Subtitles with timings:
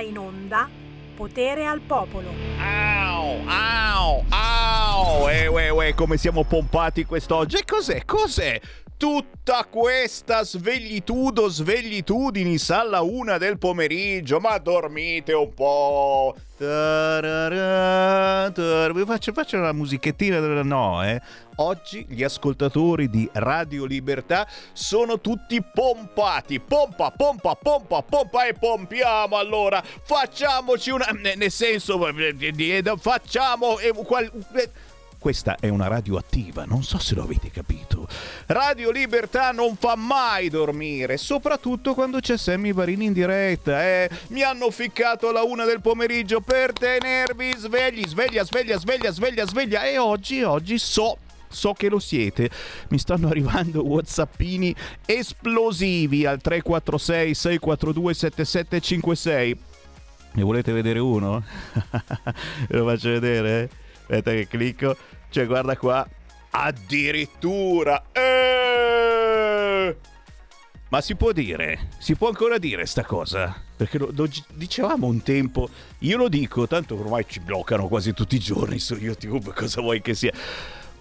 [0.00, 0.86] in onda
[1.18, 2.28] Potere al popolo.
[2.60, 5.28] Au, au, au!
[5.28, 7.56] E uè, uè, come siamo pompati quest'oggi.
[7.56, 8.04] E cos'è?
[8.04, 8.60] Cos'è?
[8.96, 16.36] tutta questa sveglitudo, sveglitudini alla una del pomeriggio, ma dormite un po'.
[19.06, 21.20] Faccio, faccio una musichettina, no, eh.
[21.60, 26.58] Oggi gli ascoltatori di Radio Libertà sono tutti pompati.
[26.58, 29.82] Pompa, pompa, pompa, pompa e pompiamo allora.
[30.02, 31.06] Facciamoci una...
[31.12, 31.98] Nel senso,
[32.96, 33.76] facciamo...
[35.18, 38.06] Questa è una radio attiva, non so se lo avete capito.
[38.46, 43.84] Radio Libertà non fa mai dormire, soprattutto quando c'è Sammy Varini in diretta.
[43.84, 44.08] Eh?
[44.28, 49.82] Mi hanno ficcato alla una del pomeriggio per tenervi svegli, sveglia, sveglia, sveglia, sveglia, sveglia.
[49.84, 52.48] E oggi, oggi so so che lo siete.
[52.88, 59.58] Mi stanno arrivando whatsappini esplosivi al 346 642 7756.
[60.30, 61.42] Ne volete vedere uno?
[62.68, 63.62] Ve lo faccio vedere?
[63.62, 63.86] Eh?
[64.08, 64.96] Aspetta che clicco.
[65.28, 66.08] Cioè, guarda qua.
[66.50, 68.06] Addirittura.
[68.12, 69.96] Eh!
[70.88, 71.90] Ma si può dire?
[71.98, 73.54] Si può ancora dire sta cosa?
[73.76, 78.36] Perché lo, lo, dicevamo un tempo, io lo dico, tanto ormai ci bloccano quasi tutti
[78.36, 80.32] i giorni su YouTube, cosa vuoi che sia?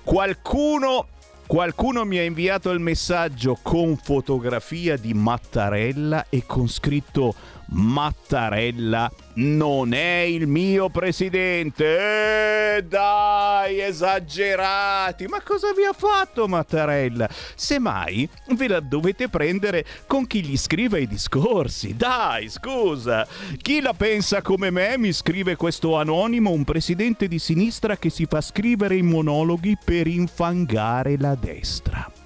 [0.04, 1.08] Qualcuno,
[1.48, 7.34] qualcuno mi ha inviato il messaggio con fotografia di Mattarella e con scritto
[7.70, 12.78] Mattarella non è il mio presidente.
[12.78, 15.28] Eh, dai, esagerati.
[15.28, 17.30] Ma cosa vi ha fatto Mattarella?
[17.56, 21.96] Semmai ve la dovete prendere con chi gli scrive i discorsi.
[21.96, 23.28] Dai, scusa.
[23.62, 28.26] Chi la pensa come me mi scrive questo anonimo, un presidente di sinistra che si
[28.26, 32.17] fa scrivere i monologhi per infangare la destra.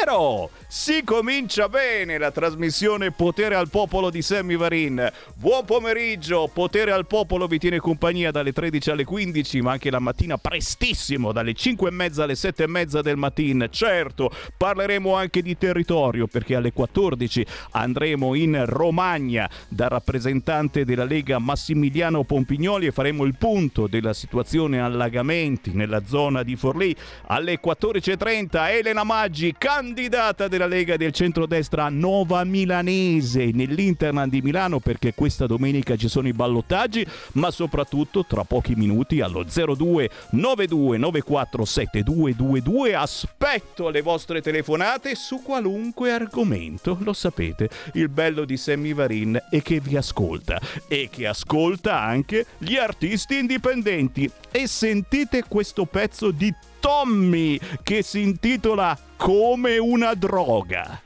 [0.00, 5.10] Però si comincia bene la trasmissione Potere al Popolo di Sammy Varin.
[5.34, 9.98] Buon pomeriggio, Potere al Popolo vi tiene compagnia dalle 13 alle 15, ma anche la
[9.98, 13.68] mattina prestissimo, dalle 5 e mezza alle 7 e mezza del mattino.
[13.68, 21.38] Certo, parleremo anche di territorio, perché alle 14 andremo in Romagna da rappresentante della Lega
[21.38, 26.94] Massimiliano Pompignoli e faremo il punto della situazione allagamenti nella zona di Forlì.
[27.26, 29.54] Alle 14.30 Elena Maggi,
[29.88, 36.08] candidata del della Lega del centrodestra Nova Milanese nell'Interland di Milano perché questa domenica ci
[36.08, 44.02] sono i ballottaggi, ma soprattutto tra pochi minuti allo 02 92 94 7222 aspetto le
[44.02, 49.96] vostre telefonate su qualunque argomento, lo sapete, il bello di Sammy Varin è che vi
[49.96, 54.28] ascolta e che ascolta anche gli artisti indipendenti.
[54.50, 61.02] E sentite questo pezzo di Tommy che si intitola Come una droga.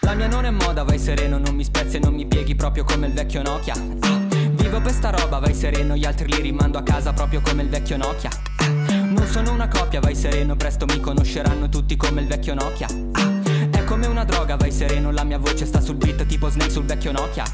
[0.00, 2.84] La mia non è moda, vai sereno, non mi spezzi e non mi pieghi proprio
[2.84, 3.74] come il vecchio Nokia.
[3.74, 7.68] Vivo per sta roba, vai sereno, gli altri li rimando a casa proprio come il
[7.68, 8.89] vecchio Nokia.
[9.10, 12.86] Non sono una coppia, vai sereno, presto mi conosceranno tutti come il vecchio Nokia.
[13.70, 16.84] È come una droga, vai sereno, la mia voce sta sul beat tipo Snake sul
[16.84, 17.44] vecchio Nokia.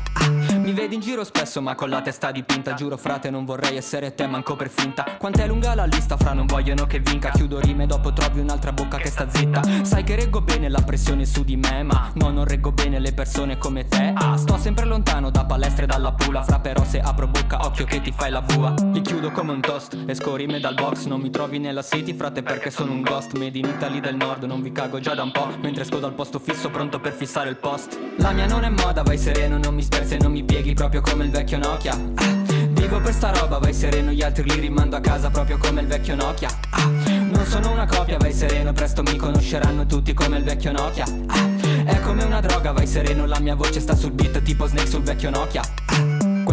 [0.67, 2.75] Mi vedi in giro spesso ma con la testa dipinta.
[2.75, 5.05] Giuro frate non vorrei essere te manco per finta.
[5.17, 7.31] Quant'è lunga la lista fra non vogliono che vinca.
[7.31, 9.63] Chiudo rime dopo trovi un'altra bocca che sta zitta.
[9.83, 13.13] Sai che reggo bene la pressione su di me Ma no non reggo bene le
[13.13, 14.13] persone come te.
[14.13, 16.43] Ah sto sempre lontano da palestre e dalla pula.
[16.43, 18.75] Fra però se apro bocca occhio che ti fai la bua.
[18.93, 21.05] Li chiudo come un toast Esco rime dal box.
[21.05, 23.39] Non mi trovi nella city frate perché sono un ghost.
[23.39, 26.15] Made in Italy del nord non vi cago già da un po' Mentre esco dal
[26.15, 27.97] posto fisso pronto per fissare il post.
[28.17, 31.03] La mia non è moda vai sereno non mi spezzi e non mi pieghi proprio
[31.03, 31.93] come il vecchio Nokia.
[32.15, 32.35] Ah,
[32.71, 35.87] Vivo per sta roba, vai sereno, gli altri li rimando a casa proprio come il
[35.87, 36.49] vecchio Nokia.
[36.71, 41.05] Ah, Non sono una copia, vai sereno, presto mi conosceranno tutti come il vecchio Nokia.
[41.27, 41.47] Ah,
[41.85, 45.03] È come una droga, vai sereno, la mia voce sta sul beat tipo Snake sul
[45.03, 45.63] vecchio Nokia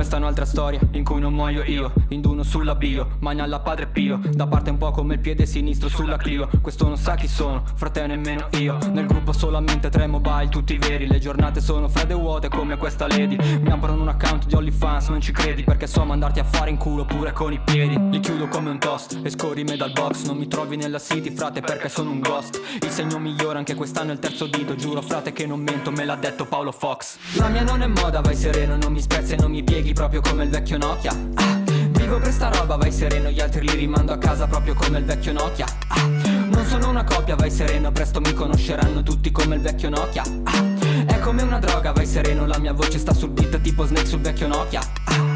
[0.03, 3.87] questa è un'altra storia in cui non muoio io Induno sulla bio, magna alla padre
[3.87, 7.29] Pio Da parte un po' come il piede sinistro sulla Clio Questo non sa chi
[7.29, 12.11] sono, frate nemmeno io Nel gruppo solamente tre mobile, tutti veri Le giornate sono fredde
[12.11, 15.87] e vuote come questa lady Mi aprono un account di OnlyFans, non ci credi Perché
[15.87, 19.21] so mandarti a fare in culo pure con i piedi Li chiudo come un toast,
[19.23, 22.89] esco rime dal box Non mi trovi nella city, frate, perché sono un ghost Il
[22.89, 26.15] segno migliore anche quest'anno è il terzo dito Giuro frate che non mento, me l'ha
[26.15, 27.17] detto Paolo Fox.
[27.37, 30.21] La mia non è moda, vai sereno, non mi spezzi e non mi pieghi proprio
[30.21, 31.11] come il vecchio Nokia.
[31.35, 31.61] Ah,
[31.91, 35.05] Vivo per sta roba, vai sereno, gli altri li rimando a casa proprio come il
[35.05, 35.65] vecchio Nokia.
[35.87, 36.01] Ah,
[36.51, 40.23] Non sono una copia, vai sereno, presto mi conosceranno tutti come il vecchio Nokia.
[40.43, 44.05] Ah, È come una droga, vai sereno, la mia voce sta sul beat tipo Snake
[44.07, 44.81] sul vecchio Nokia.
[45.05, 45.32] Ah.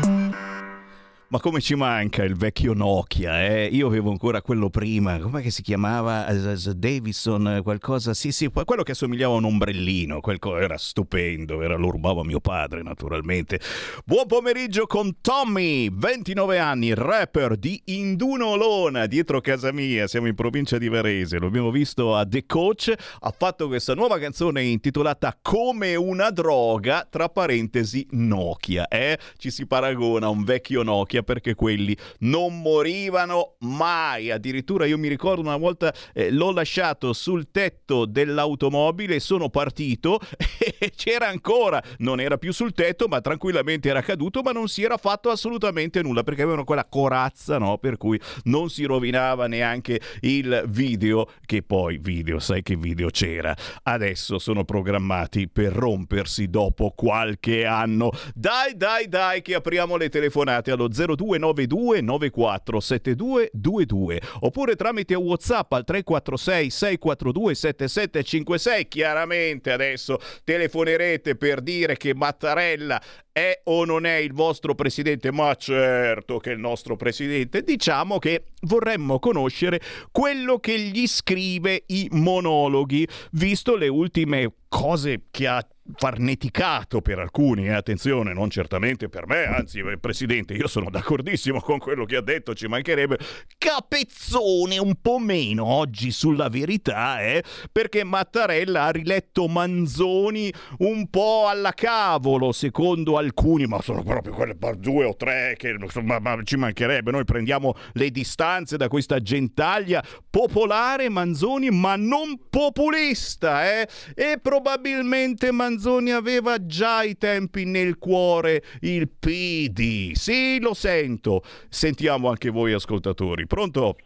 [1.30, 3.66] Ma come ci manca il vecchio Nokia, eh?
[3.66, 6.26] Io avevo ancora quello prima, come si chiamava?
[6.74, 11.90] Davison, qualcosa, sì sì, quello che assomigliava a un ombrellino, co- era stupendo, era, lo
[11.90, 13.60] rubava mio padre naturalmente.
[14.06, 20.78] Buon pomeriggio con Tommy, 29 anni, rapper di Indunolona, dietro casa mia, siamo in provincia
[20.78, 25.96] di Varese, lo abbiamo visto a The Coach, ha fatto questa nuova canzone intitolata Come
[25.96, 29.20] una droga, tra parentesi Nokia, eh?
[29.36, 34.32] Ci si paragona a un vecchio Nokia vecchia perché quelli non morivano mai.
[34.32, 40.20] Addirittura io mi ricordo una volta eh, l'ho lasciato sul tetto dell'automobile, sono partito
[40.80, 44.84] e c'era ancora, non era più sul tetto, ma tranquillamente era caduto, ma non si
[44.84, 47.78] era fatto assolutamente nulla perché avevano quella corazza, no?
[47.78, 53.56] Per cui non si rovinava neanche il video, che poi video, sai che video c'era.
[53.84, 58.12] Adesso sono programmati per rompersi dopo qualche anno.
[58.34, 65.84] Dai, dai, dai, che apriamo le telefonate allo 0 0292 947222 oppure tramite WhatsApp al
[65.84, 68.88] 346 642 7756.
[68.88, 73.02] Chiaramente adesso telefonerete per dire che Mattarella
[73.32, 75.32] è o non è il vostro presidente?
[75.32, 77.62] Ma certo che è il nostro presidente.
[77.62, 79.80] Diciamo che vorremmo conoscere
[80.12, 85.66] quello che gli scrive i monologhi, visto le ultime cose che ha
[85.96, 87.72] farneticato per alcuni, eh?
[87.72, 92.22] attenzione, non certamente per me, anzi, eh, Presidente, io sono d'accordissimo con quello che ha
[92.22, 93.18] detto, ci mancherebbe,
[93.58, 97.42] capezzone un po' meno oggi sulla verità, eh?
[97.72, 104.58] perché Mattarella ha riletto Manzoni un po' alla cavolo, secondo alcuni, ma sono proprio quelle
[104.78, 110.02] due o tre che insomma, ma ci mancherebbe, noi prendiamo le distanze da questa gentaglia
[110.30, 113.88] popolare Manzoni, ma non populista, eh?
[114.16, 120.14] e probabilmente Manzoni aveva già i tempi nel cuore il PD.
[120.14, 121.42] Sì, lo sento.
[121.68, 123.46] Sentiamo anche voi ascoltatori.
[123.48, 123.98] Pronto?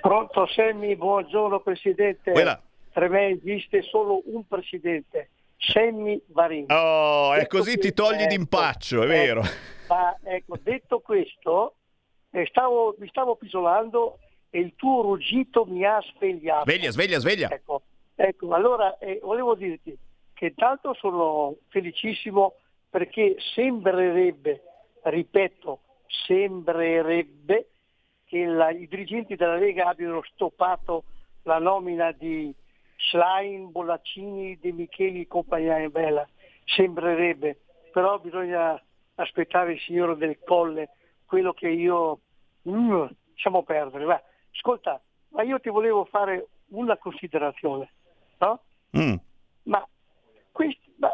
[0.00, 2.32] Pronto Semmi, buongiorno Presidente.
[2.32, 2.60] Quella.
[2.92, 6.66] Per me esiste solo un Presidente, Semmi Varini.
[6.68, 9.40] Oh, è così ti togli ecco, d'impaccio, è vero.
[9.40, 9.52] Ecco,
[9.88, 11.76] ma ecco, detto questo,
[12.46, 14.18] stavo, mi stavo pisolando
[14.50, 16.70] e il tuo ruggito mi ha svegliato.
[16.70, 17.50] Sveglia, sveglia, sveglia.
[17.50, 17.82] Ecco,
[18.14, 19.96] ecco allora eh, volevo dirti,
[20.32, 22.54] che intanto sono felicissimo
[22.90, 24.62] perché sembrerebbe,
[25.02, 25.80] ripeto,
[26.26, 27.68] sembrerebbe
[28.24, 31.04] che la, i dirigenti della Lega abbiano stoppato
[31.42, 32.54] la nomina di
[32.96, 36.26] Schlein, Bollaccini, De Micheli e compagnia bella.
[36.64, 37.58] Sembrerebbe,
[37.92, 38.80] però bisogna
[39.16, 40.90] aspettare il signore del colle,
[41.26, 42.20] quello che io
[42.68, 44.04] mm, lasciamo perdere.
[44.04, 44.22] Va.
[44.52, 47.92] Ascolta, ma io ti volevo fare una considerazione,
[48.38, 48.60] no?
[48.96, 49.14] Mm.
[49.64, 49.86] Ma
[50.52, 51.10] questi, ma,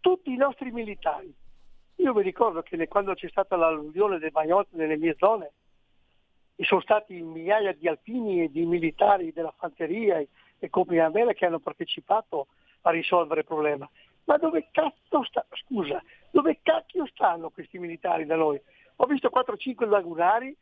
[0.00, 1.32] tutti i nostri militari.
[1.96, 5.52] Io mi ricordo che quando c'è stata l'alluvione del Magnolto nelle mie zone,
[6.60, 10.28] e sono stati migliaia di alpini e di militari della fanteria e,
[10.58, 12.48] e compagnia che hanno partecipato
[12.82, 13.88] a risolvere il problema.
[14.24, 18.60] Ma dove cazzo sta, scusa, dove cacchio stanno questi militari da noi?
[19.02, 20.54] Ho visto 4-5 lagunari,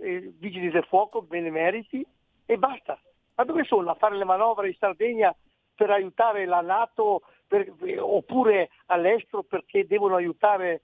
[0.00, 2.04] eh, vigili del fuoco, benemeriti
[2.46, 2.98] e basta.
[3.34, 3.90] Ma dove sono?
[3.90, 5.34] A fare le manovre in Sardegna
[5.74, 10.82] per aiutare la Nato per, oppure all'estero perché devono aiutare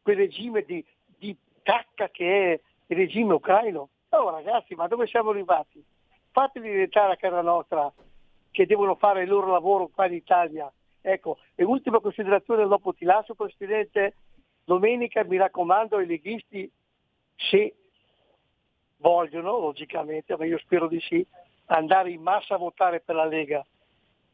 [0.00, 0.82] quel regime di,
[1.18, 3.90] di cacca che è il regime ucraino.
[4.08, 5.84] Oh ragazzi, ma dove siamo arrivati?
[6.30, 7.92] Fateli diventare a casa nostra
[8.50, 10.72] che devono fare il loro lavoro qua in Italia.
[11.02, 14.14] Ecco, e ultima considerazione dopo ti lascio Presidente,
[14.64, 16.70] domenica mi raccomando ai leghisti
[17.36, 17.74] se
[18.98, 21.26] vogliono, logicamente, ma io spero di sì,
[21.66, 23.64] andare in massa a votare per la Lega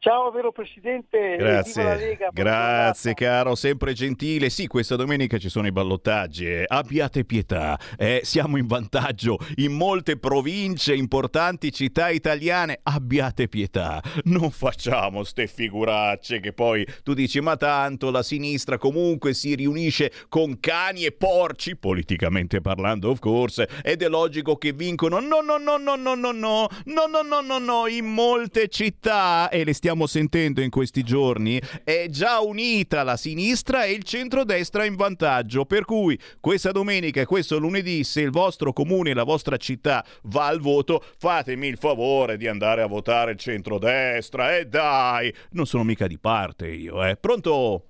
[0.01, 4.49] Ciao vero Presidente, grazie, Lega, grazie caro, sempre gentile.
[4.49, 6.63] Sì, questa domenica ci sono i ballottaggi, eh.
[6.65, 8.21] abbiate pietà, eh.
[8.23, 16.39] siamo in vantaggio in molte province, importanti città italiane, abbiate pietà, non facciamo ste figuracce
[16.39, 21.75] che poi tu dici ma tanto la sinistra comunque si riunisce con cani e porci,
[21.75, 25.19] politicamente parlando of course, ed è logico che vincono.
[25.19, 29.49] No, no, no, no, no, no, no, no, no, no, no, no, in molte città
[29.49, 34.03] e le stiamo stiamo sentendo in questi giorni è già unita la sinistra e il
[34.03, 35.65] centrodestra in vantaggio.
[35.65, 40.45] Per cui questa domenica e questo lunedì, se il vostro comune, la vostra città va
[40.45, 44.57] al voto, fatemi il favore di andare a votare il centrodestra.
[44.57, 47.15] E eh dai, non sono mica di parte io, eh.
[47.15, 47.85] Pronto?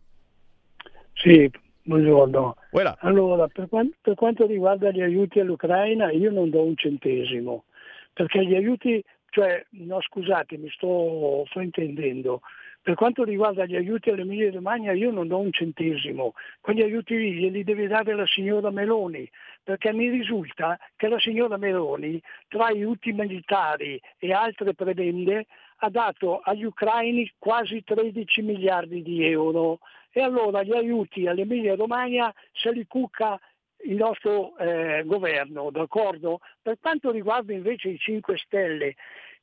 [1.15, 1.51] Sì,
[1.83, 2.55] buongiorno.
[2.71, 2.95] Voilà.
[3.01, 7.65] Allora, per quanto, per quanto riguarda gli aiuti all'Ucraina, io non do un centesimo,
[8.13, 12.41] perché gli aiuti cioè, no scusate, mi sto, sto intendendo,
[12.81, 17.63] Per quanto riguarda gli aiuti all'Emilia Romagna io non do un centesimo, quegli aiuti glieli
[17.63, 19.29] deve dare la signora Meloni,
[19.63, 25.45] perché mi risulta che la signora Meloni tra aiuti militari e altre prebende
[25.81, 29.79] ha dato agli ucraini quasi 13 miliardi di euro.
[30.11, 33.39] E allora gli aiuti all'Emilia Romagna se li cucca
[33.83, 36.39] il nostro eh, governo, d'accordo?
[36.61, 38.95] Per quanto riguarda invece i 5 Stelle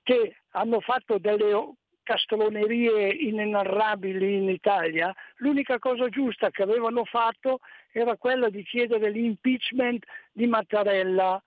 [0.03, 7.59] che hanno fatto delle castronerie inenarrabili in Italia, l'unica cosa giusta che avevano fatto
[7.91, 11.43] era quella di chiedere l'impeachment di Mattarella,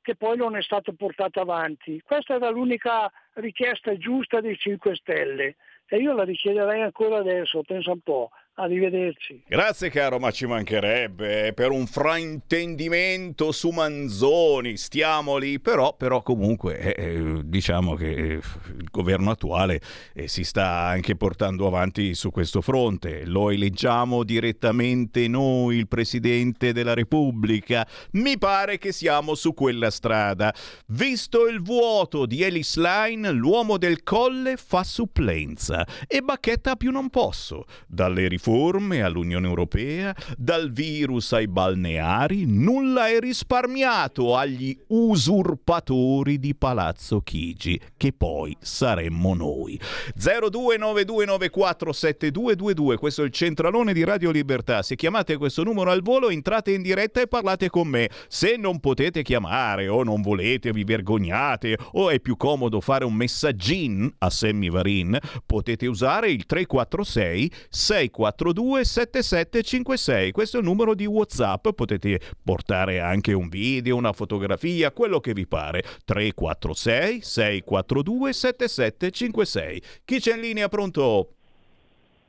[0.00, 2.00] che poi non è stato portato avanti.
[2.00, 7.90] Questa era l'unica richiesta giusta dei 5 Stelle e io la richiederei ancora adesso, pensa
[7.90, 8.30] un po'.
[8.60, 9.42] Arrivederci.
[9.46, 16.76] Grazie caro, ma ci mancherebbe per un fraintendimento su Manzoni, stiamo lì, però, però comunque
[16.92, 19.80] eh, eh diciamo che eh, il governo attuale
[20.12, 26.72] eh, si sta anche portando avanti su questo fronte, lo eleggiamo direttamente noi, il Presidente
[26.72, 30.52] della Repubblica, mi pare che siamo su quella strada.
[30.86, 37.08] Visto il vuoto di Ellis Line, l'uomo del colle fa supplenza e bacchetta più non
[37.08, 46.38] posso, dalle riforme riforme all'Unione Europea, dal virus ai balneari, nulla è risparmiato agli usurpatori
[46.38, 49.78] di Palazzo Chigi, che poi saremmo noi.
[50.18, 54.80] 0292947222, questo è il centralone di Radio Libertà.
[54.80, 58.08] Se chiamate questo numero al volo, entrate in diretta e parlate con me.
[58.28, 63.12] Se non potete chiamare o non volete, vi vergognate o è più comodo fare un
[63.12, 70.30] messaggin a Sammy Varin, potete usare il 346 644 342 7756.
[70.30, 75.32] Questo è il numero di WhatsApp, potete portare anche un video, una fotografia, quello che
[75.32, 75.82] vi pare.
[76.04, 79.82] 346 642 7756.
[80.04, 81.32] Chi c'è in linea pronto?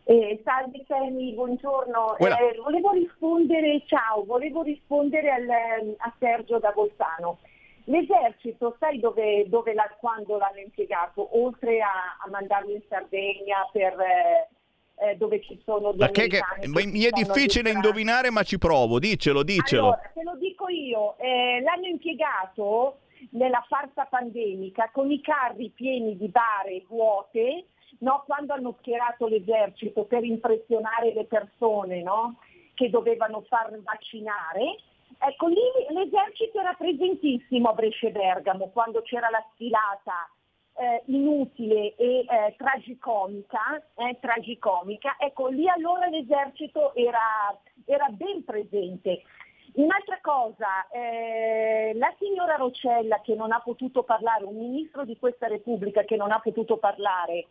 [0.05, 2.17] Eh, salve Sammy, buongiorno.
[2.17, 5.47] Eh, volevo rispondere, ciao, volevo rispondere al,
[5.97, 7.37] a Sergio da Bolzano.
[7.83, 11.39] L'esercito, sai dove, dove la, quando l'hanno impiegato?
[11.39, 14.47] Oltre a, a mandarlo in Sardegna per, eh,
[14.99, 19.43] eh, dove ci sono gli che, che, mi è difficile indovinare ma ci provo, dicelo,
[19.43, 19.83] dicelo.
[19.83, 22.99] Allora, te lo dico io, eh, l'hanno impiegato
[23.31, 27.65] nella farsa pandemica con i carri pieni di bare vuote,
[27.99, 28.23] no?
[28.25, 32.39] quando hanno schierato l'esercito per impressionare le persone no?
[32.73, 34.77] che dovevano far vaccinare.
[35.17, 40.29] Ecco, lì l'esercito era presentissimo a Brescia Bergamo quando c'era la sfilata
[40.79, 49.23] eh, inutile e eh, tragicomica, eh, tragicomica, ecco lì allora l'esercito era, era ben presente.
[49.73, 55.47] Un'altra cosa, eh, la signora Rocella che non ha potuto parlare, un ministro di questa
[55.47, 57.47] Repubblica che non ha potuto parlare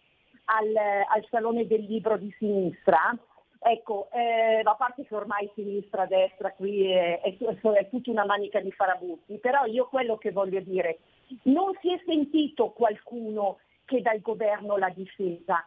[0.46, 3.16] al, al Salone del Libro di sinistra,
[3.60, 8.72] ecco, eh, a parte che ormai sinistra-destra qui è, è, è tutta una manica di
[8.72, 10.98] farabutti, però io quello che voglio dire,
[11.44, 15.66] non si è sentito qualcuno che dal governo l'ha difesa.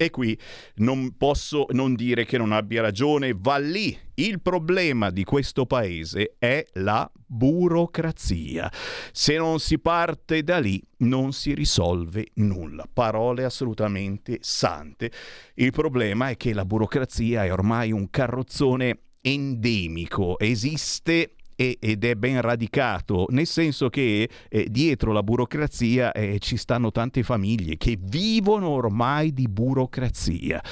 [0.00, 0.34] E qui
[0.76, 3.94] non posso non dire che non abbia ragione, va lì.
[4.14, 8.72] Il problema di questo paese è la burocrazia.
[9.12, 12.88] Se non si parte da lì non si risolve nulla.
[12.90, 15.12] Parole assolutamente sante.
[15.56, 21.34] Il problema è che la burocrazia è ormai un carrozzone endemico, esiste
[21.78, 27.22] ed è ben radicato, nel senso che eh, dietro la burocrazia eh, ci stanno tante
[27.22, 30.62] famiglie che vivono ormai di burocrazia.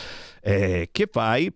[0.41, 1.53] Eh, che fai?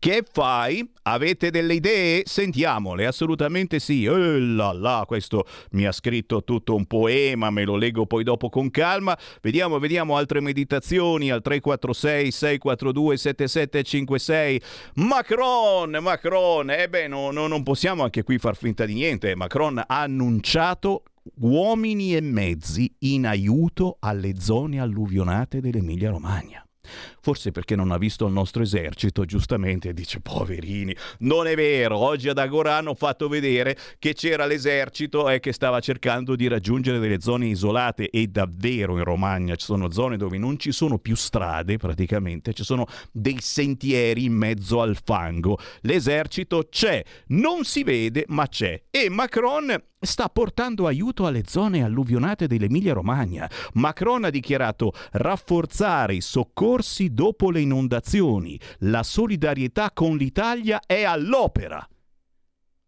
[0.00, 0.90] Che fai?
[1.02, 2.22] Avete delle idee?
[2.24, 4.04] Sentiamole, assolutamente sì.
[4.04, 8.48] Eh là là, questo mi ha scritto tutto un poema, me lo leggo poi dopo
[8.48, 9.14] con calma.
[9.42, 14.62] Vediamo, vediamo altre meditazioni al 346 642 7756.
[14.94, 19.36] Macron, Macron, eh beh, no, no, non possiamo anche qui far finta di niente.
[19.36, 21.02] Macron ha annunciato
[21.40, 26.64] uomini e mezzi in aiuto alle zone alluvionate dell'Emilia Romagna.
[27.22, 30.94] Forse perché non ha visto il nostro esercito, giustamente dice poverini.
[31.20, 35.80] Non è vero, oggi ad Agora hanno fatto vedere che c'era l'esercito e che stava
[35.80, 40.58] cercando di raggiungere delle zone isolate e davvero in Romagna ci sono zone dove non
[40.58, 45.58] ci sono più strade praticamente, ci sono dei sentieri in mezzo al fango.
[45.82, 52.46] L'esercito c'è, non si vede ma c'è e Macron sta portando aiuto alle zone alluvionate
[52.46, 53.48] dell'Emilia Romagna.
[53.74, 58.58] Macron ha dichiarato rafforzare i soccorsi dopo le inondazioni.
[58.80, 61.89] La solidarietà con l'Italia è all'opera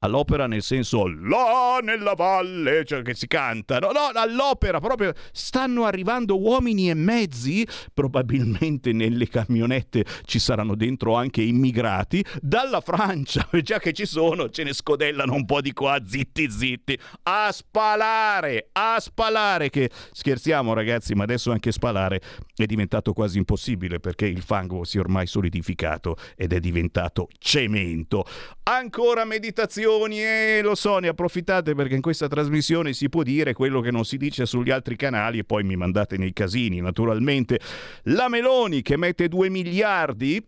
[0.02, 5.84] all'opera nel senso là nella valle, cioè che si canta, no, no, all'opera proprio stanno
[5.84, 13.78] arrivando uomini e mezzi, probabilmente nelle camionette ci saranno dentro anche immigrati, dalla Francia, già
[13.78, 18.98] che ci sono, ce ne scodellano un po' di qua, zitti zitti, a spalare, a
[18.98, 22.20] spalare, che scherziamo ragazzi, ma adesso anche spalare
[22.54, 28.24] è diventato quasi impossibile perché il fango si è ormai solidificato ed è diventato cemento.
[28.64, 33.52] Ancora meditazione trasmissioni e lo so, ne approfittate perché in questa trasmissione si può dire
[33.52, 37.60] quello che non si dice sugli altri canali e poi mi mandate nei casini, naturalmente.
[38.04, 40.44] La Meloni che mette 2 miliardi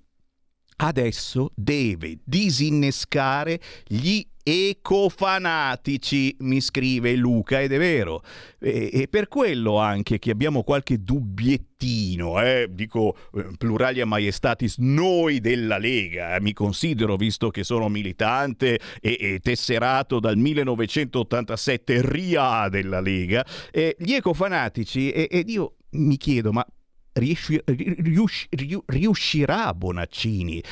[0.76, 8.22] adesso deve disinnescare gli ecofanatici, mi scrive Luca, ed è vero.
[8.60, 15.40] E, e per quello anche che abbiamo qualche dubbiettino, eh, dico eh, pluralia maiestatis, noi
[15.40, 22.68] della Lega, eh, mi considero, visto che sono militante e, e tesserato dal 1987 RIA
[22.68, 26.66] della Lega, eh, gli ecofanatici, ed io mi chiedo, ma
[27.14, 28.48] riusci, riusci,
[28.86, 30.62] riuscirà Bonaccini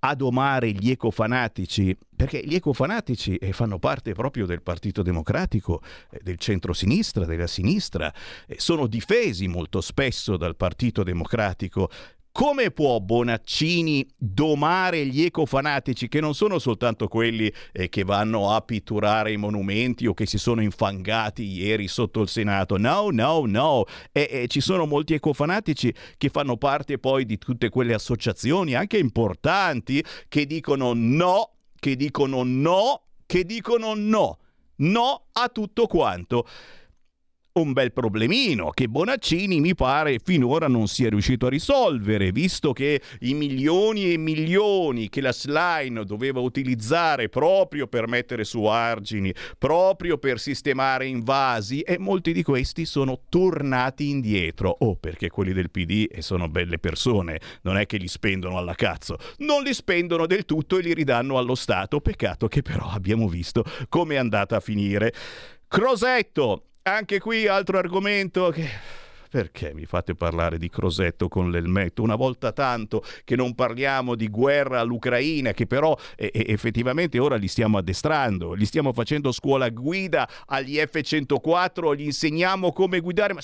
[0.00, 6.20] a domare gli ecofanatici, perché gli ecofanatici eh, fanno parte proprio del Partito Democratico, eh,
[6.22, 8.12] del centro-sinistra, della sinistra,
[8.56, 11.90] sono difesi molto spesso dal Partito Democratico
[12.38, 18.60] come può Bonaccini domare gli ecofanatici che non sono soltanto quelli eh, che vanno a
[18.60, 22.76] pitturare i monumenti o che si sono infangati ieri sotto il Senato?
[22.76, 23.86] No, no, no.
[24.12, 28.98] E, e ci sono molti ecofanatici che fanno parte poi di tutte quelle associazioni, anche
[28.98, 34.38] importanti, che dicono no, che dicono no, che dicono no.
[34.76, 36.46] No a tutto quanto
[37.60, 43.00] un bel problemino che Bonaccini mi pare finora non sia riuscito a risolvere, visto che
[43.20, 50.18] i milioni e milioni che la Slime doveva utilizzare proprio per mettere su argini, proprio
[50.18, 54.76] per sistemare invasi, e molti di questi sono tornati indietro.
[54.80, 59.16] Oh, perché quelli del PD sono belle persone, non è che li spendono alla cazzo,
[59.38, 62.00] non li spendono del tutto e li ridanno allo Stato.
[62.00, 65.12] Peccato che però abbiamo visto come è andata a finire.
[65.68, 68.68] Crosetto, anche qui altro argomento che
[69.28, 72.02] perché mi fate parlare di Crosetto con l'elmetto?
[72.02, 77.48] Una volta tanto che non parliamo di guerra all'Ucraina, che però eh, effettivamente ora li
[77.48, 83.40] stiamo addestrando, li stiamo facendo scuola guida agli F-104, gli insegniamo come guidare, ma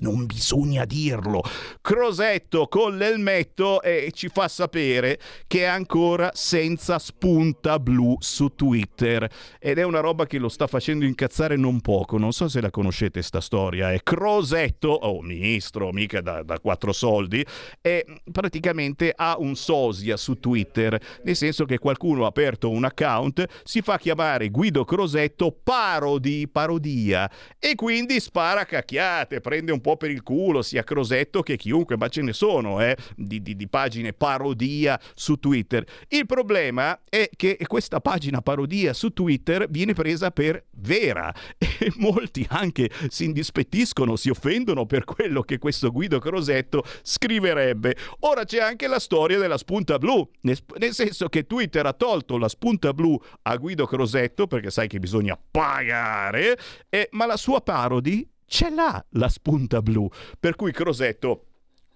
[0.00, 1.42] non bisogna dirlo.
[1.80, 9.28] Crosetto con l'elmetto e ci fa sapere che è ancora senza spunta blu su Twitter
[9.58, 12.18] ed è una roba che lo sta facendo incazzare non poco.
[12.18, 13.92] Non so se la conoscete sta storia.
[13.92, 17.44] È Crosetto, oh ministro, mica da, da quattro soldi,
[17.80, 23.44] e praticamente ha un sosia su Twitter, nel senso che qualcuno ha aperto un account,
[23.64, 29.96] si fa chiamare Guido Crosetto parodi, parodia e quindi spara cacchiate, prende un un po'
[29.96, 33.66] per il culo sia Crosetto che chiunque, ma ce ne sono eh, di, di, di
[33.66, 35.84] pagine parodia su Twitter.
[36.08, 42.46] Il problema è che questa pagina parodia su Twitter viene presa per vera e molti
[42.50, 47.96] anche si indispettiscono, si offendono per quello che questo Guido Crosetto scriverebbe.
[48.20, 52.48] Ora c'è anche la storia della spunta blu, nel senso che Twitter ha tolto la
[52.48, 56.58] spunta blu a Guido Crosetto perché sai che bisogna pagare,
[56.90, 60.08] eh, ma la sua parody ce l'ha la spunta blu,
[60.38, 61.44] per cui Crosetto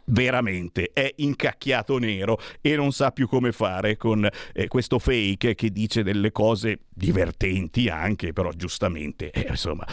[0.07, 5.71] veramente è incacchiato nero e non sa più come fare con eh, questo fake che
[5.71, 9.85] dice delle cose divertenti anche, però giustamente, eh, insomma.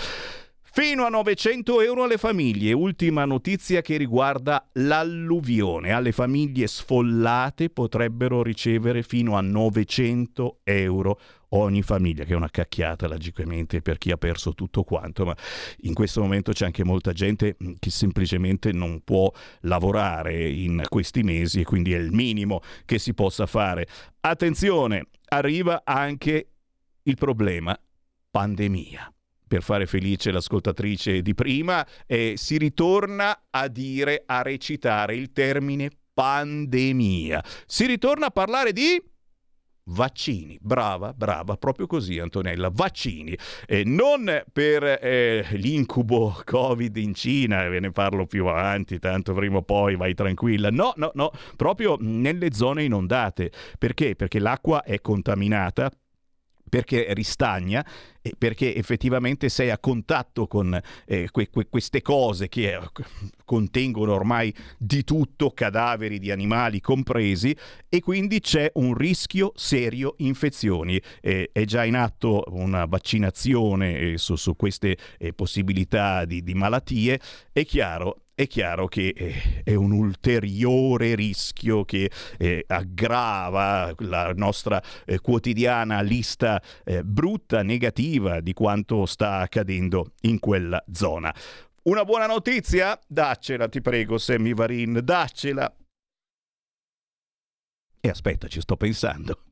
[0.74, 2.72] Fino a 900 euro alle famiglie.
[2.72, 5.92] Ultima notizia che riguarda l'alluvione.
[5.92, 11.20] Alle famiglie sfollate potrebbero ricevere fino a 900 euro
[11.54, 15.36] ogni famiglia, che è una cacchiata logicamente per chi ha perso tutto quanto, ma
[15.82, 21.24] in questo momento c'è anche molta gente mm, che semplicemente non può lavorare in questi
[21.24, 23.88] mesi e quindi è il minimo che si possa fare.
[24.22, 26.48] Attenzione, arriva anche
[27.04, 27.78] il problema
[28.30, 29.14] pandemia
[29.52, 35.90] per fare felice l'ascoltatrice di prima, eh, si ritorna a dire, a recitare il termine
[36.14, 37.44] pandemia.
[37.66, 39.02] Si ritorna a parlare di
[39.86, 40.58] vaccini.
[40.62, 43.38] Brava, brava, proprio così Antonella, vaccini.
[43.66, 49.58] Eh, non per eh, l'incubo Covid in Cina, ve ne parlo più avanti, tanto prima
[49.58, 50.70] o poi vai tranquilla.
[50.70, 53.52] No, no, no, proprio nelle zone inondate.
[53.78, 54.16] Perché?
[54.16, 55.92] Perché l'acqua è contaminata
[56.72, 57.86] perché ristagna
[58.22, 62.80] e perché effettivamente sei a contatto con eh, que- que- queste cose che eh,
[63.44, 67.54] contengono ormai di tutto, cadaveri di animali compresi,
[67.90, 71.02] e quindi c'è un rischio serio infezioni.
[71.20, 76.54] Eh, è già in atto una vaccinazione eh, su, su, queste eh, possibilità di, di
[76.54, 77.20] malattie.
[77.52, 84.82] È chiaro, è chiaro che eh, è un ulteriore rischio che eh, aggrava la nostra
[85.06, 91.34] eh, quotidiana lista eh, brutta, negativa di quanto sta accadendo in quella zona.
[91.84, 93.00] Una buona notizia?
[93.08, 95.74] Daccela, ti prego, Sammy Varin, daccela.
[98.00, 99.46] E aspetta, ci sto pensando.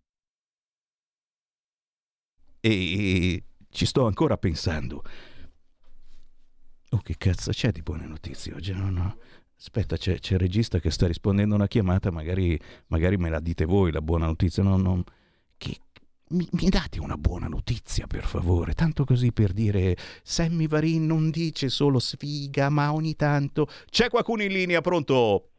[2.62, 5.04] E ci sto ancora pensando.
[6.92, 8.74] Oh, che cazzo c'è di buone notizie oggi?
[8.74, 9.18] No, no.
[9.58, 13.40] Aspetta, c'è, c'è, il regista che sta rispondendo a una chiamata, magari, magari me la
[13.40, 14.64] dite voi la buona notizia.
[14.64, 15.04] No, no.
[15.58, 15.78] Che,
[16.30, 18.74] mi, mi, date una buona notizia, per favore.
[18.74, 23.68] Tanto così per dire, Sammy Varin non dice solo sfiga, ma ogni tanto...
[23.90, 25.50] C'è qualcuno in linea, pronto?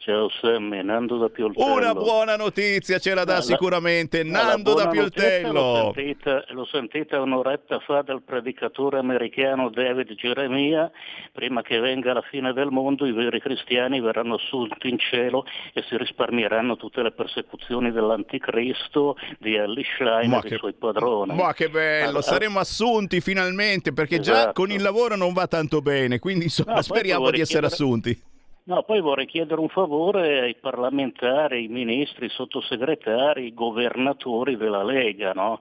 [0.00, 1.74] Ciao Sammy, Nando da Pioltello.
[1.74, 5.50] Una buona notizia ce la dà la, sicuramente Nando da Pioltello.
[5.50, 10.88] L'ho sentita, l'ho sentita, un'oretta fa dal predicatore americano David Geremia,
[11.32, 15.82] prima che venga la fine del mondo i veri cristiani verranno assunti in cielo e
[15.88, 21.34] si risparmieranno tutte le persecuzioni dell'anticristo, di Ellie Schlein e dei suoi padroni.
[21.34, 24.38] Ma che bello, allora, saremo assunti finalmente perché esatto.
[24.38, 28.27] già con il lavoro non va tanto bene, quindi insomma, no, speriamo di essere assunti.
[28.68, 34.84] No, poi vorrei chiedere un favore ai parlamentari, ai ministri, ai sottosegretari, ai governatori della
[34.84, 35.58] Lega, no?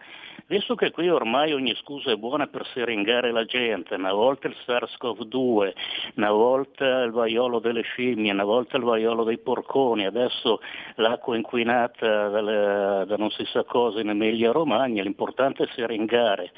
[0.49, 4.55] Visto che qui ormai ogni scusa è buona per seringare la gente, una volta il
[4.65, 5.73] SARS-CoV-2,
[6.15, 10.61] una volta il vaiolo delle scimmie, una volta il vaiolo dei porconi, adesso
[10.95, 16.53] l'acqua inquinata da non si sa cosa in Emilia Romagna, l'importante è seringare.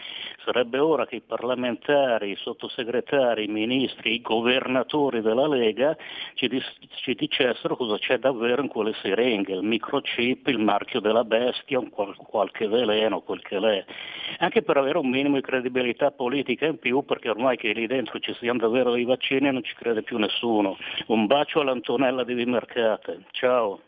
[0.46, 5.98] Sarebbe ora che i parlamentari, i sottosegretari, i ministri, i governatori della Lega
[6.36, 11.24] ci, dis- ci dicessero cosa c'è davvero in quelle siringhe, il microchip, il marchio della
[11.24, 13.58] bestia, qual- qualche veleno, quel che
[14.40, 18.20] anche per avere un minimo di credibilità politica in più, perché ormai che lì dentro
[18.20, 20.78] ci siano davvero i vaccini non ci crede più nessuno.
[21.08, 23.26] Un bacio all'Antonella di Vimercate.
[23.32, 23.82] Ciao.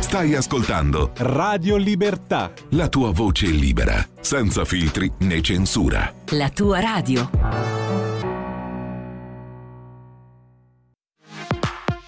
[0.00, 2.50] Stai ascoltando Radio Libertà.
[2.70, 6.10] La tua voce libera, senza filtri né censura.
[6.30, 7.77] La tua radio.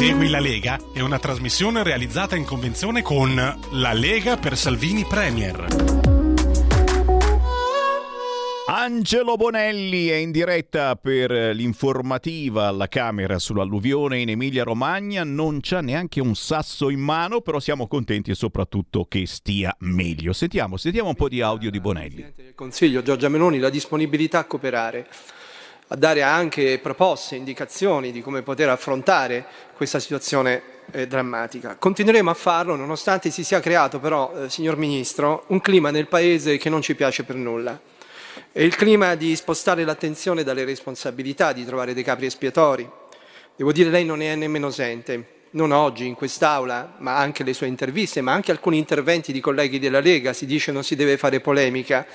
[0.00, 5.66] Segui la Lega è una trasmissione realizzata in convenzione con La Lega per Salvini Premier.
[8.66, 15.22] Angelo Bonelli è in diretta per l'informativa alla Camera sull'alluvione in Emilia-Romagna.
[15.22, 20.32] Non c'ha neanche un sasso in mano, però siamo contenti e soprattutto che stia meglio.
[20.32, 22.24] Sentiamo, sentiamo un po' di audio di Bonelli.
[22.54, 25.08] Consiglio Giorgia Meloni la disponibilità a cooperare
[25.92, 31.76] a dare anche proposte, indicazioni di come poter affrontare questa situazione eh, drammatica.
[31.76, 36.58] Continueremo a farlo nonostante si sia creato però, eh, signor Ministro, un clima nel Paese
[36.58, 37.78] che non ci piace per nulla.
[38.52, 42.88] È il clima di spostare l'attenzione dalle responsabilità, di trovare dei capri espiatori.
[43.56, 47.54] Devo dire, lei non ne è nemmeno esente non oggi in quest'Aula, ma anche le
[47.54, 51.16] sue interviste, ma anche alcuni interventi di colleghi della Lega, si dice non si deve
[51.16, 52.06] fare polemica.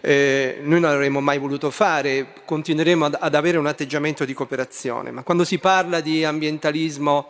[0.00, 5.10] Eh, noi non l'avremmo mai voluto fare, continueremo ad, ad avere un atteggiamento di cooperazione,
[5.10, 7.28] ma quando si parla di ambientalismo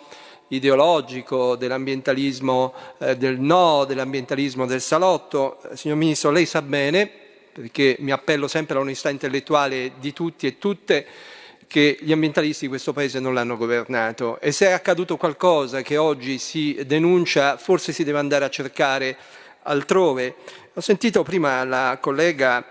[0.48, 7.10] ideologico, dell'ambientalismo eh, del no, dell'ambientalismo del salotto, eh, signor Ministro, lei sa bene,
[7.52, 11.06] perché mi appello sempre all'onestà intellettuale di tutti e tutte,
[11.68, 15.98] che gli ambientalisti di questo Paese non l'hanno governato e se è accaduto qualcosa che
[15.98, 19.16] oggi si denuncia forse si deve andare a cercare
[19.64, 20.34] altrove.
[20.74, 22.64] Ho sentito prima la collega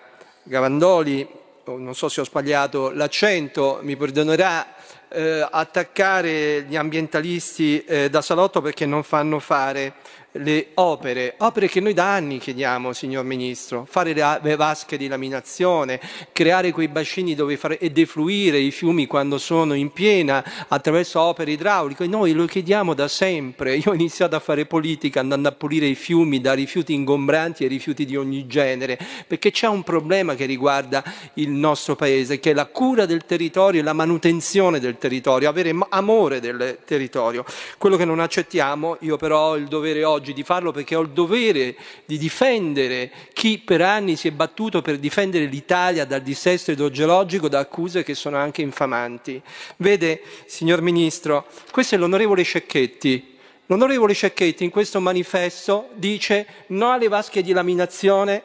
[0.43, 1.27] Gavandoli,
[1.65, 4.75] non so se ho sbagliato l'accento, mi perdonerà,
[5.09, 9.93] eh, attaccare gli ambientalisti eh, da salotto perché non fanno fare
[10.37, 15.99] le opere, opere che noi da anni chiediamo, signor Ministro, fare le vasche di laminazione,
[16.31, 21.51] creare quei bacini dove fare, e defluire i fiumi quando sono in piena attraverso opere
[21.51, 22.07] idrauliche.
[22.07, 23.75] Noi lo chiediamo da sempre.
[23.75, 27.67] Io ho iniziato a fare politica andando a pulire i fiumi da rifiuti ingombranti e
[27.67, 28.97] rifiuti di ogni genere,
[29.27, 31.03] perché c'è un problema che riguarda
[31.35, 35.73] il nostro Paese, che è la cura del territorio e la manutenzione del territorio, avere
[35.89, 37.45] amore del territorio.
[37.77, 41.01] Quello che non accettiamo, io però ho il dovere oggi oggi di farlo perché ho
[41.01, 46.71] il dovere di difendere chi per anni si è battuto per difendere l'Italia dal dissesto
[46.71, 49.41] idrogeologico da accuse che sono anche infamanti.
[49.77, 53.35] Vede, signor Ministro, questo è l'onorevole Cecchetti.
[53.67, 58.43] L'onorevole Cecchetti in questo manifesto dice no alle vasche di laminazione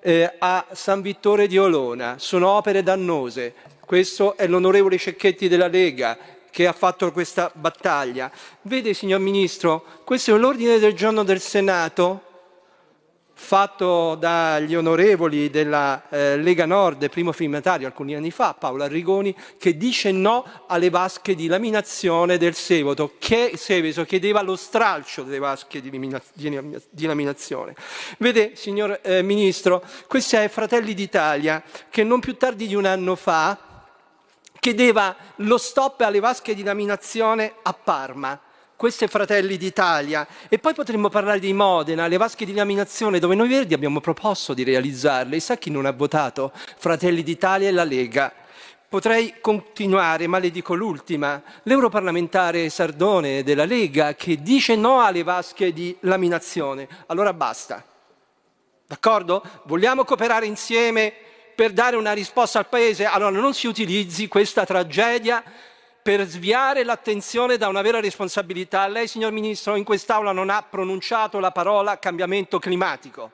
[0.00, 3.54] eh, a San Vittore di Olona, sono opere dannose.
[3.84, 6.16] Questo è l'onorevole Cecchetti della Lega,
[6.54, 8.30] che ha fatto questa battaglia.
[8.62, 12.22] Vede, signor Ministro, questo è l'ordine del giorno del Senato
[13.34, 19.76] fatto dagli onorevoli della eh, Lega Nord, primo firmatario alcuni anni fa, Paolo Arrigoni, che
[19.76, 25.80] dice no alle vasche di laminazione del Seveso, che Seveso chiedeva lo stralcio delle vasche
[25.80, 27.74] di, di, di laminazione.
[28.18, 33.16] Vede, signor eh, Ministro, questo è Fratelli d'Italia, che non più tardi di un anno
[33.16, 33.72] fa
[34.64, 38.40] chiedeva lo stop alle vasche di laminazione a Parma.
[38.74, 40.26] Questo è Fratelli d'Italia.
[40.48, 44.54] E poi potremmo parlare di Modena, le vasche di laminazione, dove noi Verdi abbiamo proposto
[44.54, 45.36] di realizzarle.
[45.36, 46.50] E sa chi non ha votato?
[46.78, 48.32] Fratelli d'Italia e la Lega.
[48.88, 51.42] Potrei continuare, ma le dico l'ultima.
[51.64, 56.88] L'europarlamentare Sardone della Lega che dice no alle vasche di laminazione.
[57.08, 57.84] Allora basta.
[58.86, 59.42] D'accordo?
[59.64, 61.23] Vogliamo cooperare insieme
[61.54, 65.42] per dare una risposta al Paese, allora non si utilizzi questa tragedia
[66.02, 68.86] per sviare l'attenzione da una vera responsabilità.
[68.88, 73.30] Lei, signor Ministro, in quest'Aula non ha pronunciato la parola cambiamento climatico.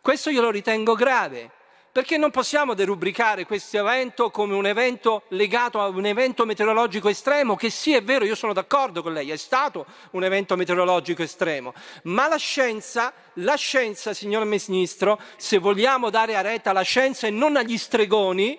[0.00, 1.50] Questo io lo ritengo grave
[1.94, 7.54] perché non possiamo derubricare questo evento come un evento legato a un evento meteorologico estremo,
[7.54, 11.72] che sì è vero, io sono d'accordo con lei, è stato un evento meteorologico estremo,
[12.02, 17.30] ma la scienza, la scienza, signor Ministro, se vogliamo dare a retta alla scienza e
[17.30, 18.58] non agli stregoni,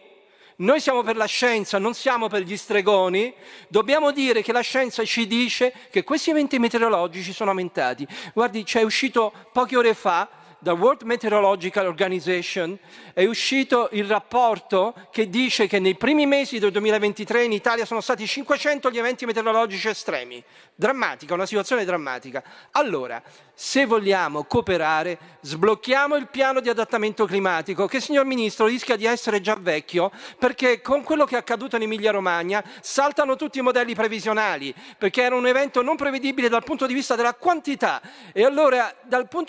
[0.57, 3.33] noi siamo per la scienza, non siamo per gli stregoni,
[3.67, 8.07] dobbiamo dire che la scienza ci dice che questi eventi meteorologici sono aumentati.
[8.33, 12.75] Guardi, c'è uscito poche ore fa da World Meteorological Organization
[13.13, 18.01] è uscito il rapporto che dice che nei primi mesi del 2023 in Italia sono
[18.01, 20.43] stati 500 gli eventi meteorologici estremi.
[20.77, 22.43] Drammatica, una situazione drammatica.
[22.71, 29.05] Allora, se vogliamo cooperare, sblocchiamo il piano di adattamento climatico, che signor Ministro rischia di
[29.05, 33.95] essere già vecchio, perché con quello che è accaduto in Emilia-Romagna saltano tutti i modelli
[33.95, 38.01] previsionali, perché era un evento non prevedibile dal punto di vista della quantità.
[38.33, 38.93] E allora,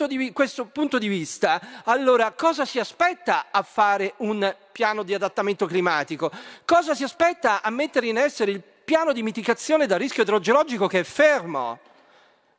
[0.07, 5.67] di questo punto di vista, allora cosa si aspetta a fare un piano di adattamento
[5.67, 6.31] climatico?
[6.65, 11.01] Cosa si aspetta a mettere in essere il piano di mitigazione dal rischio idrogeologico che
[11.01, 11.81] è fermo?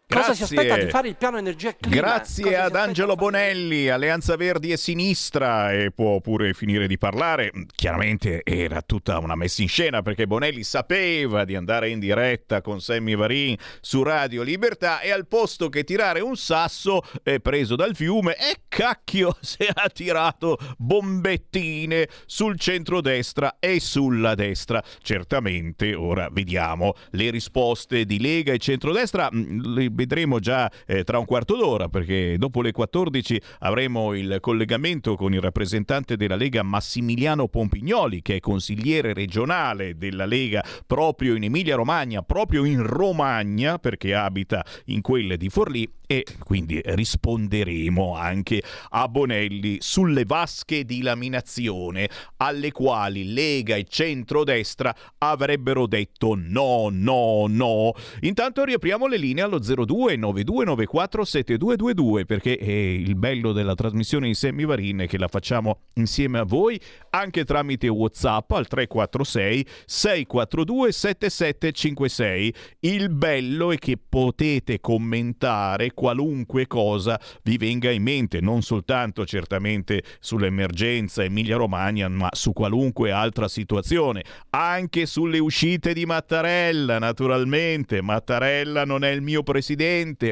[0.09, 1.97] Cosa si aspetta di fare il piano energia clima?
[1.97, 7.51] Grazie Cosa ad Angelo Bonelli, Alleanza Verdi e Sinistra e può pure finire di parlare.
[7.75, 12.79] Chiaramente era tutta una messa in scena perché Bonelli sapeva di andare in diretta con
[12.79, 17.93] Sammy Varin su Radio Libertà e al posto che tirare un sasso è preso dal
[17.93, 24.81] fiume e cacchio se ha tirato bombettine sul centrodestra e sulla destra.
[25.01, 31.25] Certamente ora vediamo le risposte di Lega e centrodestra mm, vedremo già eh, tra un
[31.25, 37.47] quarto d'ora perché dopo le 14 avremo il collegamento con il rappresentante della Lega Massimiliano
[37.47, 44.13] Pompignoli che è consigliere regionale della Lega proprio in Emilia Romagna, proprio in Romagna perché
[44.13, 52.09] abita in quelle di Forlì e quindi risponderemo anche a Bonelli sulle vasche di laminazione
[52.37, 57.93] alle quali Lega e centrodestra avrebbero detto no, no, no.
[58.21, 64.35] Intanto riapriamo le linee allo 02 9294 7222 perché è il bello della trasmissione in
[64.35, 66.79] semivarin che la facciamo insieme a voi
[67.11, 72.53] anche tramite WhatsApp al 346 642 7756.
[72.81, 80.03] Il bello è che potete commentare qualunque cosa vi venga in mente, non soltanto certamente
[80.19, 88.01] sull'emergenza Emilia-Romagna, ma su qualunque altra situazione, anche sulle uscite di Mattarella, naturalmente.
[88.01, 89.76] Mattarella non è il mio presidente.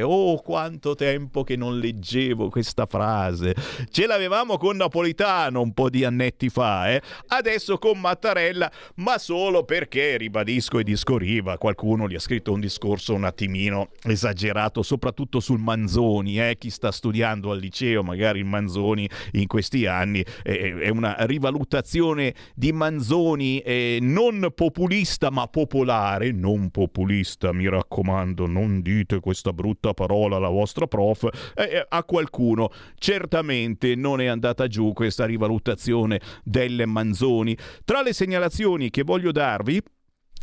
[0.02, 3.54] Oh, quanto tempo che non leggevo questa frase.
[3.92, 7.02] Ce l'avevamo con Napolitano un po' di annetti fa, eh?
[7.28, 13.14] Adesso con Mattarella, ma solo perché, ribadisco e discorriva, qualcuno gli ha scritto un discorso
[13.14, 16.58] un attimino esagerato, soprattutto sul Manzoni, eh?
[16.58, 22.34] chi sta studiando al liceo, magari il Manzoni in questi anni, eh, è una rivalutazione
[22.56, 29.94] di Manzoni eh, non populista ma popolare, non populista, mi raccomando, non dite questa brutta
[29.94, 36.86] parola alla vostra prof, eh, a qualcuno certamente non è andata giù questa rivalutazione delle
[36.86, 37.58] Manzoni.
[37.84, 39.82] Tra le segnalazioni che voglio darvi,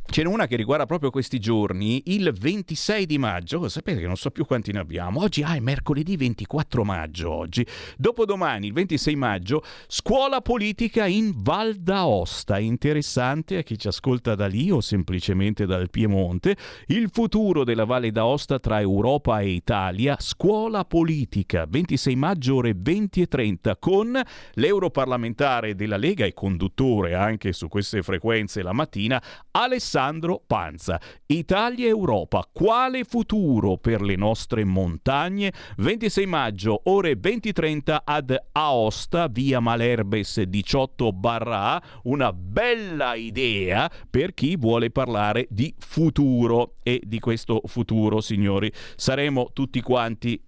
[0.04, 4.16] Ce n'è una che riguarda proprio questi giorni, il 26 di maggio, sapete che non
[4.16, 9.16] so più quanti ne abbiamo, oggi ah, è mercoledì 24 maggio oggi, dopodomani il 26
[9.16, 15.64] maggio, scuola politica in Val d'Aosta, interessante a chi ci ascolta da lì o semplicemente
[15.64, 16.56] dal Piemonte,
[16.88, 23.22] il futuro della Valle d'Aosta tra Europa e Italia, scuola politica, 26 maggio ore 20
[23.22, 24.20] e 30 con
[24.54, 29.22] l'europarlamentare della Lega e conduttore anche su queste frequenze la mattina,
[29.52, 30.98] Alessandro Alessandro Panza.
[31.26, 35.52] Italia e Europa, quale futuro per le nostre montagne?
[35.76, 44.32] 26 maggio, ore 20.30 ad Aosta, via Malerbes 18 barra A, una bella idea per
[44.32, 50.40] chi vuole parlare di futuro e di questo futuro, signori, saremo tutti quanti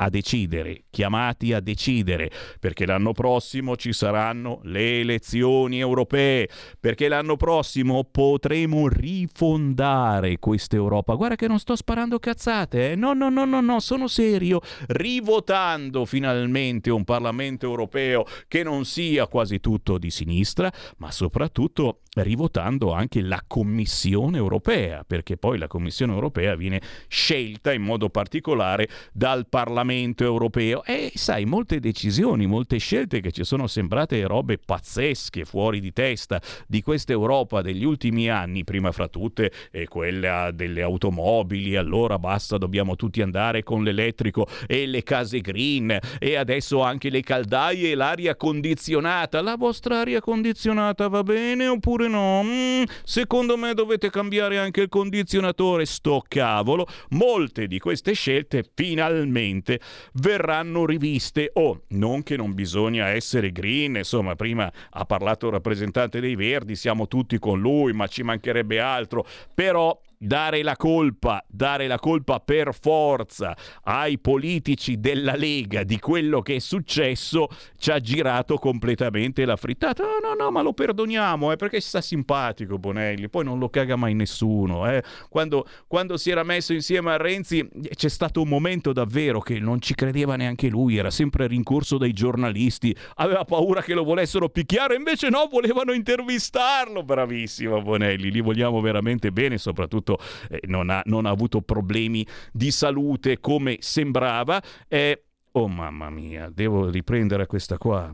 [0.00, 2.30] a decidere, chiamati a decidere,
[2.60, 11.14] perché l'anno prossimo ci saranno le elezioni europee, perché l'anno prossimo potremo rifondare questa Europa.
[11.14, 12.94] Guarda che non sto sparando cazzate, eh?
[12.94, 19.26] no, no, no, no, no, sono serio, rivotando finalmente un Parlamento europeo che non sia
[19.26, 26.12] quasi tutto di sinistra, ma soprattutto rivotando anche la Commissione europea, perché poi la Commissione
[26.12, 33.20] europea viene scelta in modo particolare dal Parlamento europeo e sai, molte decisioni, molte scelte
[33.20, 38.64] che ci sono sembrate robe pazzesche, fuori di testa di questa Europa degli ultimi anni,
[38.64, 44.86] prima fra tutte eh, quella delle automobili, allora basta, dobbiamo tutti andare con l'elettrico e
[44.86, 49.40] le case green e adesso anche le caldaie e l'aria condizionata.
[49.40, 52.42] La vostra aria condizionata va bene oppure no?
[52.44, 56.86] Mm, secondo me dovete cambiare anche il condizionatore, sto cavolo.
[57.10, 59.77] Molte di queste scelte finalmente
[60.14, 61.50] verranno riviste.
[61.54, 66.76] Oh, non che non bisogna essere green, insomma, prima ha parlato il rappresentante dei Verdi,
[66.76, 69.26] siamo tutti con lui, ma ci mancherebbe altro.
[69.54, 76.42] Però dare la colpa, dare la colpa per forza ai politici della Lega di quello
[76.42, 77.48] che è successo
[77.78, 80.02] ci ha girato completamente la frittata.
[80.02, 83.96] No, no, no, ma lo perdoniamo, eh, perché sta simpatico Bonelli, poi non lo caga
[83.96, 84.90] mai nessuno.
[84.90, 85.02] Eh.
[85.28, 89.80] Quando, quando si era messo insieme a Renzi c'è stato un momento davvero che non
[89.80, 94.96] ci credeva neanche lui, era sempre rincorso dai giornalisti, aveva paura che lo volessero picchiare,
[94.96, 97.02] invece no, volevano intervistarlo.
[97.04, 102.26] Bravissimo Bonelli, li vogliamo veramente bene, soprattutto appunto eh, non, ha, non, ha, avuto problemi
[102.52, 104.62] di salute come sembrava.
[104.88, 108.12] Eh, oh mamma mia, devo riprendere questa qua.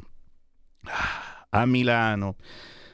[0.87, 2.37] Ah, a Milano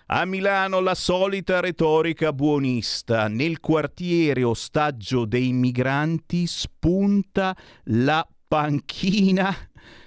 [0.06, 3.26] A Milano la solita retorica buonista.
[3.28, 9.54] Nel quartiere ostaggio dei migranti spunta la panchina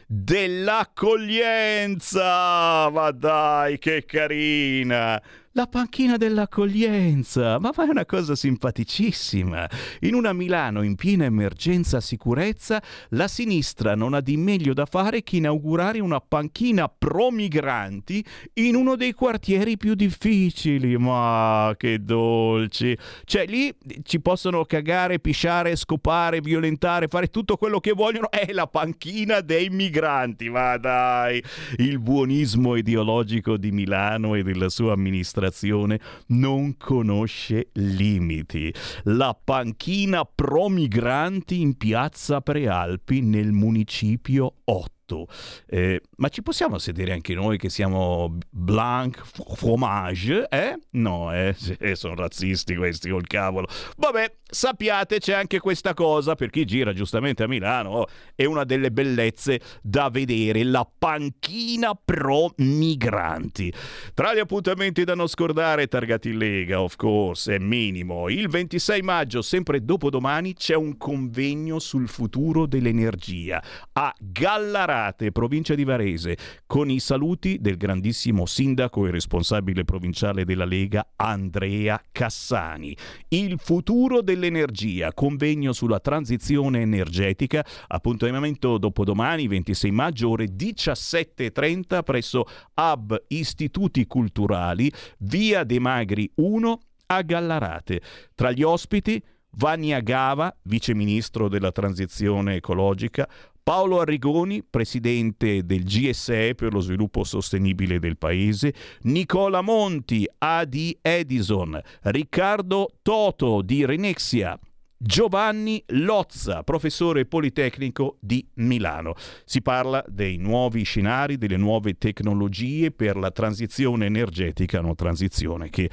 [0.06, 2.90] dell'accoglienza.
[2.90, 5.22] Ma dai, che carina!
[5.56, 9.70] La panchina dell'accoglienza, ma è una cosa simpaticissima.
[10.00, 15.22] In una Milano in piena emergenza sicurezza, la sinistra non ha di meglio da fare
[15.22, 20.98] che inaugurare una panchina pro migranti in uno dei quartieri più difficili.
[20.98, 22.98] Ma che dolci!
[23.24, 28.32] Cioè, lì ci possono cagare, pisciare, scopare, violentare, fare tutto quello che vogliono.
[28.32, 30.50] È la panchina dei migranti.
[30.50, 31.44] Ma dai,
[31.78, 38.74] il buonismo ideologico di Milano e della sua amministrazione amministrazione non conosce limiti.
[39.04, 45.28] La panchina pro migranti in piazza Prealpi nel municipio 8 tutto.
[45.68, 49.22] Eh, ma ci possiamo sedere anche noi che siamo blanc
[49.56, 50.48] fromage?
[50.50, 50.80] Eh?
[50.92, 51.56] No, eh?
[51.94, 53.68] sono razzisti questi col cavolo.
[53.98, 57.90] Vabbè, sappiate c'è anche questa cosa per chi gira giustamente a Milano.
[57.90, 63.74] Oh, è una delle bellezze da vedere, la panchina pro migranti.
[64.14, 68.30] Tra gli appuntamenti da non scordare, targati Lega, of course, è minimo.
[68.30, 73.62] Il 26 maggio, sempre dopodomani, c'è un convegno sul futuro dell'energia
[73.94, 76.38] a Gallarate Carate, provincia di Varese,
[76.68, 82.96] con i saluti del grandissimo sindaco e responsabile provinciale della Lega Andrea Cassani.
[83.30, 93.20] Il futuro dell'energia, convegno sulla transizione energetica, appuntamento dopodomani 26 maggio ore 17.30 presso Hub
[93.30, 94.92] Istituti Culturali,
[95.22, 98.00] via De Magri 1 a Gallarate.
[98.36, 99.20] Tra gli ospiti
[99.56, 103.28] Vania Gava, vice ministro della transizione ecologica,
[103.64, 111.80] Paolo Arrigoni, presidente del GSE per lo sviluppo sostenibile del paese, Nicola Monti, AD Edison,
[112.02, 114.60] Riccardo Toto di Renexia,
[115.06, 119.16] Giovanni Lozza, professore politecnico di Milano.
[119.44, 125.90] Si parla dei nuovi scenari, delle nuove tecnologie per la transizione energetica, una transizione che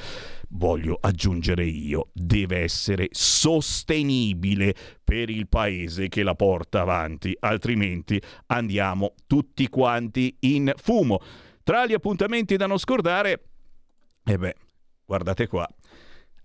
[0.51, 9.15] voglio aggiungere io, deve essere sostenibile per il paese che la porta avanti, altrimenti andiamo
[9.27, 11.19] tutti quanti in fumo.
[11.65, 13.33] Tra gli appuntamenti da non scordare,
[14.25, 14.55] e eh beh,
[15.05, 15.69] guardate qua,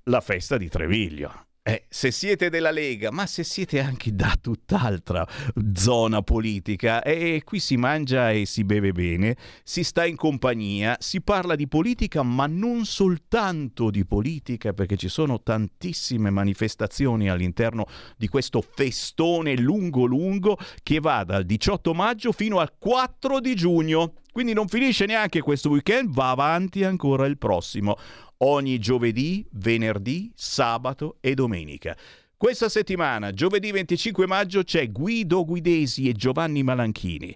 [0.06, 1.46] la festa di Treviglio.
[1.68, 5.28] Eh, se siete della Lega, ma se siete anche da tutt'altra
[5.74, 11.22] zona politica, eh, qui si mangia e si beve bene, si sta in compagnia, si
[11.22, 18.28] parla di politica, ma non soltanto di politica, perché ci sono tantissime manifestazioni all'interno di
[18.28, 24.14] questo festone lungo lungo che va dal 18 maggio fino al 4 di giugno.
[24.32, 27.96] Quindi non finisce neanche questo weekend, va avanti ancora il prossimo
[28.38, 31.96] ogni giovedì, venerdì, sabato e domenica.
[32.38, 37.36] Questa settimana, giovedì 25 maggio, c'è Guido Guidesi e Giovanni Malanchini.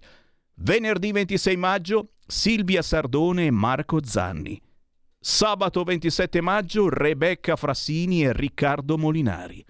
[0.55, 4.61] Venerdì 26 maggio, Silvia Sardone e Marco Zanni.
[5.17, 9.65] Sabato 27 maggio, Rebecca Frassini e Riccardo Molinari.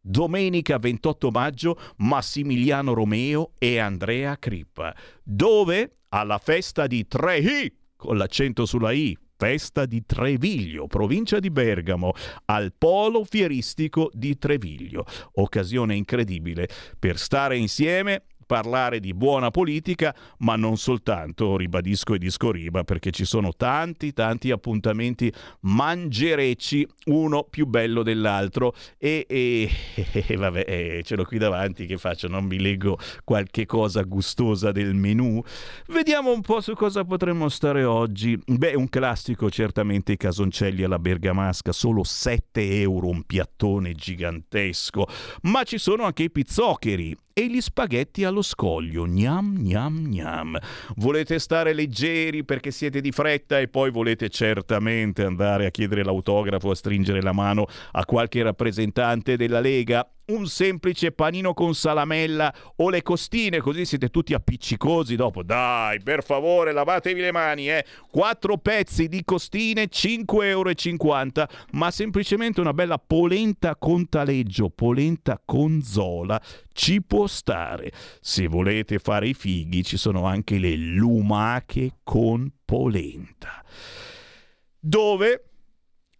[0.00, 4.94] Domenica 28 maggio, Massimiliano Romeo e Andrea Crippa.
[5.22, 5.98] Dove?
[6.08, 12.12] Alla festa di Trehi, con l'accento sulla I, festa di Treviglio, provincia di Bergamo,
[12.44, 15.04] al Polo Fieristico di Treviglio.
[15.32, 18.22] Occasione incredibile per stare insieme
[18.52, 24.50] parlare di buona politica, ma non soltanto, ribadisco e discoriba, perché ci sono tanti, tanti
[24.50, 28.74] appuntamenti mangerecci, uno più bello dell'altro.
[28.98, 29.70] E, e,
[30.28, 32.28] e vabbè, eh, ce l'ho qui davanti, che faccio?
[32.28, 35.42] Non vi leggo qualche cosa gustosa del menù?
[35.86, 38.38] Vediamo un po' su cosa potremmo stare oggi.
[38.44, 45.06] Beh, un classico, certamente i casoncelli alla bergamasca, solo 7 euro, un piattone gigantesco.
[45.44, 49.06] Ma ci sono anche i pizzoccheri e gli spaghetti allo scoglio.
[49.06, 50.58] Gnam gnam gnam.
[50.96, 56.70] Volete stare leggeri perché siete di fretta e poi volete certamente andare a chiedere l'autografo,
[56.70, 60.06] a stringere la mano a qualche rappresentante della Lega?
[60.32, 65.42] Un semplice panino con salamella o le costine, così siete tutti appiccicosi dopo.
[65.42, 67.84] Dai, per favore, lavatevi le mani, eh.
[68.10, 70.72] Quattro pezzi di costine, 5,50 euro,
[71.72, 76.40] ma semplicemente una bella polenta con taleggio, polenta con zola,
[76.72, 77.92] ci può stare.
[78.20, 83.64] Se volete fare i fighi, ci sono anche le lumache con polenta.
[84.78, 85.44] Dove?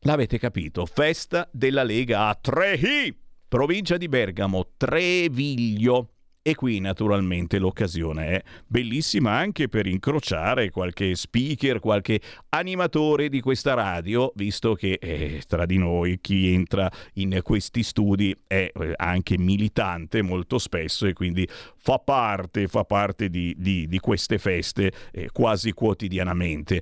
[0.04, 3.21] L'avete capito, festa della Lega a Trehi
[3.52, 6.08] provincia di Bergamo, Treviglio.
[6.40, 13.74] E qui naturalmente l'occasione è bellissima anche per incrociare qualche speaker, qualche animatore di questa
[13.74, 19.36] radio, visto che eh, tra di noi chi entra in questi studi è eh, anche
[19.36, 21.46] militante molto spesso e quindi
[21.76, 26.80] fa parte, fa parte di, di, di queste feste eh, quasi quotidianamente.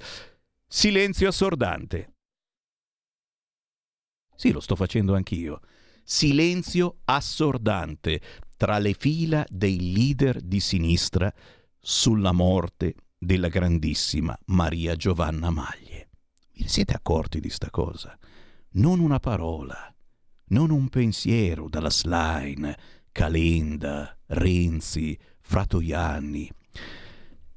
[0.69, 2.13] Silenzio assordante.
[4.37, 5.61] Sì, lo sto facendo anch'io.
[6.13, 8.21] Silenzio assordante
[8.57, 11.33] tra le fila dei leader di sinistra
[11.79, 16.09] sulla morte della grandissima Maria Giovanna Maglie.
[16.55, 18.19] Vi siete accorti di sta cosa?
[18.71, 19.95] Non una parola,
[20.47, 22.77] non un pensiero dalla Slime,
[23.13, 26.51] Calenda, Renzi, Fratoianni.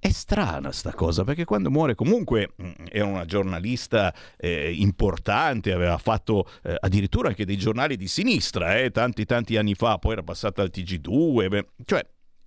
[0.04, 5.98] È strana sta cosa perché quando muore comunque mm, era una giornalista eh, importante, aveva
[5.98, 10.22] fatto eh, addirittura anche dei giornali di sinistra, eh, tanti tanti anni fa, poi era
[10.22, 12.06] passata al TG2, beh, cioè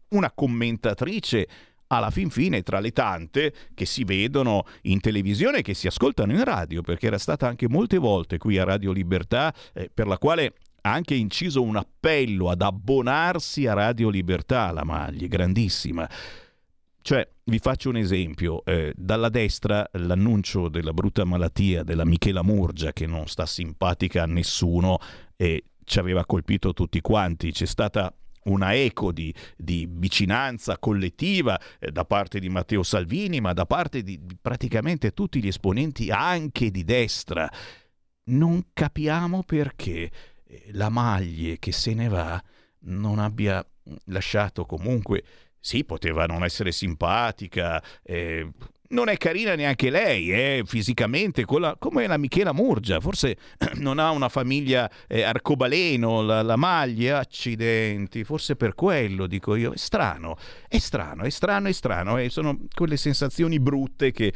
[0.08, 1.48] una commentatrice
[1.86, 6.32] alla fin fine tra le tante che si vedono in televisione e che si ascoltano
[6.32, 10.18] in radio, perché era stata anche molte volte qui a Radio Libertà, eh, per la
[10.18, 16.06] quale ha anche inciso un appello ad abbonarsi a Radio Libertà, la maglia, grandissima.
[17.00, 22.92] Cioè, vi faccio un esempio, eh, dalla destra l'annuncio della brutta malattia della Michela Murgia,
[22.92, 24.98] che non sta simpatica a nessuno
[25.36, 28.12] e ci aveva colpito tutti quanti, c'è stata
[28.44, 34.02] una eco di, di vicinanza collettiva eh, da parte di Matteo Salvini, ma da parte
[34.02, 37.48] di, di praticamente tutti gli esponenti anche di destra.
[38.24, 40.10] Non capiamo perché
[40.44, 42.42] eh, la Maglie che se ne va
[42.88, 43.64] non abbia
[44.06, 45.22] lasciato comunque
[45.66, 48.48] sì, poteva non essere simpatica, eh,
[48.90, 53.36] non è carina neanche lei, eh, fisicamente, la, come la Michela Murgia, forse
[53.78, 59.72] non ha una famiglia eh, arcobaleno, la, la, maglia, accidenti, forse per quello dico io,
[59.72, 60.36] è strano,
[60.68, 64.32] è strano, è strano, è strano, eh, sono quelle sensazioni brutte che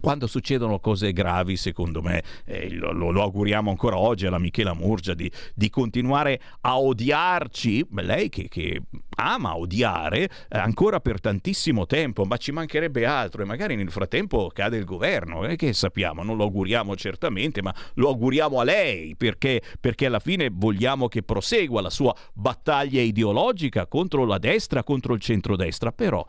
[0.00, 5.14] quando succedono cose gravi, secondo me, eh, lo, lo, auguriamo ancora oggi alla Michela Murgia
[5.14, 8.82] di, di continuare a odiarci, lei che, che
[9.16, 14.50] ama odiare eh, ancora per tantissimo tempo, ma ci mancherebbe altro e magari nel frattempo
[14.52, 19.16] cade il governo, eh, che sappiamo, non lo auguriamo certamente, ma lo auguriamo a lei
[19.16, 25.14] perché, perché alla fine vogliamo che prosegua la sua battaglia ideologica contro la destra, contro
[25.14, 26.24] il centrodestra, però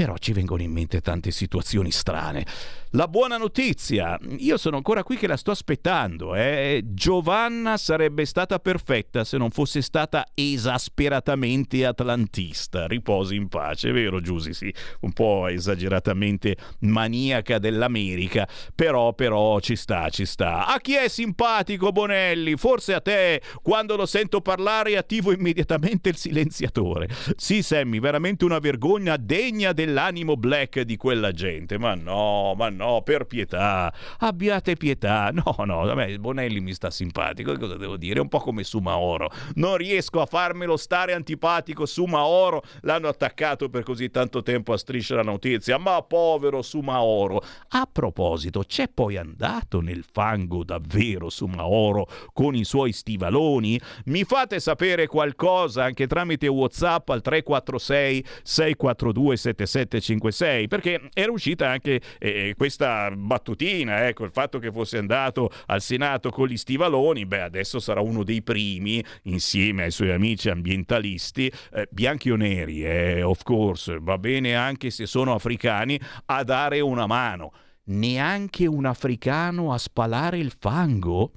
[0.00, 2.46] però ci vengono in mente tante situazioni strane.
[2.92, 6.34] La buona notizia, io sono ancora qui che la sto aspettando.
[6.34, 6.82] Eh?
[6.86, 12.86] Giovanna sarebbe stata perfetta se non fosse stata esasperatamente atlantista.
[12.86, 14.54] Riposi in pace, vero Giusy?
[14.54, 20.66] Sì, un po' esageratamente maniaca dell'America, però, però ci sta, ci sta.
[20.66, 22.56] A chi è simpatico Bonelli?
[22.56, 27.06] Forse a te, quando lo sento parlare attivo immediatamente il silenziatore.
[27.36, 31.76] Sì, Sammy, veramente una vergogna degna dell'animo black di quella gente.
[31.76, 35.32] Ma no, ma no, per pietà, abbiate pietà.
[35.40, 38.18] No, no, a me Bonelli mi sta simpatico, cosa devo dire?
[38.18, 39.30] È un po' come Sumaoro.
[39.54, 41.86] Non riesco a farmelo stare antipatico.
[41.86, 47.42] Sumaoro l'hanno attaccato per così tanto tempo a striscia la notizia, ma povero Sumaoro.
[47.68, 53.80] A proposito, c'è poi andato nel fango davvero Sumaoro con i suoi stivaloni?
[54.06, 61.68] Mi fate sapere qualcosa anche tramite WhatsApp al 346 642 77 756 perché era uscita
[61.68, 67.26] anche eh, questa battutina, ecco, il fatto che fosse andato al Senato con gli stivaloni,
[67.26, 72.84] beh adesso sarà uno dei primi insieme ai suoi amici ambientalisti, eh, bianchi o neri,
[72.84, 77.52] eh, of course, va bene anche se sono africani, a dare una mano.
[77.84, 81.32] Neanche un africano a spalare il fango?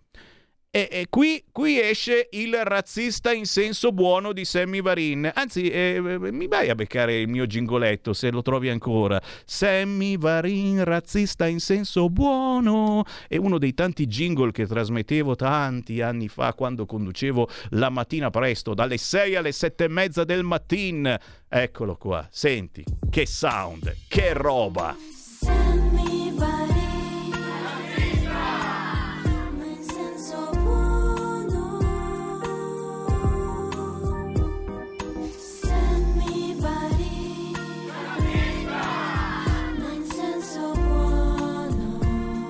[0.75, 5.31] E, e qui, qui, esce il razzista in senso buono di Sammy Varin.
[5.31, 9.21] Anzi, eh, mi vai a beccare il mio gingoletto se lo trovi ancora.
[9.45, 13.03] Sammy Varin, razzista in senso buono.
[13.27, 18.73] È uno dei tanti jingle che trasmettevo tanti anni fa quando conducevo la mattina presto,
[18.73, 21.15] dalle 6 alle 7 e mezza del mattino.
[21.47, 24.95] Eccolo qua, senti, che sound, che roba.
[25.39, 26.22] Sammy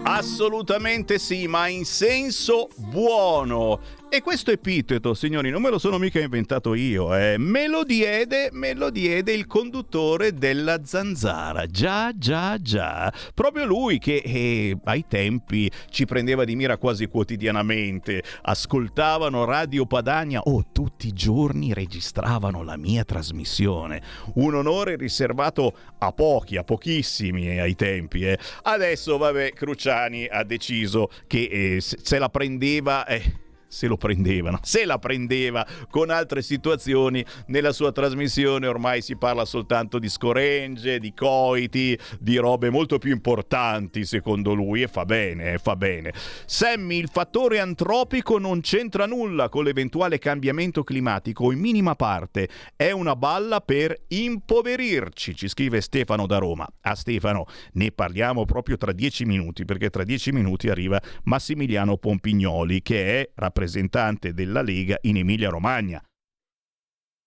[0.03, 3.79] Assolutamente sì, ma in senso buono.
[4.15, 7.35] E questo epiteto, signori, non me lo sono mica inventato io, eh.
[7.39, 11.65] me, lo diede, me lo diede il conduttore della zanzara.
[11.65, 13.11] Già, già, già.
[13.33, 18.21] Proprio lui che eh, ai tempi ci prendeva di mira quasi quotidianamente.
[18.43, 23.99] Ascoltavano Radio Padania o oh, tutti i giorni registravano la mia trasmissione.
[24.35, 28.27] Un onore riservato a pochi, a pochissimi eh, ai tempi.
[28.27, 28.37] Eh.
[28.61, 33.07] Adesso, vabbè, Cruciani ha deciso che eh, se la prendeva...
[33.07, 33.41] Eh,
[33.73, 39.45] se lo prendevano, se la prendeva con altre situazioni nella sua trasmissione ormai si parla
[39.45, 45.57] soltanto di scorenge, di coiti, di robe molto più importanti secondo lui e fa bene,
[45.57, 46.13] fa bene.
[46.45, 52.91] Sammy, il fattore antropico non c'entra nulla con l'eventuale cambiamento climatico in minima parte, è
[52.91, 56.67] una balla per impoverirci, ci scrive Stefano da Roma.
[56.81, 62.83] A Stefano ne parliamo proprio tra dieci minuti perché tra dieci minuti arriva Massimiliano Pompignoli
[62.83, 66.03] che è rappresentante rappresentante della Lega in Emilia-Romagna.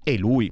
[0.04, 0.50] E lui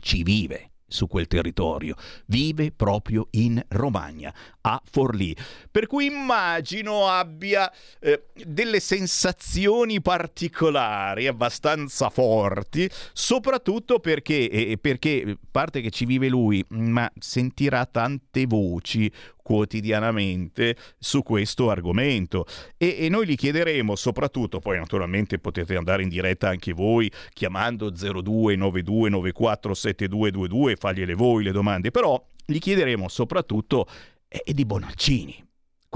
[0.00, 1.96] ci vive su quel territorio,
[2.26, 4.32] vive proprio in Romagna,
[4.68, 5.32] a Forlì.
[5.70, 15.80] Per cui immagino abbia eh, delle sensazioni particolari, abbastanza forti, soprattutto perché, eh, perché, parte
[15.80, 19.08] che ci vive lui, ma sentirà tante voci
[19.40, 22.44] quotidianamente su questo argomento
[22.76, 27.92] e, e, noi gli chiederemo soprattutto poi naturalmente potete andare in diretta anche voi chiamando
[27.92, 33.86] 0292947222 e fargliele voi le domande però gli chiederemo soprattutto
[34.28, 35.46] eh, di Bonaccini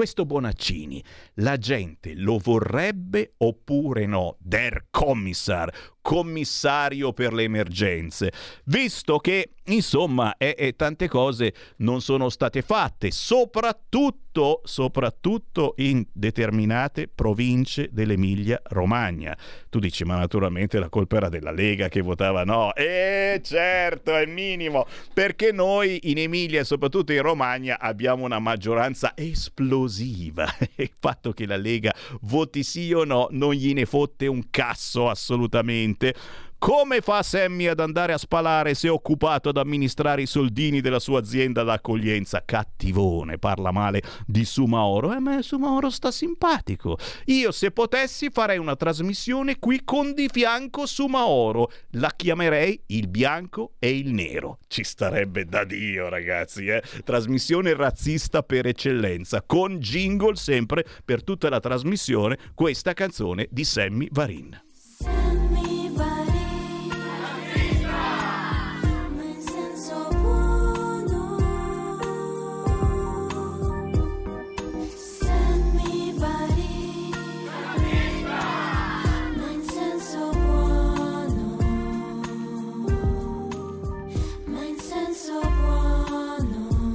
[0.01, 1.05] questo Bonaccini,
[1.35, 4.37] la gente lo vorrebbe oppure no?
[4.39, 5.71] Der Kommissar,
[6.01, 8.33] commissario per le emergenze,
[8.65, 17.09] visto che insomma eh, eh, tante cose non sono state fatte, soprattutto, soprattutto in determinate
[17.09, 19.37] province dell'Emilia Romagna.
[19.69, 22.75] Tu dici, ma naturalmente la colpa era della Lega che votava no.
[22.75, 29.13] Eh certo, è minimo, perché noi in Emilia e soprattutto in Romagna abbiamo una maggioranza
[29.15, 30.47] esplosiva.
[30.77, 35.90] Il fatto che la Lega voti sì o no non gliene fotte un casso assolutamente
[35.91, 36.15] niente.
[36.61, 40.99] Come fa Sammy ad andare a spalare se è occupato ad amministrare i soldini della
[40.99, 42.43] sua azienda d'accoglienza?
[42.45, 45.15] Cattivone, parla male di Sumaoro.
[45.15, 46.99] Eh, ma Sumaoro sta simpatico.
[47.27, 51.73] Io, se potessi, farei una trasmissione qui con di fianco Sumaoro.
[51.93, 54.59] La chiamerei il bianco e il nero.
[54.69, 56.83] Ci starebbe da Dio, ragazzi, eh?
[57.03, 64.09] Trasmissione razzista per eccellenza, con jingle sempre per tutta la trasmissione, questa canzone di Sammy
[64.11, 64.69] Varin.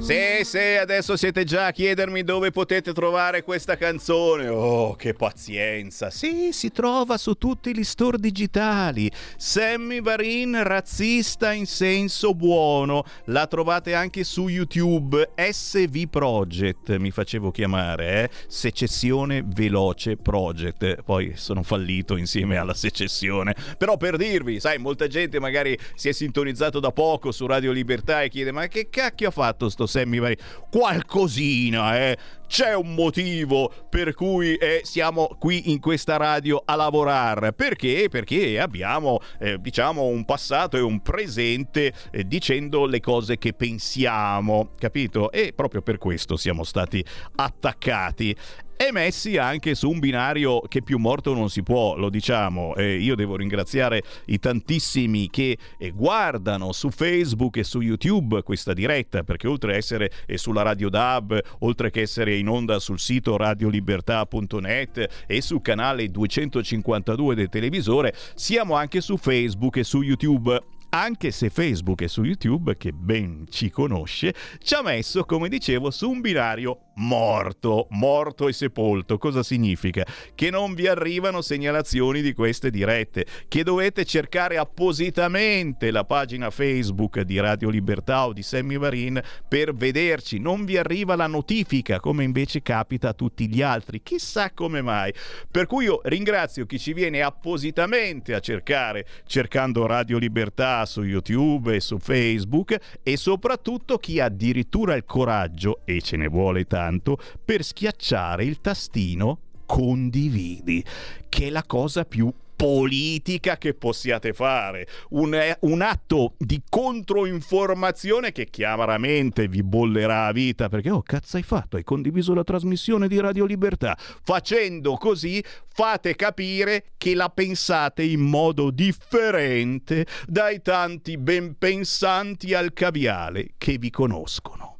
[0.06, 4.46] Sì, sì, adesso siete già a chiedermi dove potete trovare questa canzone.
[4.46, 6.10] Oh, che pazienza.
[6.10, 9.10] Sì, si trova su tutti gli store digitali.
[9.36, 13.02] Sammy Varin, razzista in senso buono.
[13.24, 15.30] La trovate anche su YouTube.
[15.34, 18.30] SV Project, mi facevo chiamare, eh?
[18.46, 21.02] Secessione Veloce Project.
[21.02, 23.56] Poi sono fallito insieme alla secessione.
[23.76, 28.22] Però per dirvi, sai, molta gente magari si è sintonizzato da poco su Radio Libertà
[28.22, 30.36] e chiede ma che cacchio ha fatto sto Sammy Varin?
[30.70, 32.16] Qualcosina, eh
[32.46, 37.52] c'è un motivo per cui eh, siamo qui in questa radio a lavorare.
[37.52, 38.08] Perché?
[38.08, 44.70] Perché abbiamo, eh, diciamo, un passato e un presente eh, dicendo le cose che pensiamo,
[44.78, 45.30] capito?
[45.32, 47.04] E proprio per questo siamo stati
[47.36, 48.34] attaccati
[48.76, 52.74] e messi anche su un binario che più morto non si può, lo diciamo.
[52.74, 58.74] Eh, io devo ringraziare i tantissimi che eh, guardano su Facebook e su YouTube questa
[58.74, 62.98] diretta, perché oltre a essere eh, sulla Radio DAB, oltre che essere in onda sul
[62.98, 70.60] sito radiolibertà.net e sul canale 252 del televisore, siamo anche su Facebook e su YouTube
[71.00, 75.90] anche se Facebook e su YouTube, che ben ci conosce, ci ha messo, come dicevo,
[75.90, 79.18] su un binario morto, morto e sepolto.
[79.18, 80.04] Cosa significa?
[80.34, 87.20] Che non vi arrivano segnalazioni di queste dirette, che dovete cercare appositamente la pagina Facebook
[87.20, 90.38] di Radio Libertà o di Sammy Varin per vederci.
[90.38, 94.02] Non vi arriva la notifica, come invece capita a tutti gli altri.
[94.02, 95.12] Chissà come mai.
[95.50, 101.74] Per cui io ringrazio chi ci viene appositamente a cercare, cercando Radio Libertà su YouTube
[101.74, 107.18] e su Facebook e soprattutto chi ha addirittura il coraggio, e ce ne vuole tanto,
[107.44, 110.82] per schiacciare il tastino condividi,
[111.28, 118.32] che è la cosa più politica che possiate fare, un, eh, un atto di controinformazione
[118.32, 123.06] che chiaramente vi bollerà a vita perché oh cazzo hai fatto, hai condiviso la trasmissione
[123.06, 131.18] di Radio Libertà, facendo così fate capire che la pensate in modo differente dai tanti
[131.18, 134.78] ben pensanti al caviale che vi conoscono.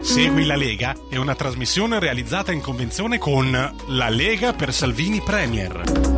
[0.00, 6.17] Segui la Lega è una trasmissione realizzata in convenzione con La Lega per Salvini Premier.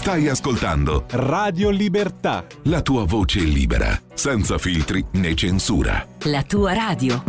[0.00, 2.46] Stai ascoltando Radio Libertà.
[2.62, 6.08] La tua voce libera, senza filtri né censura.
[6.20, 7.22] La tua radio.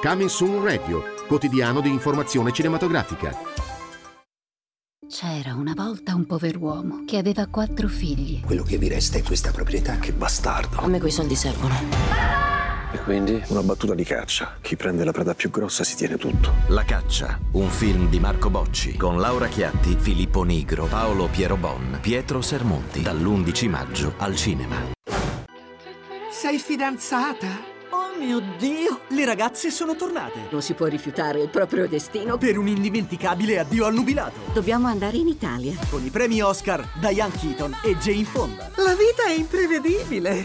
[0.00, 3.36] Coming Soon Radio, quotidiano di informazione cinematografica.
[5.08, 8.42] C'era una volta un pover'uomo che aveva quattro figli.
[8.42, 10.78] Quello che vi resta è questa proprietà, che bastardo.
[10.78, 12.53] A me quei soldi servono.
[12.94, 14.56] E quindi una battuta di caccia.
[14.60, 16.52] Chi prende la preda più grossa si tiene tutto.
[16.68, 21.98] La caccia, un film di Marco Bocci con Laura Chiatti, Filippo Nigro, Paolo Piero Bon,
[22.00, 24.76] Pietro Sermonti, dall'11 maggio al cinema.
[26.30, 27.72] Sei fidanzata?
[27.90, 29.00] Oh mio Dio!
[29.08, 30.46] Le ragazze sono tornate!
[30.52, 32.38] Non si può rifiutare il proprio destino.
[32.38, 34.38] Per un indimenticabile addio al nubilato!
[34.52, 35.74] Dobbiamo andare in Italia.
[35.90, 38.70] Con i premi Oscar, Diane Keaton e Jane Fonda.
[38.76, 40.44] La vita è imprevedibile!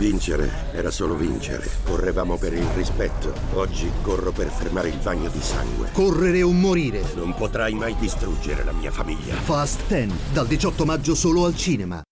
[0.00, 1.68] Vincere era solo vincere.
[1.84, 3.34] Correvamo per il rispetto.
[3.52, 5.90] Oggi corro per fermare il bagno di sangue.
[5.92, 7.02] Correre o morire.
[7.16, 9.34] Non potrai mai distruggere la mia famiglia.
[9.34, 12.02] Fast 10, dal 18 maggio solo al cinema.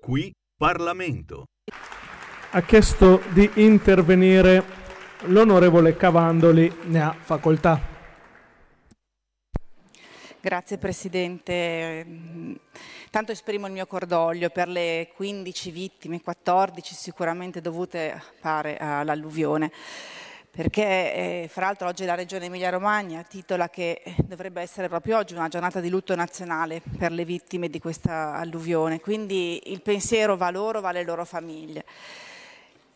[0.00, 1.46] Qui Parlamento.
[2.52, 4.64] Ha chiesto di intervenire
[5.22, 7.80] l'onorevole Cavandoli, ne ha facoltà.
[10.40, 12.60] Grazie Presidente.
[13.12, 19.70] Tanto esprimo il mio cordoglio per le 15 vittime, 14 sicuramente dovute pare all'alluvione
[20.50, 20.82] perché
[21.42, 25.80] eh, fra l'altro oggi la Regione Emilia-Romagna titola che dovrebbe essere proprio oggi una giornata
[25.80, 30.88] di lutto nazionale per le vittime di questa alluvione, quindi il pensiero va loro, va
[30.88, 31.84] alle loro famiglie.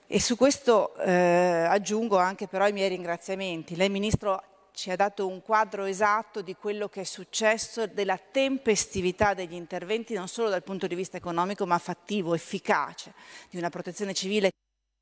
[0.06, 3.76] E su questo eh, aggiungo anche però i miei ringraziamenti.
[3.76, 4.42] Lei Ministro
[4.76, 10.12] ci ha dato un quadro esatto di quello che è successo, della tempestività degli interventi,
[10.12, 13.14] non solo dal punto di vista economico, ma fattivo, efficace,
[13.48, 14.50] di una protezione civile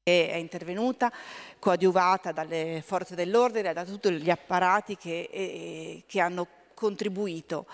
[0.00, 1.12] che è intervenuta,
[1.58, 7.66] coadiuvata dalle forze dell'ordine, da tutti gli apparati che, eh, che hanno contribuito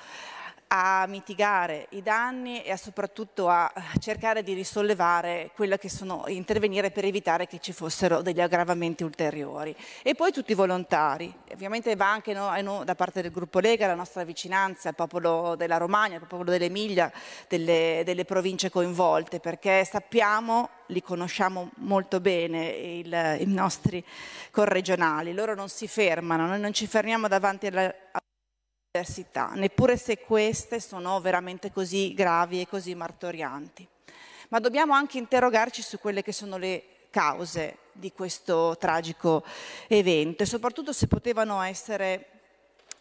[0.73, 6.93] a mitigare i danni e a soprattutto a cercare di risollevare quello che sono intervenire
[6.93, 9.75] per evitare che ci fossero degli aggravamenti ulteriori.
[10.03, 11.35] E poi tutti i volontari.
[11.53, 15.57] Ovviamente va anche no, no, da parte del gruppo Lega la nostra vicinanza al popolo
[15.57, 17.11] della Romagna, al popolo dell'Emilia,
[17.49, 24.05] delle, delle province coinvolte, perché sappiamo li conosciamo molto bene il, i nostri
[24.53, 27.93] corregionali, loro non si fermano, noi non ci fermiamo davanti alla
[28.93, 33.87] università, neppure se queste sono veramente così gravi e così martorianti.
[34.49, 39.45] Ma dobbiamo anche interrogarci su quelle che sono le cause di questo tragico
[39.87, 42.40] evento e soprattutto se potevano essere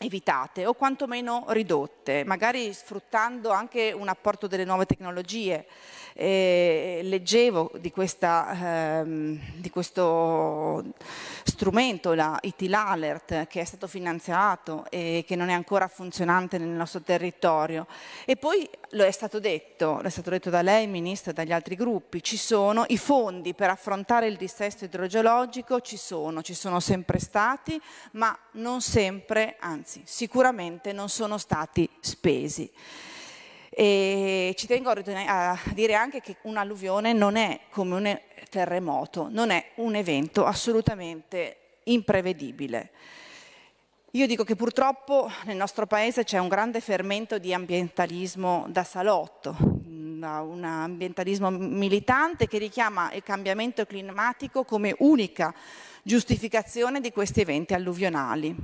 [0.02, 5.66] evitate o quantomeno ridotte, magari sfruttando anche un apporto delle nuove tecnologie.
[6.14, 10.84] Eh, leggevo di, questa, ehm, di, questo
[11.44, 16.70] strumento, la ITIL Alert, che è stato finanziato e che non è ancora funzionante nel
[16.70, 17.86] nostro territorio.
[18.26, 21.52] E poi lo è stato detto, lo è stato detto da lei, Ministro, e dagli
[21.52, 26.80] altri gruppi, ci sono i fondi per affrontare il dissesto idrogeologico, ci sono, ci sono
[26.80, 27.80] sempre stati,
[28.12, 32.72] ma non sempre, anzi sicuramente non sono stati spesi.
[33.70, 38.20] E ci tengo a dire anche che un'alluvione non è come un
[38.50, 42.92] terremoto, non è un evento assolutamente imprevedibile.
[44.14, 49.56] Io dico che purtroppo nel nostro paese c'è un grande fermento di ambientalismo da salotto,
[49.60, 55.54] un ambientalismo militante che richiama il cambiamento climatico come unica
[56.02, 58.56] giustificazione di questi eventi alluvionali.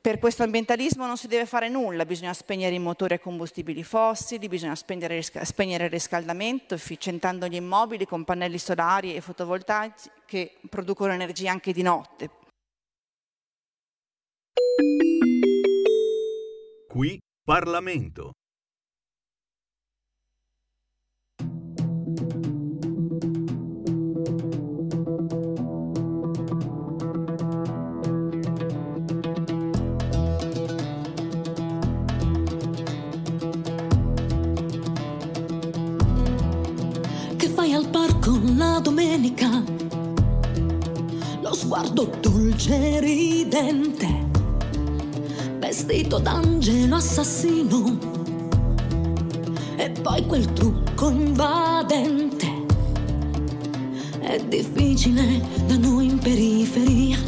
[0.00, 4.46] Per questo ambientalismo non si deve fare nulla, bisogna spegnere i motori a combustibili fossili,
[4.46, 11.12] bisogna spegnere, spegnere il riscaldamento, efficientando gli immobili con pannelli solari e fotovoltaici che producono
[11.12, 12.42] energia anche di notte.
[16.88, 18.32] Qui Parlamento.
[37.74, 39.64] al parco la domenica,
[41.42, 44.23] lo sguardo dolce ridente,
[45.74, 47.98] vestito d'angelo assassino,
[49.74, 52.46] e poi quel trucco invadente.
[54.20, 57.18] È difficile da noi in periferia,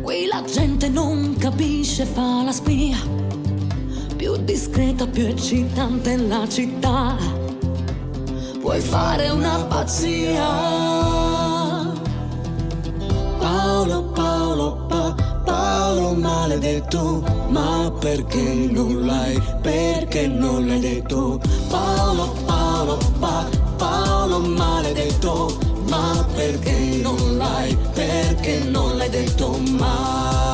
[0.00, 2.96] qui la gente non capisce, fa la spia,
[4.16, 7.16] più discreta, più eccitante la città.
[8.60, 10.46] Puoi fare una pazzia.
[13.38, 14.25] Paolo, Paolo, pa,
[15.86, 21.40] Paolo maledetto, ma perché non l'hai, perché non l'hai detto?
[21.68, 25.56] Paolo, Paolo, pa, Paolo maledetto,
[25.88, 30.45] ma perché non l'hai, perché non l'hai detto mai?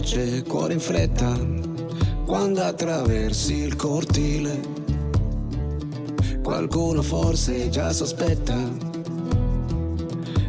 [0.00, 1.38] Veloce, cuore in fretta,
[2.24, 4.78] quando attraversi il cortile.
[6.42, 8.56] Qualcuno forse già sospetta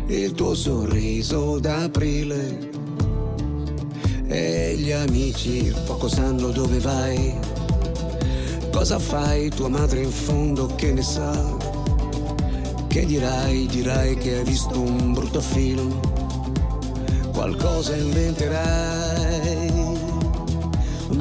[0.07, 2.69] il tuo sorriso d'aprile.
[4.27, 7.37] E gli amici poco sanno dove vai.
[8.71, 11.57] Cosa fai, tua madre in fondo che ne sa?
[12.87, 15.99] Che dirai, dirai che hai visto un brutto film
[17.31, 19.00] qualcosa inventerai.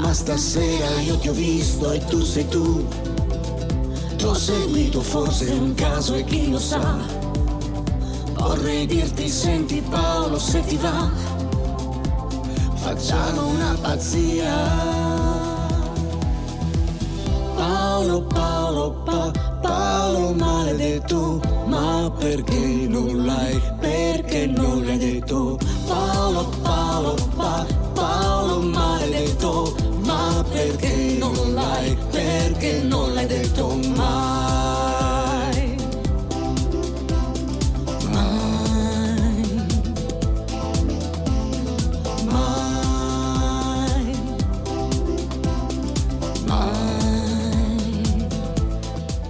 [0.00, 2.86] Ma stasera io ti ho visto e tu sei tu.
[4.16, 6.98] Ti ho seguito forse un caso e chi lo sa.
[8.32, 11.10] Vorrei dirti senti Paolo se ti va.
[12.74, 15.00] Facciamo una pazzia.
[17.54, 19.30] Paolo, Paolo, pa,
[19.60, 25.58] Paolo maledetto, ma perché non l'hai, perché non l'hai detto?
[25.86, 29.79] Paolo, Paolo, pa, Paolo maledetto, ma
[30.50, 35.76] perché non l'hai, perché non l'hai detto mai?
[38.10, 38.58] Mai.
[42.24, 44.14] Mai.
[46.46, 48.26] Mai.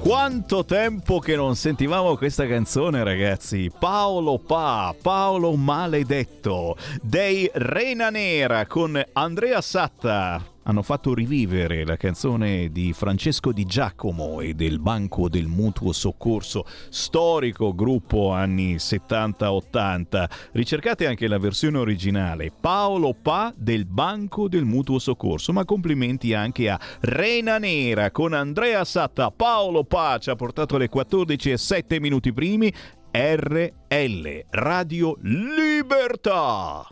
[0.00, 3.70] Quanto tempo che non sentivamo questa canzone, ragazzi!
[3.78, 10.42] Paolo Pa, Paolo Maledetto, dei Rena Nera con Andrea Satta.
[10.70, 16.64] Hanno fatto rivivere la canzone di Francesco Di Giacomo e del Banco del Mutuo Soccorso,
[16.90, 20.30] storico gruppo anni 70-80.
[20.52, 25.52] Ricercate anche la versione originale, Paolo Pa del Banco del Mutuo Soccorso.
[25.52, 29.32] Ma complimenti anche a Rena Nera con Andrea Satta.
[29.32, 32.72] Paolo Pa ci ha portato alle 14 e 7 minuti primi.
[33.10, 36.86] RL Radio Libertà.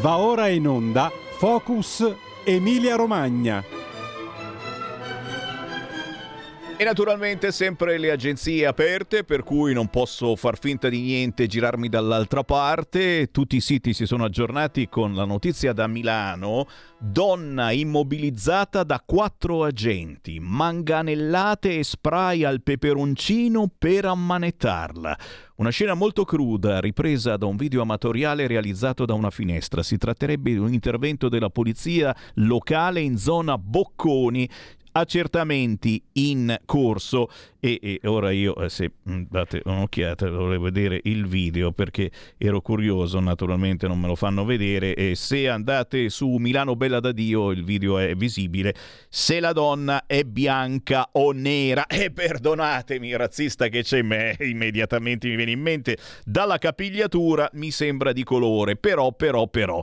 [0.00, 3.64] Va ora in onda Focus Emilia Romagna.
[6.78, 11.46] E naturalmente sempre le agenzie aperte, per cui non posso far finta di niente e
[11.46, 13.30] girarmi dall'altra parte.
[13.30, 16.66] Tutti i siti si sono aggiornati con la notizia da Milano.
[16.98, 25.18] Donna immobilizzata da quattro agenti, manganellate e spray al peperoncino per ammanettarla.
[25.56, 29.82] Una scena molto cruda, ripresa da un video amatoriale realizzato da una finestra.
[29.82, 34.46] Si tratterebbe di un intervento della polizia locale in zona Bocconi
[34.98, 37.28] accertamenti in corso.
[37.60, 42.60] E, e ora io eh, se mm, date un'occhiata volevo vedere il video perché ero
[42.60, 44.94] curioso naturalmente non me lo fanno vedere.
[44.94, 48.74] E se andate su Milano Bella da Dio il video è visibile.
[49.08, 51.86] Se la donna è bianca o nera.
[51.96, 55.96] E perdonatemi razzista che c'è me immediatamente mi viene in mente.
[56.24, 59.82] Dalla capigliatura mi sembra di colore però però però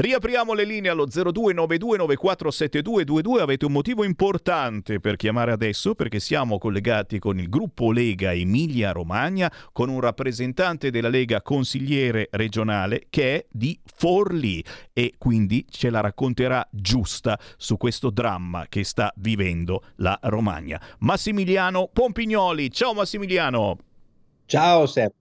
[0.00, 3.40] Riapriamo le linee allo 0292947222.
[3.40, 8.92] Avete un motivo importante per chiamare adesso perché siamo collegati con il gruppo Lega Emilia
[8.92, 15.90] Romagna con un rappresentante della Lega consigliere regionale che è di Forlì e quindi ce
[15.90, 20.80] la racconterà giusta su questo dramma che sta vivendo la Romagna.
[21.00, 22.70] Massimiliano Pompignoli.
[22.70, 23.76] Ciao Massimiliano.
[24.46, 25.19] Ciao Sep.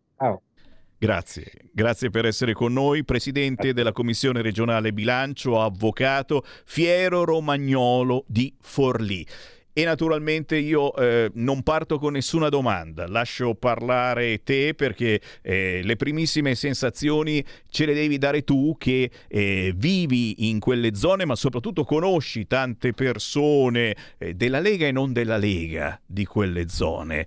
[1.02, 8.54] Grazie, grazie per essere con noi, Presidente della Commissione regionale bilancio, avvocato Fiero Romagnolo di
[8.60, 9.26] Forlì.
[9.72, 15.96] E naturalmente io eh, non parto con nessuna domanda, lascio parlare te perché eh, le
[15.96, 21.86] primissime sensazioni ce le devi dare tu che eh, vivi in quelle zone ma soprattutto
[21.86, 27.26] conosci tante persone eh, della Lega e non della Lega di quelle zone.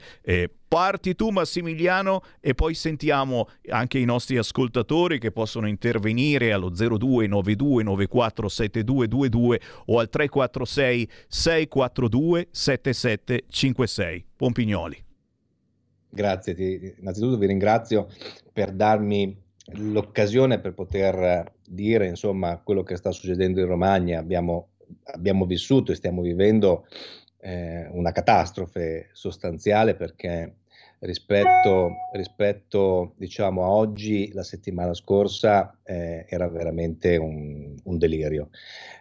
[0.72, 9.60] Parti tu Massimiliano e poi sentiamo anche i nostri ascoltatori che possono intervenire allo 0292947222
[9.84, 14.24] o al 346 642 7756.
[14.34, 15.04] Pompignoli.
[16.08, 18.08] Grazie, ti, innanzitutto vi ringrazio
[18.50, 19.38] per darmi
[19.74, 24.18] l'occasione per poter dire insomma quello che sta succedendo in Romagna.
[24.18, 24.68] Abbiamo,
[25.02, 26.86] abbiamo vissuto e stiamo vivendo
[27.42, 30.54] eh, una catastrofe sostanziale perché
[31.02, 38.50] rispetto, rispetto diciamo, a oggi, la settimana scorsa eh, era veramente un, un delirio.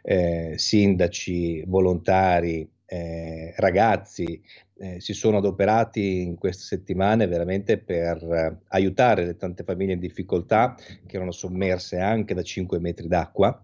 [0.01, 4.41] Eh, sindaci, volontari, eh, ragazzi
[4.77, 10.75] eh, si sono adoperati in queste settimane veramente per aiutare le tante famiglie in difficoltà
[11.05, 13.63] che erano sommerse anche da 5 metri d'acqua,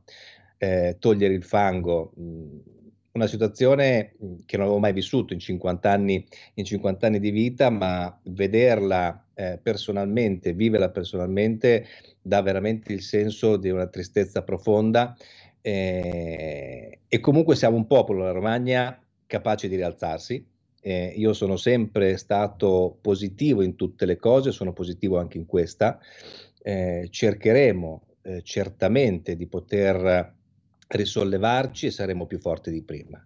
[0.57, 2.13] eh, togliere il fango.
[2.15, 2.75] Mh,
[3.17, 4.13] una situazione
[4.45, 9.25] che non avevo mai vissuto in 50 anni, in 50 anni di vita, ma vederla
[9.33, 11.85] eh, personalmente, viverla personalmente,
[12.21, 15.17] dà veramente il senso di una tristezza profonda.
[15.61, 20.45] Eh, e comunque siamo un popolo, la Romagna, capace di rialzarsi.
[20.79, 25.99] Eh, io sono sempre stato positivo in tutte le cose, sono positivo anche in questa.
[26.61, 30.35] Eh, cercheremo eh, certamente di poter
[30.87, 33.25] risollevarci e saremo più forti di prima.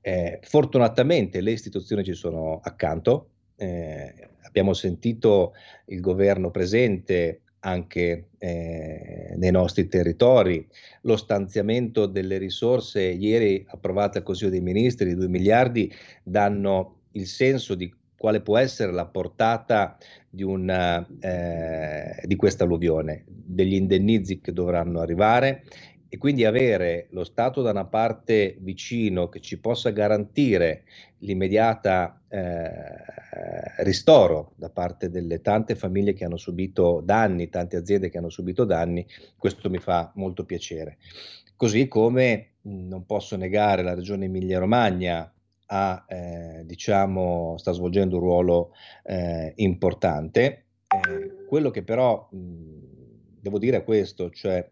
[0.00, 5.54] Eh, fortunatamente le istituzioni ci sono accanto, eh, abbiamo sentito
[5.86, 10.64] il governo presente anche eh, nei nostri territori,
[11.02, 15.92] lo stanziamento delle risorse ieri approvate al Consiglio dei Ministri di 2 miliardi
[16.22, 19.98] danno il senso di quale può essere la portata
[20.30, 25.64] di, una, eh, di questa alluvione, degli indennizi che dovranno arrivare
[26.08, 30.84] e quindi avere lo Stato da una parte vicino che ci possa garantire
[31.18, 38.18] l'immediata eh, ristoro da parte delle tante famiglie che hanno subito danni, tante aziende che
[38.18, 40.98] hanno subito danni, questo mi fa molto piacere.
[41.56, 45.32] Così come non posso negare la regione Emilia-Romagna
[45.68, 48.72] ha, eh, diciamo, sta svolgendo un ruolo
[49.04, 50.64] eh, importante.
[50.86, 52.76] Eh, quello che però mh,
[53.40, 54.68] devo dire è questo, cioè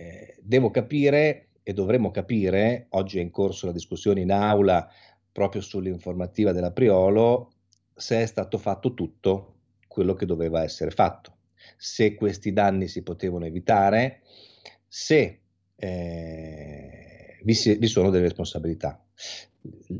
[0.00, 4.88] eh, devo capire e dovremmo capire, oggi è in corso la discussione in aula
[5.30, 7.52] proprio sull'informativa della Priolo,
[7.94, 11.36] se è stato fatto tutto quello che doveva essere fatto,
[11.76, 14.22] se questi danni si potevano evitare,
[14.88, 15.40] se
[15.76, 19.04] eh, vi, si, vi, sono delle responsabilità.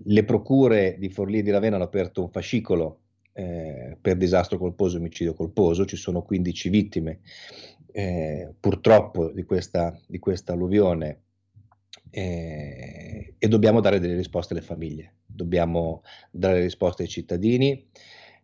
[0.06, 3.00] Le procure di Forlì e di Ravenna hanno aperto un fascicolo
[3.34, 7.20] eh, per disastro colposo e omicidio colposo, ci sono 15 vittime
[7.92, 11.22] eh, purtroppo di questa, di questa alluvione
[12.10, 17.88] eh, e dobbiamo dare delle risposte alle famiglie, dobbiamo dare risposte ai cittadini,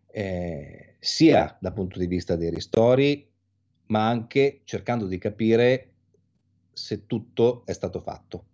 [0.07, 3.29] eh, sia dal punto di vista dei ristori,
[3.87, 5.91] ma anche cercando di capire
[6.73, 8.45] se tutto è stato fatto.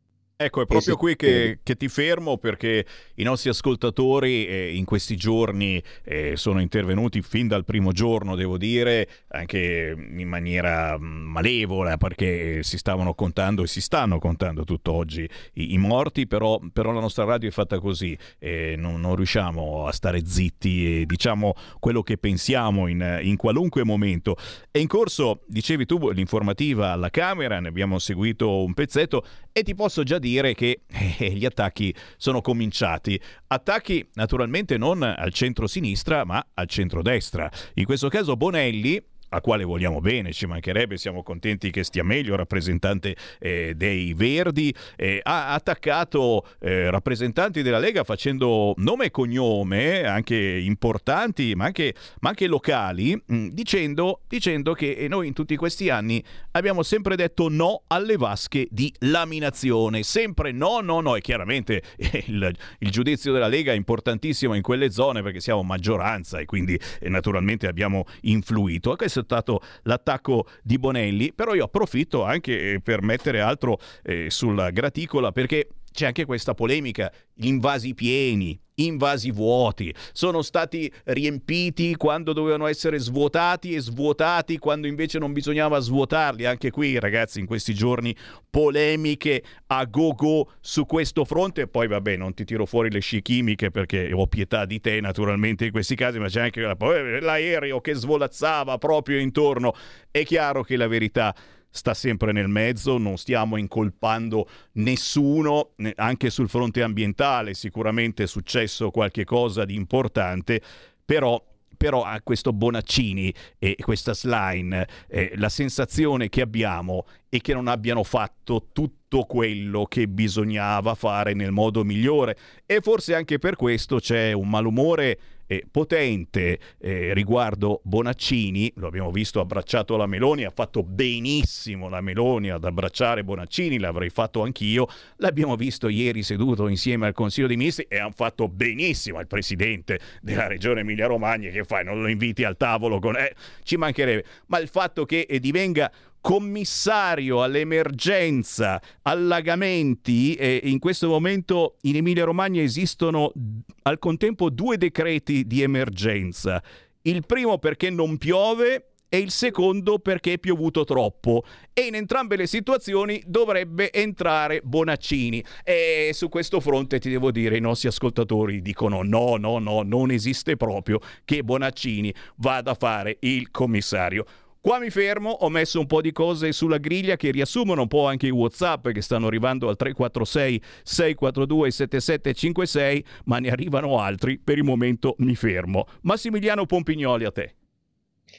[0.44, 2.86] Ecco, è proprio qui che, che, ti fermo perché
[3.16, 8.58] i nostri ascoltatori eh, in questi giorni eh, sono intervenuti fin dal primo giorno, devo
[8.58, 15.30] dire, anche in maniera mm, malevola perché si stavano contando e si stanno contando tutt'oggi
[15.54, 19.88] i, i morti, però, però, la nostra radio è fatta così, eh, non, non, riusciamo
[19.88, 24.36] a stare zitti e diciamo quello che pensiamo in, in qualunque momento.
[24.70, 29.74] È in corso, dicevi tu, l'informativa alla Camera, ne abbiamo seguito un pezzetto e ti
[29.74, 33.20] posso già dire dire che eh, gli attacchi sono cominciati.
[33.48, 37.50] Attacchi naturalmente non al centro-sinistra, ma al centro-destra.
[37.76, 39.02] In questo caso Bonelli
[39.34, 44.74] a quale vogliamo bene, ci mancherebbe, siamo contenti che stia meglio, rappresentante eh, dei Verdi,
[44.96, 51.96] eh, ha attaccato eh, rappresentanti della Lega facendo nome e cognome, anche importanti, ma anche,
[52.20, 57.16] ma anche locali, mh, mm, dicendo, dicendo che noi in tutti questi anni abbiamo sempre
[57.16, 61.82] detto no alle vasche di laminazione, sempre no, no, no, e chiaramente
[62.28, 66.80] il, il giudizio della Lega è importantissimo in quelle zone perché siamo maggioranza e quindi
[67.00, 68.96] eh, naturalmente abbiamo influito.
[68.96, 74.70] Questo stato l'attacco di Bonelli, però io approfitto anche eh, per mettere altro eh, sulla
[74.70, 82.34] graticola perché c'è anche questa polemica, gli invasi pieni, invasi vuoti, sono stati riempiti quando
[82.34, 86.46] dovevano essere svuotati e svuotati quando invece non bisognava svuotarli.
[86.46, 88.16] Anche qui, ragazzi, in questi giorni
[88.50, 91.68] polemiche a go go su questo fronte.
[91.68, 95.66] Poi, vabbè, non ti tiro fuori le sci chimiche perché ho pietà di te, naturalmente,
[95.66, 99.74] in questi casi, ma c'è anche l'aereo che svolazzava proprio intorno.
[100.10, 101.36] È chiaro che la verità
[101.76, 108.92] sta sempre nel mezzo, non stiamo incolpando nessuno, anche sul fronte ambientale sicuramente è successo
[108.92, 110.62] qualche cosa di importante,
[111.04, 111.44] però
[111.76, 117.68] però a questo Bonaccini e questa Slime eh, la sensazione che abbiamo è che non
[117.68, 122.38] abbiano fatto tutto quello che bisognava fare nel modo migliore.
[122.66, 129.12] E forse anche per questo c'è un malumore eh, potente eh, riguardo Bonaccini, lo abbiamo
[129.12, 134.88] visto abbracciato la Meloni, ha fatto benissimo la Meloni ad abbracciare Bonaccini, l'avrei fatto anch'io,
[135.18, 139.20] l'abbiamo visto ieri seduto insieme al Consiglio dei Ministri e hanno fatto benissimo.
[139.20, 143.16] Il Presidente della Regione Emilia-Romagna, che fai, non lo inviti al tavolo con...
[143.16, 143.34] Eh,
[143.64, 145.92] ci mancherebbe, ma il fatto che divenga
[146.24, 153.34] commissario all'emergenza allagamenti e in questo momento in Emilia Romagna esistono
[153.82, 156.64] al contempo due decreti di emergenza.
[157.02, 161.44] Il primo perché non piove e il secondo perché è piovuto troppo.
[161.74, 165.44] E in entrambe le situazioni dovrebbe entrare Bonaccini.
[165.62, 170.10] E su questo fronte ti devo dire i nostri ascoltatori dicono no no no non
[170.10, 174.26] esiste proprio che Bonaccini vada a fare il commissario
[174.64, 178.06] Qua mi fermo, ho messo un po' di cose sulla griglia che riassumono un po'
[178.06, 184.40] anche i WhatsApp che stanno arrivando al 346 642 7756, ma ne arrivano altri.
[184.40, 185.88] Per il momento mi fermo.
[186.04, 187.56] Massimiliano Pompignoli a te.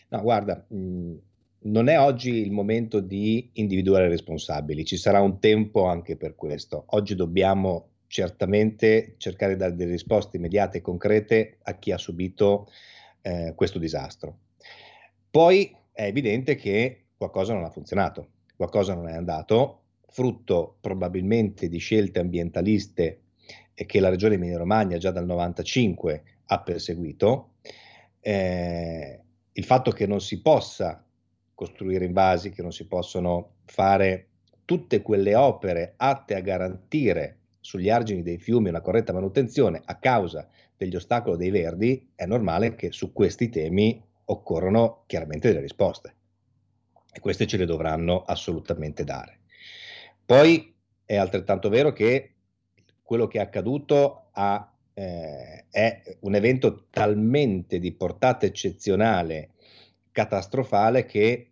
[0.09, 1.15] No, guarda, mm,
[1.65, 6.85] non è oggi il momento di individuare responsabili, ci sarà un tempo anche per questo.
[6.87, 12.71] Oggi dobbiamo certamente cercare di dare delle risposte immediate e concrete a chi ha subito
[13.21, 14.39] eh, questo disastro.
[15.31, 21.79] Poi è evidente che qualcosa non ha funzionato, qualcosa non è andato, frutto probabilmente di
[21.79, 23.21] scelte ambientaliste
[23.75, 27.53] che la regione Emilia-Romagna già dal 95 ha perseguito.
[28.21, 29.21] Eh,
[29.53, 31.05] il fatto che non si possa
[31.55, 34.29] costruire invasi, che non si possono fare
[34.65, 40.49] tutte quelle opere atte a garantire sugli argini dei fiumi una corretta manutenzione a causa
[40.77, 46.15] degli ostacoli dei verdi, è normale che su questi temi occorrono chiaramente delle risposte
[47.13, 49.41] e queste ce le dovranno assolutamente dare.
[50.25, 50.75] Poi
[51.05, 52.35] è altrettanto vero che
[53.03, 59.51] quello che è accaduto ha, eh, è un evento talmente di portata eccezionale,
[60.11, 61.51] catastrofale, che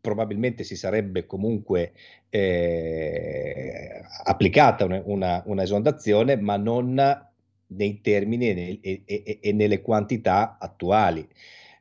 [0.00, 1.92] probabilmente si sarebbe comunque
[2.28, 7.32] eh, applicata una, una, una esondazione, ma non
[7.76, 11.26] nei termini e, e, e, nelle quantità attuali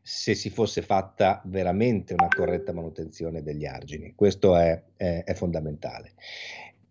[0.02, 4.14] se si fosse fatta veramente una corretta manutenzione degli argini.
[4.16, 6.14] Questo è, è, è fondamentale.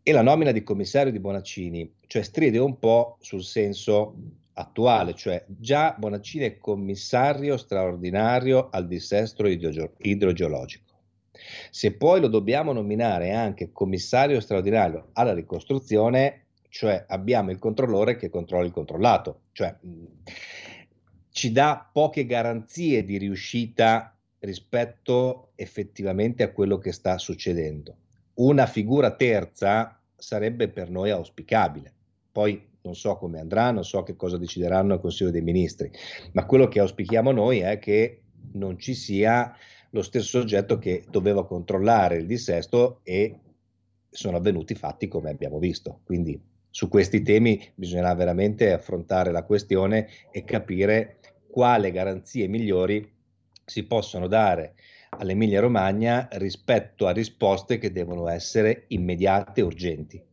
[0.03, 4.15] E la nomina di commissario di Bonaccini, cioè stride un po' sul senso
[4.55, 10.91] attuale, cioè già Bonaccini è commissario straordinario al dissesto idrogeologico.
[11.71, 16.42] Se poi lo dobbiamo nominare anche commissario straordinario alla ricostruzione,
[16.73, 20.05] cioè abbiamo il controllore che controlla il controllato, cioè mh,
[21.29, 27.97] ci dà poche garanzie di riuscita rispetto effettivamente a quello che sta succedendo.
[28.37, 31.93] Una figura terza sarebbe per noi auspicabile.
[32.33, 35.91] Poi non so come andrà, non so che cosa decideranno al Consiglio dei Ministri,
[36.33, 38.23] ma quello che auspichiamo noi è che
[38.53, 39.55] non ci sia
[39.91, 43.39] lo stesso soggetto che doveva controllare il dissesto e
[44.09, 46.01] sono avvenuti fatti come abbiamo visto.
[46.05, 51.19] Quindi su questi temi bisognerà veramente affrontare la questione e capire
[51.51, 53.09] quale garanzie migliori
[53.65, 54.75] si possono dare
[55.11, 60.25] all'Emilia Romagna rispetto a risposte che devono essere immediate e urgenti.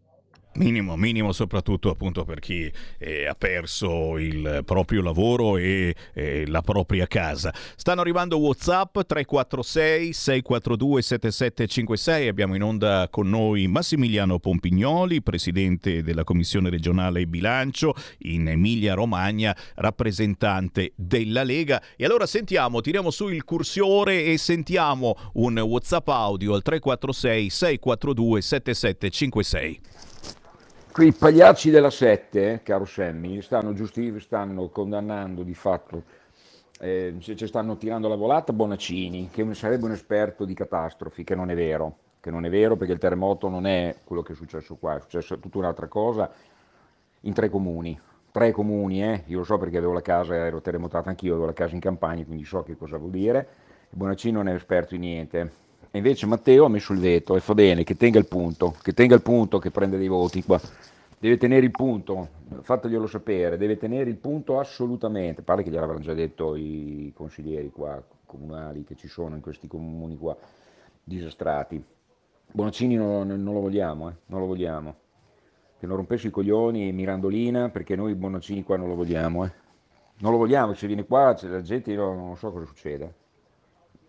[0.59, 6.61] Minimo, minimo soprattutto appunto per chi eh, ha perso il proprio lavoro e eh, la
[6.61, 7.53] propria casa.
[7.77, 12.27] Stanno arrivando WhatsApp 346 642 7756.
[12.27, 19.55] Abbiamo in onda con noi Massimiliano Pompignoli, presidente della Commissione regionale bilancio in Emilia Romagna,
[19.75, 21.81] rappresentante della Lega.
[21.95, 28.41] E allora sentiamo, tiriamo su il cursore e sentiamo un WhatsApp audio al 346 642
[28.41, 30.07] 7756.
[30.99, 36.03] Quei pagliacci della sette, caro Sammy, stanno, giusti, stanno condannando di fatto,
[36.81, 41.51] eh, ci stanno tirando la volata Bonaccini, che sarebbe un esperto di catastrofi, che non
[41.51, 44.75] è vero, che non è vero perché il terremoto non è quello che è successo
[44.75, 46.29] qua, è successo tutta un'altra cosa
[47.21, 47.97] in tre comuni.
[48.29, 49.23] Tre comuni, eh?
[49.27, 52.25] io lo so perché avevo la casa, ero terremotato anch'io, avevo la casa in campagna,
[52.25, 53.47] quindi so che cosa vuol dire.
[53.89, 55.51] Bonaccini non è esperto in niente.
[55.91, 58.93] E invece Matteo ha messo il veto e fa bene, che tenga il punto, che
[58.93, 60.59] tenga il punto che prende dei voti qua.
[61.21, 62.29] Deve tenere il punto,
[62.61, 65.41] fateglielo sapere, deve tenere il punto assolutamente.
[65.41, 70.17] Pare che gliel'avranno già detto i consiglieri qua, comunali che ci sono in questi comuni
[70.17, 70.37] qua,
[71.03, 71.83] disastrati.
[72.51, 74.95] Bonaccini non, non lo vogliamo, eh, non lo vogliamo.
[75.77, 79.51] Che non rompesse i coglioni Mirandolina, perché noi Bonaccini qua non lo vogliamo, eh.
[80.19, 83.13] Non lo vogliamo, se viene qua la gente io non so cosa succede.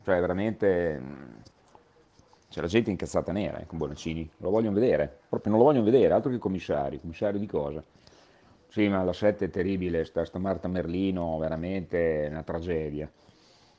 [0.04, 1.02] Cioè veramente
[2.50, 5.84] c'è la gente incazzata nera eh, con Bonaccini, lo vogliono vedere, proprio non lo vogliono
[5.84, 7.82] vedere, altro che commissario, commissario di cosa?
[8.68, 13.10] Sì, ma la 7 è terribile, sta, sta Marta Merlino, veramente una tragedia.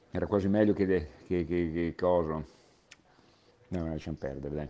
[0.09, 2.43] Era quasi meglio che, de, che, che, che cosa.
[3.69, 4.69] No, lasciamo perdere, dai.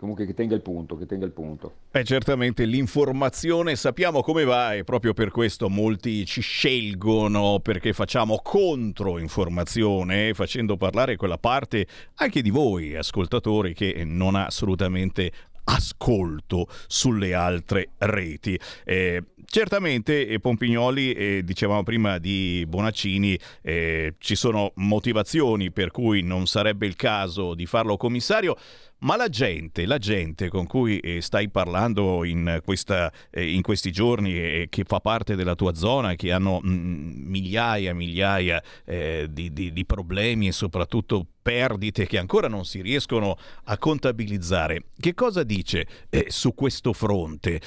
[0.00, 1.74] Comunque che tenga il punto, che tenga il punto.
[1.90, 8.40] Beh, certamente l'informazione sappiamo come va e proprio per questo molti ci scelgono perché facciamo
[8.42, 15.32] controinformazione, facendo parlare quella parte anche di voi ascoltatori che non ha assolutamente
[15.64, 18.58] ascolto sulle altre reti.
[18.84, 26.22] Eh, certamente, eh, Pompignoli, eh, dicevamo prima di Bonaccini, eh, ci sono motivazioni per cui
[26.22, 28.56] non sarebbe il caso di farlo commissario.
[29.00, 33.90] Ma la gente, la gente con cui eh, stai parlando in, questa, eh, in questi
[33.90, 39.26] giorni e che fa parte della tua zona, che hanno mm, migliaia e migliaia eh,
[39.30, 45.14] di, di, di problemi e soprattutto perdite che ancora non si riescono a contabilizzare, che
[45.14, 45.86] cosa dice
[46.28, 47.60] su questo fronte?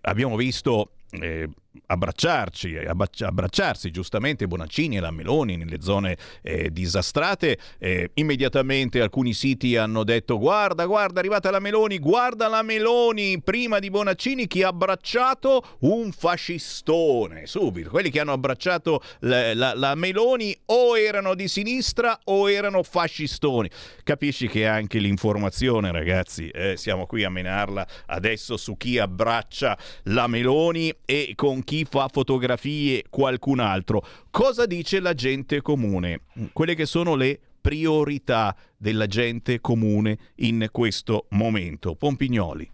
[0.00, 0.90] Abbiamo visto
[1.22, 1.48] eh,
[1.86, 2.78] abbracciarci,
[3.20, 7.58] abbracciarsi giustamente Bonaccini e la Meloni nelle zone eh, disastrate.
[7.78, 13.40] Eh, immediatamente alcuni siti hanno detto guarda, guarda, è arrivata la Meloni, guarda la Meloni
[13.42, 17.46] prima di Bonaccini che ha abbracciato un fascistone.
[17.46, 22.82] Subito, quelli che hanno abbracciato la, la, la Meloni o erano di sinistra o erano
[22.82, 23.70] fascistoni.
[24.06, 30.28] Capisci che anche l'informazione, ragazzi, eh, siamo qui a menarla adesso su chi abbraccia la
[30.28, 34.06] Meloni e con chi fa fotografie, qualcun altro.
[34.30, 36.20] Cosa dice la gente comune?
[36.52, 41.96] Quelle che sono le priorità della gente comune in questo momento.
[41.96, 42.70] Pompignoli.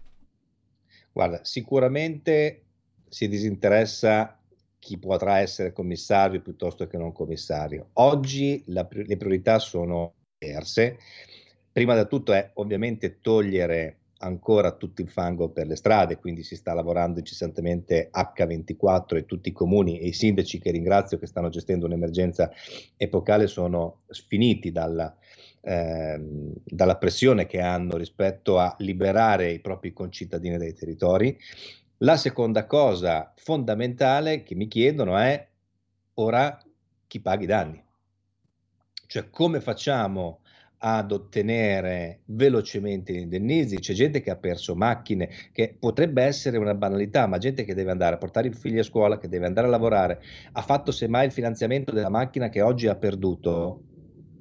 [1.11, 2.65] Guarda, sicuramente
[3.09, 4.39] si disinteressa
[4.77, 7.89] chi potrà essere commissario piuttosto che non commissario.
[7.93, 10.13] Oggi la, le priorità sono
[10.45, 10.97] diverse.
[11.71, 16.55] Prima di tutto è ovviamente togliere ancora tutto il fango per le strade, quindi si
[16.55, 21.49] sta lavorando incessantemente H24 e tutti i comuni e i sindaci che ringrazio che stanno
[21.49, 22.51] gestendo un'emergenza
[22.95, 25.15] epocale sono sfiniti dalla,
[25.61, 31.37] ehm, dalla pressione che hanno rispetto a liberare i propri concittadini dai territori.
[31.97, 35.47] La seconda cosa fondamentale che mi chiedono è
[36.15, 36.57] ora
[37.07, 37.82] chi paga i danni,
[39.13, 40.39] cioè come facciamo
[40.79, 46.73] ad ottenere velocemente gli indennizi, c'è gente che ha perso macchine, che potrebbe essere una
[46.73, 49.67] banalità, ma gente che deve andare a portare i figli a scuola, che deve andare
[49.67, 50.19] a lavorare,
[50.53, 53.83] ha fatto semmai il finanziamento della macchina che oggi ha perduto,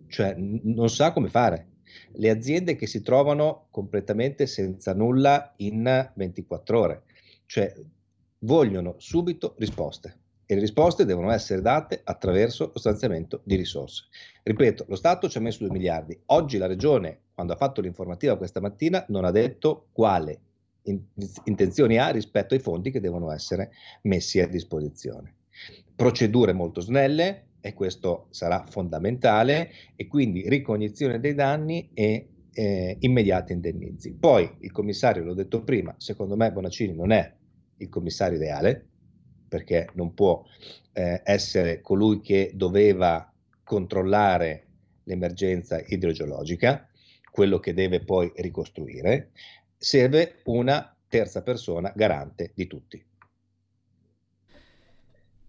[0.06, 1.66] cioè non sa come fare.
[2.12, 7.02] Le aziende che si trovano completamente senza nulla in 24 ore,
[7.44, 7.74] cioè
[8.38, 10.20] vogliono subito risposte
[10.52, 14.04] e le risposte devono essere date attraverso lo stanziamento di risorse.
[14.44, 16.18] Ripeto, lo Stato ci ha messo 2 miliardi.
[16.26, 20.40] Oggi la Regione, quando ha fatto l'informativa questa mattina, non ha detto quale
[20.84, 21.00] in-
[21.44, 23.70] intenzioni ha rispetto ai fondi che devono essere
[24.02, 25.36] messi a disposizione.
[25.94, 33.52] Procedure molto snelle, e questo sarà fondamentale, e quindi ricognizione dei danni e eh, immediati
[33.52, 34.14] indennizi.
[34.14, 37.32] Poi il commissario, l'ho detto prima, secondo me Bonaccini non è
[37.76, 38.88] il commissario ideale,
[39.48, 40.42] perché non può
[40.92, 43.31] eh, essere colui che doveva
[43.72, 44.66] controllare
[45.04, 46.86] l'emergenza idrogeologica,
[47.30, 49.30] quello che deve poi ricostruire,
[49.78, 53.02] serve una terza persona garante di tutti.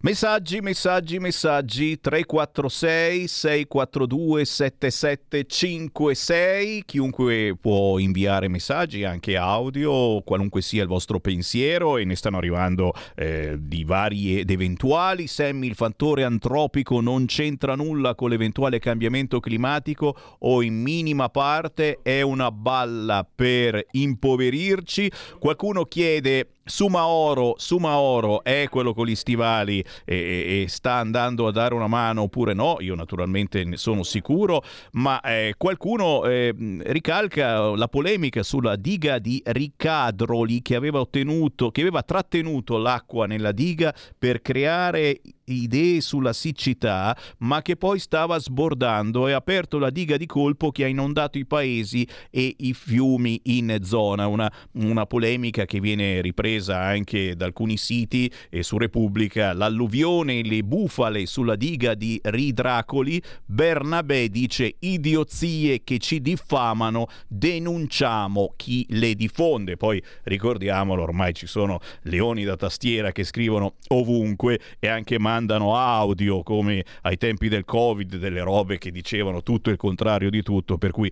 [0.00, 6.82] Messaggi, messaggi, messaggi 346 642 7756.
[6.84, 12.92] Chiunque può inviare messaggi, anche audio, qualunque sia il vostro pensiero, e ne stanno arrivando
[13.14, 15.26] eh, di vari ed eventuali.
[15.26, 22.00] Sammy, il fattore antropico non c'entra nulla con l'eventuale cambiamento climatico o in minima parte
[22.02, 25.10] è una balla per impoverirci.
[25.38, 31.74] Qualcuno chiede Sumaoro, Sumaoro è quello con gli stivali e, e, sta andando a dare
[31.74, 32.76] una mano oppure no?
[32.80, 34.62] Io naturalmente ne sono sicuro,
[34.92, 36.54] ma eh, qualcuno eh,
[36.84, 43.52] ricalca la polemica sulla diga di Ricadroli che aveva ottenuto, che aveva trattenuto l'acqua nella
[43.52, 49.90] diga per creare idee sulla siccità, ma che poi stava sbordando e ha aperto la
[49.90, 54.26] diga di colpo che ha inondato i paesi e i fiumi in zona.
[54.26, 59.52] Una, una polemica che viene ripresa anche da alcuni siti e su Repubblica.
[59.52, 63.20] L'alluvione, le bufale sulla diga di Ridracoli.
[63.44, 69.76] Bernabé dice idiozie che ci diffamano, denunciamo chi le diffonde.
[69.76, 75.74] Poi ricordiamolo, ormai ci sono leoni da tastiera che scrivono ovunque e anche Mario mandano
[75.74, 80.78] audio come ai tempi del Covid, delle robe che dicevano tutto il contrario di tutto,
[80.78, 81.10] per cui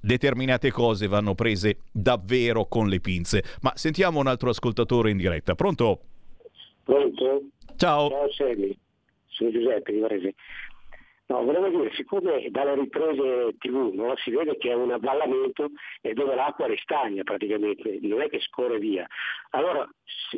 [0.00, 3.42] determinate cose vanno prese davvero con le pinze.
[3.62, 5.54] Ma sentiamo un altro ascoltatore in diretta.
[5.54, 6.00] Pronto?
[6.84, 7.42] Pronto?
[7.76, 8.10] Ciao.
[8.10, 8.76] Ciao Semi,
[9.28, 10.34] sono Giuseppe di Varese.
[11.26, 15.70] No, volevo dire, siccome dalle riprese tv no, si vede che è un avvallamento
[16.02, 19.06] e dove l'acqua ristagna praticamente, non è che scorre via.
[19.52, 19.88] Allora,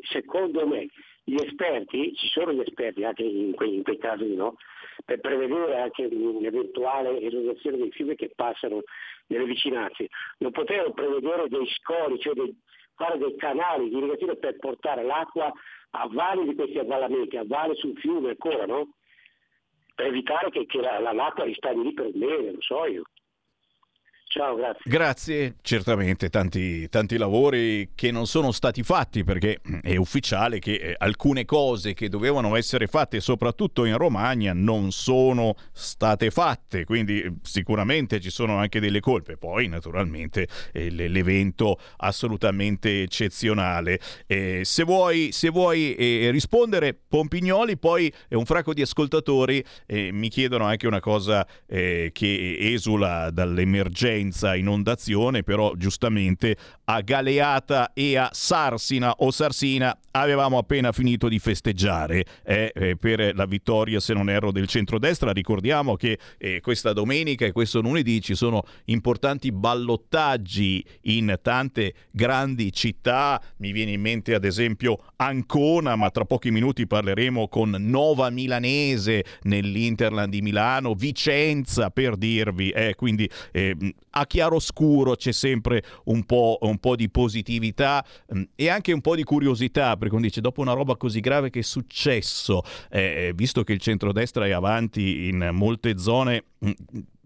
[0.08, 0.86] secondo me,
[1.28, 4.54] gli esperti, ci sono gli esperti anche in quei, in quei casi, no?
[5.04, 8.82] per prevedere anche un'eventuale esondazione dei fiumi che passano
[9.26, 10.08] nelle vicinanze.
[10.38, 12.56] Non potevano prevedere dei scori, cioè dei,
[12.94, 15.52] fare dei canali di irrigazione per portare l'acqua
[15.90, 18.94] a valle di questi avvallamenti, a valle sul fiume ancora, no?
[19.96, 23.02] Per evitare che, che la, la, l'acqua ristagni lì per un mese, non so io.
[24.36, 24.82] Ciao, grazie.
[24.84, 30.94] Grazie, certamente tanti, tanti, lavori che non sono stati fatti perché è ufficiale che eh,
[30.98, 37.32] alcune cose che dovevano essere fatte soprattutto in Romagna non sono state fatte, quindi eh,
[37.40, 39.38] sicuramente ci sono anche delle colpe.
[39.38, 43.98] Poi naturalmente eh, l'evento assolutamente eccezionale.
[44.26, 50.28] Eh, se vuoi, se vuoi eh, rispondere, Pompignoli, poi un fracco di ascoltatori eh, mi
[50.28, 58.28] chiedono anche una cosa che esula dall'emergenza senza inondazione, però giustamente a Galeata e a
[58.32, 64.30] Sarsina o Sarsina avevamo appena finito di festeggiare eh, eh, per la vittoria, se non
[64.30, 65.32] erro, del centrodestra.
[65.32, 72.72] Ricordiamo che eh, questa domenica e questo lunedì ci sono importanti ballottaggi in tante grandi
[72.72, 73.40] città.
[73.58, 79.24] Mi viene in mente ad esempio Ancona, ma tra pochi minuti parleremo con Nova Milanese
[79.42, 82.70] nell'Interland di Milano, Vicenza per dirvi.
[82.70, 83.76] Eh, quindi eh,
[84.18, 89.14] a chiaroscuro c'è sempre un po', un po' di positività mm, e anche un po'
[89.14, 93.62] di curiosità, perché uno dice dopo una roba così grave che è successo, eh, visto
[93.62, 96.44] che il centrodestra è avanti in molte zone...
[96.64, 96.70] Mm,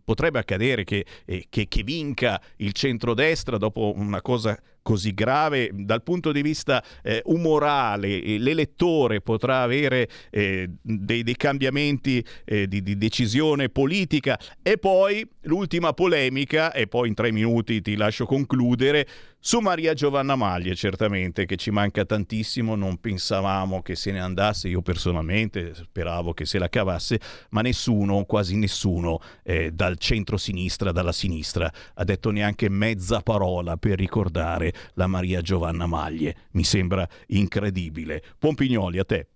[0.02, 5.70] potrebbe accadere che, eh, che, che, vinca il centrodestra dopo una cosa così grave.
[5.73, 12.82] Dal punto di vista eh, umorale l'elettore potrà avere eh, dei, dei, cambiamenti eh, di,
[12.82, 14.39] di, decisione politica.
[14.62, 19.07] E poi l'ultima polemica e poi in tre minuti ti lascio concludere
[19.42, 24.68] su Maria Giovanna Maglie certamente che ci manca tantissimo non pensavamo che se ne andasse
[24.68, 27.18] io personalmente speravo che se la cavasse
[27.50, 33.98] ma nessuno quasi nessuno eh, dal centro-sinistra dalla sinistra ha detto neanche mezza parola per
[33.98, 36.36] ricordare la Maria Giovanna Maglie.
[36.52, 38.22] Mi sembra incredibile.
[38.38, 39.28] Pompignoli, a te.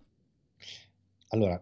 [1.29, 1.61] Allora,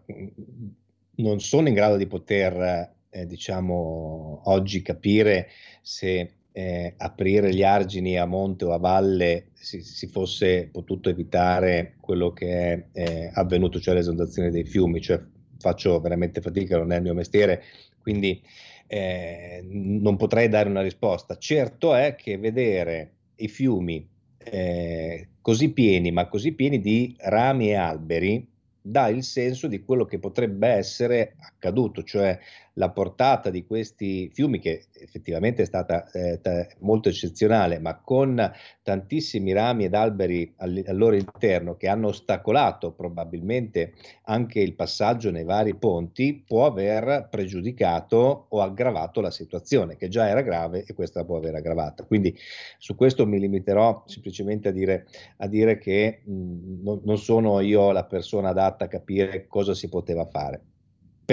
[1.15, 5.49] non sono in grado di poter, eh, diciamo, oggi capire
[5.81, 11.95] se eh, aprire gli argini a monte o a valle si, si fosse potuto evitare
[11.99, 15.21] quello che è eh, avvenuto, cioè l'esondazione dei fiumi, cioè
[15.57, 17.63] faccio veramente fatica, non è il mio mestiere,
[17.99, 18.41] quindi
[18.87, 21.37] eh, non potrei dare una risposta.
[21.37, 24.07] Certo è che vedere i fiumi
[24.37, 28.47] eh, così pieni, ma così pieni di rami e alberi,
[28.85, 32.37] dà il senso di quello che potrebbe essere accaduto, cioè
[32.73, 38.51] la portata di questi fiumi, che effettivamente è stata eh, t- molto eccezionale, ma con
[38.81, 43.93] tantissimi rami ed alberi al, al, loro interno che hanno ostacolato probabilmente
[44.23, 50.27] anche il passaggio nei vari ponti, può aver pregiudicato o aggravato la situazione, che già
[50.27, 52.05] era grave e questa può aver aggravata.
[52.05, 52.35] Quindi
[52.79, 55.05] su questo mi limiterò semplicemente a dire,
[55.37, 59.89] a dire che mh, non, non sono io la persona adatta a capire cosa si
[59.89, 60.61] poteva fare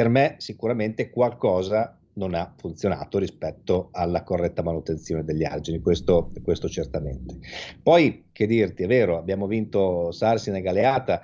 [0.00, 6.70] per me sicuramente qualcosa non ha funzionato rispetto alla corretta manutenzione degli argini, questo, questo,
[6.70, 7.36] certamente.
[7.82, 11.20] Poi, che dirti, è vero, abbiamo vinto Sarsina e Galeata,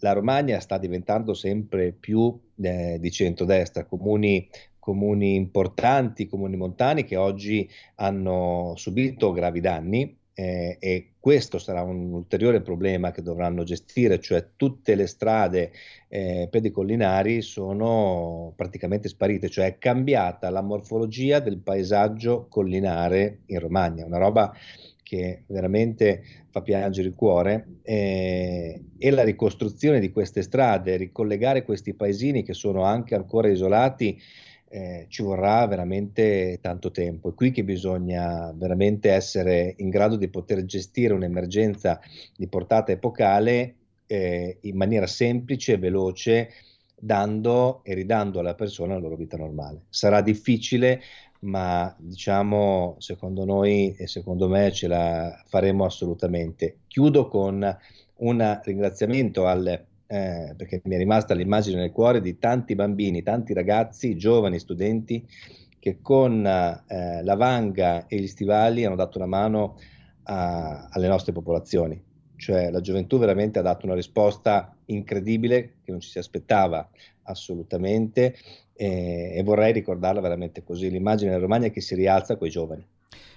[0.00, 4.48] la Romagna sta diventando sempre più eh, di centrodestra, comuni
[4.80, 12.14] comuni importanti, comuni montani che oggi hanno subito gravi danni eh, e questo sarà un
[12.14, 15.70] ulteriore problema che dovranno gestire, cioè tutte le strade
[16.08, 24.06] eh, pedicollinari sono praticamente sparite, cioè è cambiata la morfologia del paesaggio collinare in Romagna,
[24.06, 24.50] una roba
[25.02, 31.92] che veramente fa piangere il cuore eh, e la ricostruzione di queste strade, ricollegare questi
[31.92, 34.18] paesini che sono anche ancora isolati
[34.72, 37.30] eh, ci vorrà veramente tanto tempo.
[37.30, 42.00] È qui che bisogna veramente essere in grado di poter gestire un'emergenza
[42.36, 43.74] di portata epocale
[44.06, 46.50] eh, in maniera semplice e veloce,
[46.96, 49.86] dando e ridando alla persona la loro vita normale.
[49.88, 51.00] Sarà difficile,
[51.40, 56.78] ma diciamo, secondo noi e secondo me ce la faremo assolutamente.
[56.86, 57.76] Chiudo con
[58.18, 63.52] un ringraziamento al eh, perché mi è rimasta l'immagine nel cuore di tanti bambini, tanti
[63.52, 65.24] ragazzi, giovani studenti
[65.78, 69.78] che con eh, la vanga e gli stivali hanno dato una mano
[70.24, 72.02] a, alle nostre popolazioni.
[72.34, 76.90] Cioè la gioventù veramente ha dato una risposta incredibile che non ci si aspettava
[77.24, 78.34] assolutamente
[78.72, 82.84] e, e vorrei ricordarla veramente così, l'immagine della Romagna che si rialza con i giovani.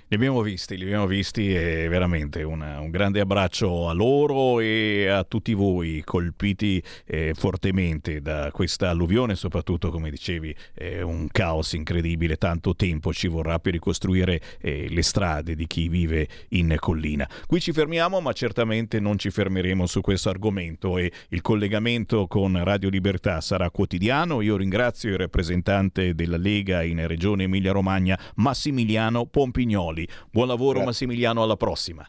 [0.09, 5.07] Li abbiamo visti, li abbiamo visti e veramente una, un grande abbraccio a loro e
[5.07, 11.73] a tutti voi colpiti eh, fortemente da questa alluvione, soprattutto come dicevi eh, un caos
[11.73, 17.27] incredibile, tanto tempo ci vorrà per ricostruire eh, le strade di chi vive in collina.
[17.47, 22.61] Qui ci fermiamo ma certamente non ci fermeremo su questo argomento e il collegamento con
[22.63, 24.41] Radio Libertà sarà quotidiano.
[24.41, 29.92] Io ringrazio il rappresentante della Lega in Regione Emilia-Romagna Massimiliano Pompignoli.
[30.31, 30.85] Buon lavoro Grazie.
[30.85, 32.07] Massimiliano, alla prossima.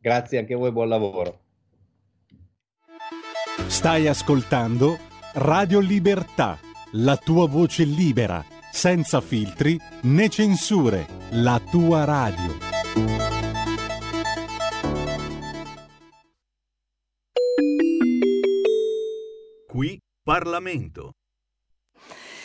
[0.00, 1.40] Grazie anche a voi, buon lavoro.
[3.66, 4.98] Stai ascoltando
[5.34, 6.58] Radio Libertà,
[6.92, 12.58] la tua voce libera, senza filtri né censure, la tua radio.
[19.68, 21.12] Qui Parlamento.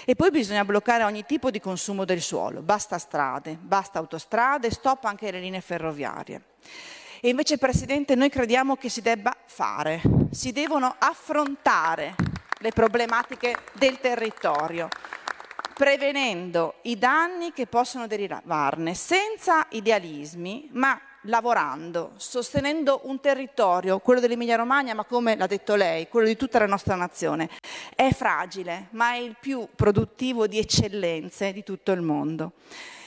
[0.10, 5.04] E poi bisogna bloccare ogni tipo di consumo del suolo, basta strade, basta autostrade, stop
[5.04, 6.44] anche le linee ferroviarie.
[7.20, 10.02] E invece, Presidente, noi crediamo che si debba fare,
[10.32, 12.16] si devono affrontare
[12.60, 14.88] le problematiche del territorio,
[15.74, 20.98] prevenendo i danni che possono derivarne, senza idealismi, ma
[21.28, 26.66] lavorando, sostenendo un territorio, quello dell'Emilia-Romagna, ma come l'ha detto lei, quello di tutta la
[26.66, 27.50] nostra nazione,
[27.96, 32.54] è fragile, ma è il più produttivo di eccellenze di tutto il mondo.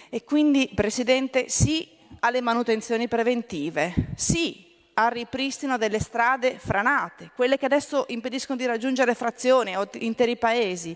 [0.09, 1.88] E quindi, Presidente, sì
[2.20, 9.14] alle manutenzioni preventive, sì al ripristino delle strade franate, quelle che adesso impediscono di raggiungere
[9.14, 10.94] frazioni o interi paesi,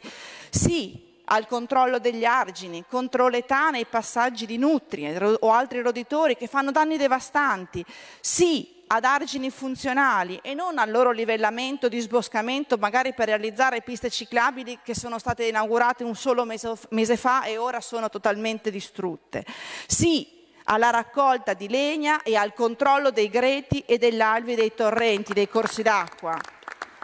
[0.50, 6.46] sì al controllo degli argini, contro l'età nei passaggi di nutrie o altri roditori che
[6.46, 7.84] fanno danni devastanti.
[8.20, 14.10] Sì ad argini funzionali e non al loro livellamento di sboscamento, magari per realizzare piste
[14.10, 19.44] ciclabili che sono state inaugurate un solo mese, fa e ora sono totalmente distrutte.
[19.86, 25.34] Sì alla raccolta di legna e al controllo dei greti e degli alvi dei torrenti,
[25.34, 26.38] dei corsi d'acqua.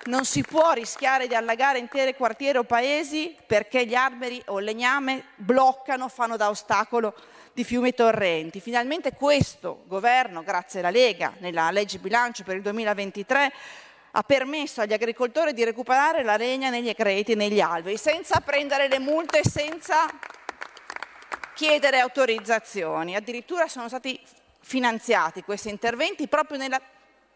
[0.02, 4.64] Non si può rischiare di allagare intere quartieri o paesi perché gli alberi o il
[4.64, 7.14] legname bloccano, fanno da ostacolo
[7.52, 8.60] di fiumi e torrenti.
[8.60, 13.52] Finalmente questo governo, grazie alla Lega, nella legge bilancio per il 2023,
[14.12, 18.89] ha permesso agli agricoltori di recuperare la legna negli agreti e negli alberi, senza prendere
[18.89, 20.06] le multe, senza
[21.55, 23.16] chiedere autorizzazioni.
[23.16, 24.18] Addirittura sono stati
[24.62, 26.81] finanziati questi interventi proprio nel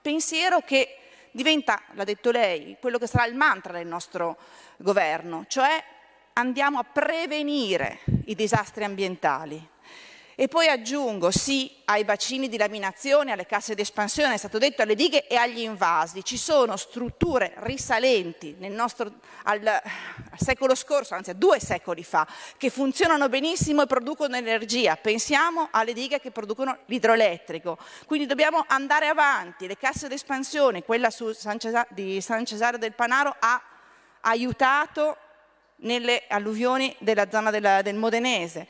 [0.01, 0.99] pensiero che
[1.35, 4.39] diventa, l'ha detto lei, quello che sarà il mantra del nostro
[4.77, 5.83] governo, cioè
[6.35, 9.69] andiamo a prevenire i disastri ambientali.
[10.37, 14.83] E poi aggiungo sì ai bacini di laminazione, alle casse di espansione, è stato detto
[14.83, 16.25] alle dighe e agli invasi.
[16.25, 19.13] Ci sono strutture risalenti nostro,
[19.45, 19.81] al, al,
[20.37, 24.97] secolo scorso, anzi a due secoli fa, che funzionano benissimo e producono energia.
[24.97, 27.79] Pensiamo alle dighe che producono l'idroelettrico.
[28.07, 29.69] Quindi dobbiamo andare avanti.
[29.69, 33.63] Le casse di espansione, quella San Cesar- di San Cesare del Panaro ha
[34.23, 35.17] aiutato
[35.77, 38.67] nelle alluvioni della zona della, del Modenese.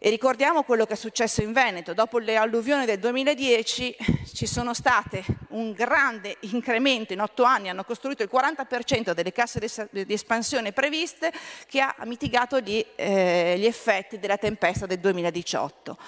[0.00, 1.92] E ricordiamo quello che è successo in Veneto.
[1.92, 3.96] Dopo le alluvioni del 2010
[4.32, 9.58] ci sono state un grande incremento, in otto anni hanno costruito il 40% delle casse
[9.90, 11.32] di espansione previste
[11.66, 15.98] che ha mitigato gli, eh, gli effetti della tempesta del 2018.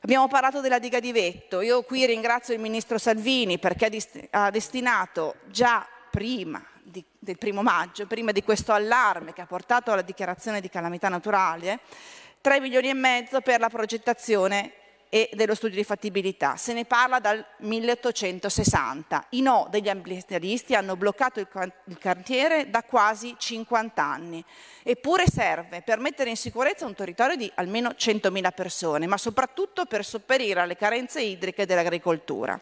[0.00, 1.62] Abbiamo parlato della diga di Vetto.
[1.62, 3.90] Io qui ringrazio il ministro Salvini perché
[4.32, 9.92] ha, destinato già prima di, del primo maggio, prima di questo allarme che ha portato
[9.92, 11.80] alla dichiarazione di calamità naturale,
[12.48, 14.72] 3 milioni e mezzo per la progettazione
[15.10, 16.56] e dello studio di fattibilità.
[16.56, 19.26] Se ne parla dal 1860.
[19.30, 21.48] I no degli ambientalisti hanno bloccato il,
[21.98, 24.42] cantiere da quasi 50 anni.
[24.82, 30.02] Eppure serve per mettere in sicurezza un territorio di almeno 100.000 persone, ma soprattutto per
[30.02, 32.58] sopperire alle carenze idriche dell'agricoltura.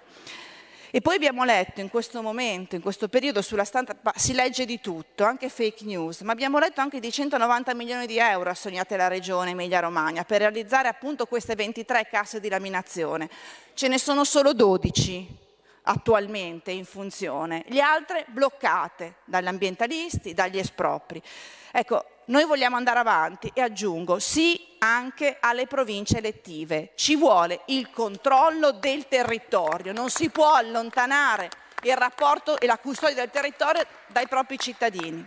[0.91, 4.81] E poi abbiamo letto in questo momento, in questo periodo sulla stampa, si legge di
[4.81, 9.09] tutto, anche fake news, ma abbiamo letto anche di 190 milioni di euro assegnate alla
[9.09, 13.29] regione Emilia-Romagna per realizzare appunto queste 23 casse di laminazione.
[13.75, 15.45] Ce ne sono solo 12
[15.89, 21.23] attualmente in funzione, le altre bloccate dagli ambientalisti, dagli espropri.
[21.71, 26.93] Ecco, noi vogliamo andare avanti e aggiungo sì anche alle province elettive.
[26.95, 31.49] Ci vuole il controllo del territorio, non si può allontanare
[31.83, 35.25] il rapporto e la custodia del territorio dai propri cittadini.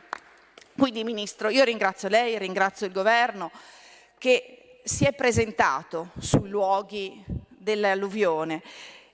[0.77, 3.51] Quindi Ministro, io ringrazio lei, ringrazio il Governo
[4.17, 8.61] che si è presentato sui luoghi dell'alluvione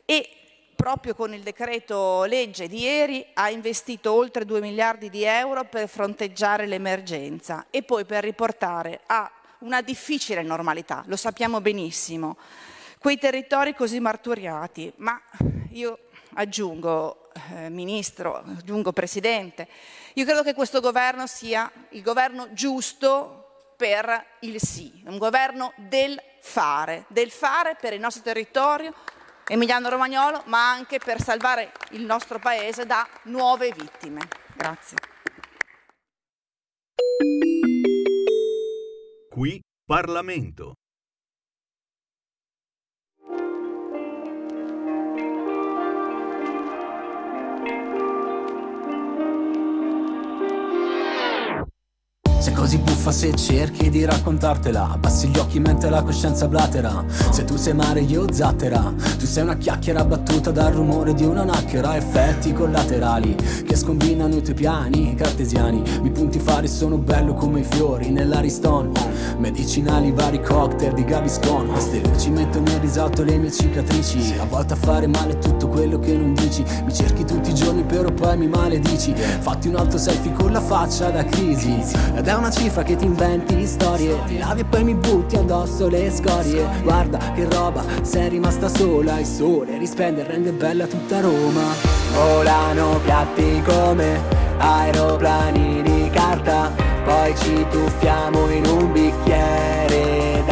[0.06, 0.45] e
[0.76, 5.88] proprio con il decreto legge di ieri ha investito oltre 2 miliardi di euro per
[5.88, 12.38] fronteggiare l'emergenza e poi per riportare a una difficile normalità, lo sappiamo benissimo,
[13.00, 14.92] quei territori così martoriati.
[14.98, 15.20] Ma
[15.72, 16.00] io
[16.34, 19.68] aggiungo, eh, Ministro, aggiungo Presidente,
[20.14, 26.22] io credo che questo governo sia il governo giusto per il sì, un governo del
[26.40, 28.94] fare, del fare per il nostro territorio,
[29.48, 34.28] Emiliano Romagnolo, ma anche per salvare il nostro Paese da nuove vittime.
[34.56, 34.98] Grazie.
[39.30, 40.74] Qui Parlamento.
[52.46, 54.92] Sei così buffa se cerchi di raccontartela.
[54.92, 57.04] Abbassi gli occhi mentre la coscienza blatera.
[57.32, 58.94] Se tu sei mare io zattera.
[59.18, 63.36] Tu sei una chiacchiera battuta dal rumore di una nacchere Effetti collaterali
[63.66, 65.82] che scombinano i tuoi piani cartesiani.
[66.04, 68.92] Mi punti fari sono bello come i fiori nell'Ariston.
[69.40, 74.36] Medicinali vari cocktail di Gaviscon Queste luci mettono in risalto le mie cicatrici.
[74.40, 76.64] A volte a fare male tutto quello che non dici.
[76.84, 79.16] Mi cerchi tutti i giorni però poi mi maledici.
[79.16, 81.82] Fatti un altro selfie con la faccia da crisi.
[82.14, 84.18] Ed è una cifra che ti inventi storie.
[84.26, 86.68] Ti lavi e poi mi butti addosso le scorie.
[86.84, 91.64] Guarda che roba, sei rimasta sola Il sole rispende e rende bella tutta Roma.
[92.14, 94.20] Volano piatti come
[94.58, 96.72] aeroplani di carta.
[97.04, 100.44] Poi ci tuffiamo in un bicchiere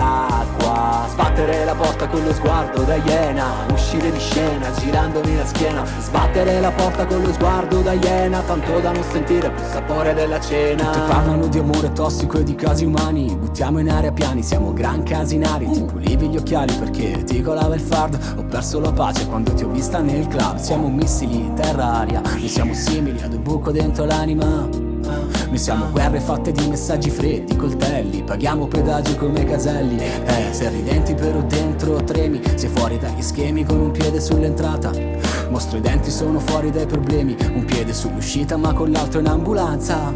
[1.14, 5.86] Sbattere la porta con lo sguardo da iena Uscire di scena girandomi la schiena.
[6.00, 10.40] Sbattere la porta con lo sguardo da iena Tanto da non sentire più sapore della
[10.40, 10.86] cena.
[10.86, 15.04] Tutti parlano di amore tossico e di casi umani Buttiamo in aria piani, siamo gran
[15.04, 15.70] casinari.
[15.70, 19.64] Ti pulivi gli occhiali perché ti colava il fard Ho perso la pace quando ti
[19.64, 20.58] ho vista nel club.
[20.58, 26.52] Siamo missili, terra-aria Noi siamo simili ad un buco dentro l'anima noi siamo guerre fatte
[26.52, 32.70] di messaggi freddi, coltelli Paghiamo pedaggio come caselli Eh, sei ridenti però dentro tremi Sei
[32.70, 34.92] fuori dagli schemi con un piede sull'entrata.
[35.50, 40.12] Mostro i denti, sono fuori dai problemi Un piede sull'uscita ma con l'altro in ambulanza.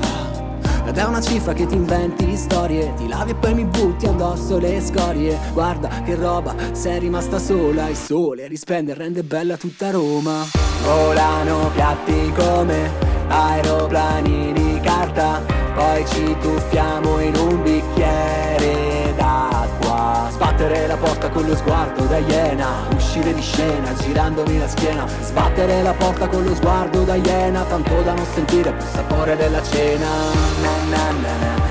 [0.85, 4.57] Ed è una cifra che ti inventi storie Ti lavi e poi mi butti addosso
[4.57, 5.37] le scorie.
[5.53, 10.45] Guarda che roba, sei rimasta sola Il sole rispende e rende bella tutta Roma.
[10.83, 12.89] Volano piatti come
[13.27, 15.41] aeroplani carta
[15.73, 20.27] Poi ci tuffiamo in un bicchiere d'acqua.
[20.31, 25.05] Sbattere la porta con lo sguardo da iena Uscire di scena girandomi la schiena.
[25.21, 29.61] Sbattere la porta con lo sguardo da iena Tanto da non sentire più sapore della
[29.63, 30.07] cena.
[30.61, 31.66] Na na na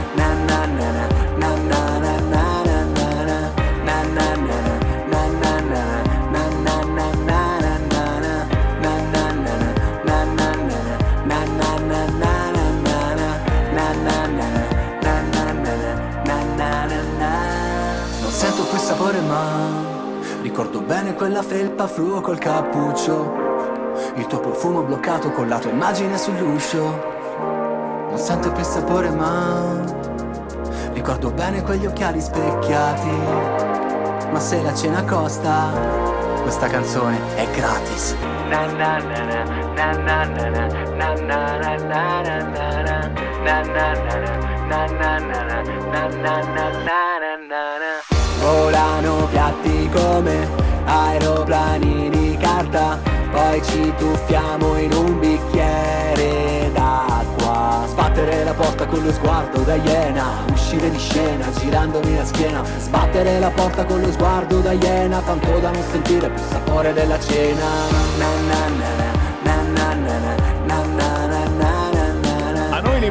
[20.57, 23.93] Ricordo bene quella felpa fluo col cappuccio.
[24.15, 26.81] Il tuo profumo bloccato con la tua immagine sull'uscio.
[28.09, 29.85] Non sento più sapore ma
[30.95, 33.11] Ricordo bene quegli occhiali specchiati.
[34.31, 35.73] Ma se la cena costa
[36.41, 38.17] Questa canzone è gratis
[38.51, 39.43] Nanna na na
[39.75, 40.69] na, na na na,
[40.99, 42.97] na na na na,
[43.45, 44.87] na na na na, na
[46.23, 47.93] na na na na
[48.41, 50.49] Volano piatti come
[50.85, 53.01] aeroplani di carta,
[53.33, 57.16] poi ci tuffiamo in un bicchiere d'acqua.
[58.27, 62.65] Sbattere la porta con lo sguardo da iena, uscire di scena girandomi la schiena.
[62.79, 67.21] Sbattere la porta con lo sguardo da iena, tanto da non sentire più sapore della
[67.21, 67.87] cena.
[68.19, 68.96] Na na na na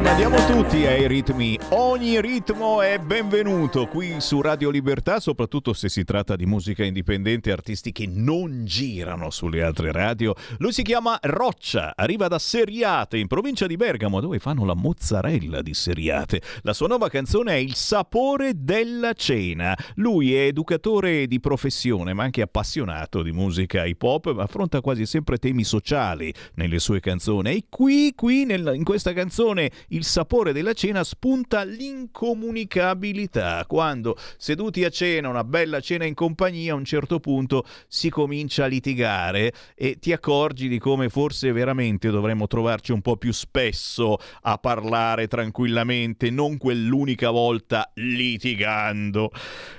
[0.06, 1.58] na A noi li mandiamo tutti ai ritmi.
[1.70, 7.50] Ogni ritmo è benvenuto qui su Radio Libertà, soprattutto se si tratta di musica indipendente,
[7.50, 10.34] artisti che non girano sulle altre radio.
[10.58, 15.62] Lui si chiama Roccia, arriva da Seriate, in provincia di Bergamo, dove fanno la mozzarella
[15.62, 16.40] di Seriate.
[16.62, 19.76] La sua nuova canzone è Il sapore della cena.
[19.96, 25.06] Lui è educatore di professione, ma anche appassionato di musica hip hop, ma affronta quasi
[25.06, 27.50] sempre temi sociali nelle sue canzoni.
[27.50, 33.64] E qui, qui nel- in questa canzone, Il sapore della cena spunta l'incomunicabilità.
[33.66, 38.64] Quando seduti a cena, una bella cena in compagnia, a un certo punto si comincia
[38.64, 44.18] a litigare e ti accorgi di come forse veramente dovremmo trovarci un po' più spesso
[44.42, 49.30] a parlare tranquillamente, non quell'unica volta litigando.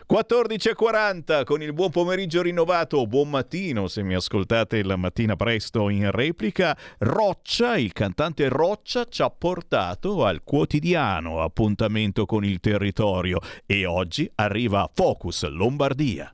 [0.10, 6.10] 14.40 con il buon pomeriggio rinnovato, buon mattino se mi ascoltate la mattina presto in
[6.12, 6.78] replica.
[7.00, 14.32] Roccia, il cantante Roccia ci ha portato al quotidiano appuntamento con il territorio e oggi
[14.36, 16.34] arriva Focus Lombardia.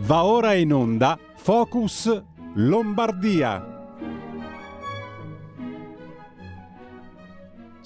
[0.00, 2.22] Va ora in onda Focus
[2.56, 3.75] Lombardia.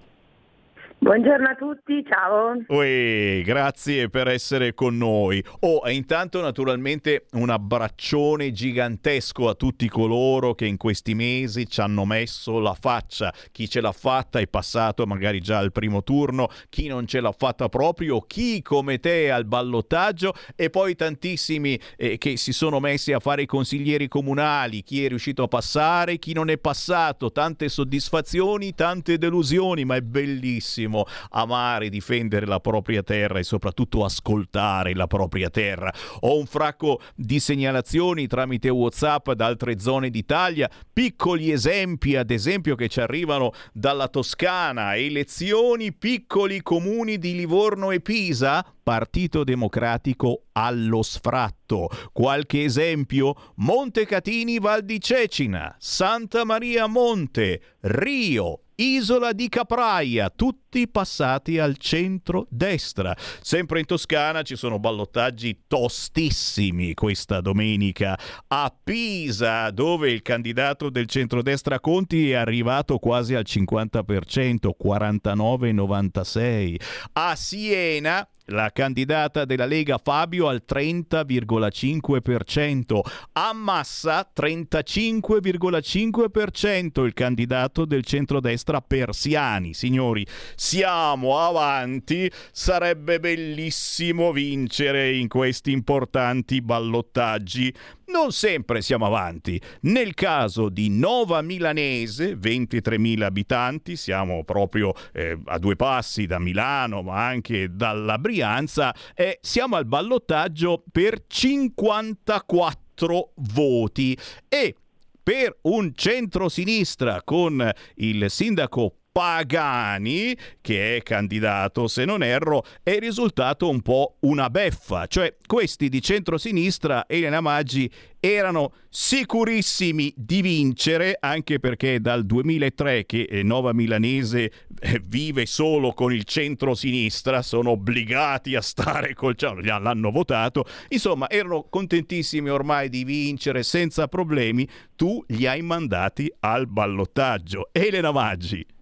[0.99, 2.55] Buongiorno a tutti, ciao.
[2.75, 5.41] Ui, grazie per essere con noi.
[5.59, 11.81] Oh, e intanto naturalmente un abbraccione gigantesco a tutti coloro che in questi mesi ci
[11.81, 13.31] hanno messo la faccia.
[13.51, 17.31] Chi ce l'ha fatta è passato magari già al primo turno, chi non ce l'ha
[17.31, 23.13] fatta proprio, chi come te al ballottaggio e poi tantissimi eh, che si sono messi
[23.13, 27.69] a fare i consiglieri comunali, chi è riuscito a passare, chi non è passato, tante
[27.69, 30.86] soddisfazioni, tante delusioni, ma è bellissimo
[31.29, 35.93] amare, difendere la propria terra e soprattutto ascoltare la propria terra.
[36.21, 42.75] Ho un fracco di segnalazioni tramite WhatsApp da altre zone d'Italia, piccoli esempi, ad esempio
[42.75, 51.01] che ci arrivano dalla Toscana, elezioni piccoli comuni di Livorno e Pisa, Partito Democratico allo
[51.03, 51.89] sfratto.
[52.13, 53.35] Qualche esempio?
[53.55, 63.15] Montecatini Val di Cecina, Santa Maria Monte, Rio, Isola di Capraia, tutti passati al centro-destra.
[63.41, 68.17] Sempre in Toscana ci sono ballottaggi tostissimi questa domenica.
[68.47, 76.75] A Pisa, dove il candidato del centrodestra Conti è arrivato quasi al 50%, 49,96.
[77.13, 82.99] A Siena, la candidata della Lega Fabio al 30,5%,
[83.33, 89.73] a Massa 35,5% il candidato del centrodestra Persiani.
[89.73, 90.25] Signori,
[90.67, 97.73] siamo avanti, sarebbe bellissimo vincere in questi importanti ballottaggi.
[98.07, 99.61] Non sempre siamo avanti.
[99.83, 107.01] Nel caso di Nova Milanese, 23.000 abitanti, siamo proprio eh, a due passi da Milano,
[107.01, 114.17] ma anche dalla Brianza, e siamo al ballottaggio per 54 voti
[114.49, 114.75] e
[115.23, 123.67] per un centro-sinistra con il sindaco Pagani, che è candidato se non erro, è risultato
[123.67, 125.07] un po' una beffa.
[125.07, 133.23] Cioè questi di centrosinistra, Elena Maggi, erano sicurissimi di vincere, anche perché dal 2003 che
[133.23, 139.55] eh, Nova Milanese eh, vive solo con il centro-sinistra, sono obbligati a stare col cioè,
[139.63, 146.67] l'hanno votato, insomma erano contentissimi ormai di vincere senza problemi, tu li hai mandati al
[146.67, 147.69] ballottaggio.
[147.71, 148.75] Elena Maggi.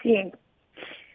[0.00, 0.30] Sì,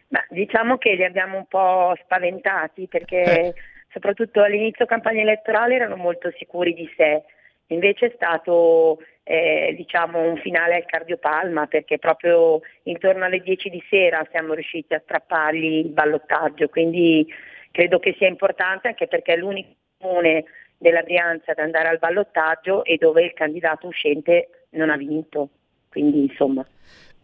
[0.08, 3.22] ma diciamo che li abbiamo un po' spaventati perché...
[3.22, 3.54] Eh.
[3.92, 7.22] soprattutto all'inizio campagna elettorale erano molto sicuri di sé,
[7.68, 8.98] invece è stato
[9.28, 14.94] eh, diciamo un finale al cardiopalma perché proprio intorno alle 10 di sera siamo riusciti
[14.94, 17.26] a strappargli il ballottaggio, quindi
[17.72, 20.44] credo che sia importante anche perché è l'unico comune
[20.78, 25.48] della Brianza ad andare al ballottaggio e dove il candidato uscente non ha vinto,
[25.88, 26.64] quindi insomma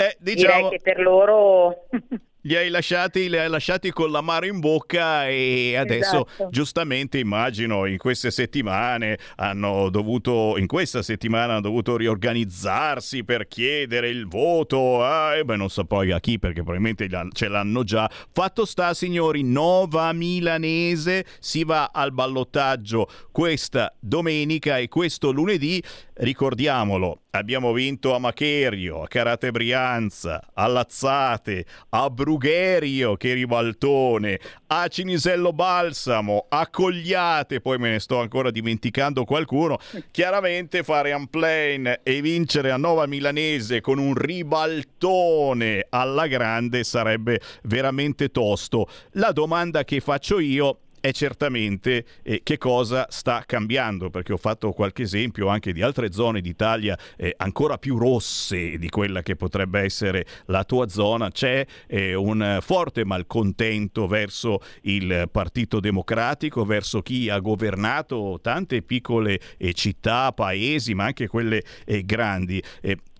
[0.08, 0.68] eh, diciamo...
[0.68, 1.86] direi che per loro
[2.42, 6.48] li hai lasciati, li hai lasciati con l'amaro in bocca e adesso Esatto.
[6.50, 14.08] giustamente immagino in queste settimane hanno dovuto in questa settimana hanno dovuto riorganizzarsi per chiedere
[14.08, 15.04] il voto.
[15.04, 18.10] A, eh, beh, non so poi a chi perché probabilmente ce l'hanno già.
[18.32, 25.82] Fatto sta signori Nova Milanese si va al ballottaggio questa domenica e questo lunedì
[26.22, 34.86] ricordiamolo Abbiamo vinto a Macherio, a Carate Brianza, a Lazzate, a Brugherio, che ribaltone, a
[34.88, 39.78] Cinisello Balsamo, a Cogliate, poi me ne sto ancora dimenticando qualcuno.
[40.10, 47.40] Chiaramente fare un plane e vincere a Nova Milanese con un ribaltone alla grande sarebbe
[47.62, 48.88] veramente tosto.
[49.12, 54.70] La domanda che faccio io è certamente eh, che cosa sta cambiando, perché ho fatto
[54.70, 59.80] qualche esempio anche di altre zone d'Italia eh, ancora più rosse di quella che potrebbe
[59.80, 61.28] essere la tua zona.
[61.28, 69.40] C'è eh, un forte malcontento verso il Partito Democratico, verso chi ha governato tante piccole
[69.58, 72.62] eh, città, paesi, ma anche quelle eh, grandi.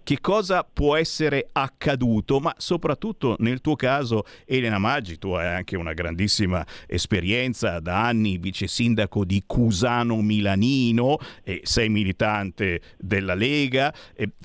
[0.04, 5.76] Che cosa può essere accaduto, ma soprattutto nel tuo caso, Elena Maggi, tu hai anche
[5.76, 13.94] una grandissima esperienza da anni vice sindaco di Cusano Milanino e sei militante della Lega.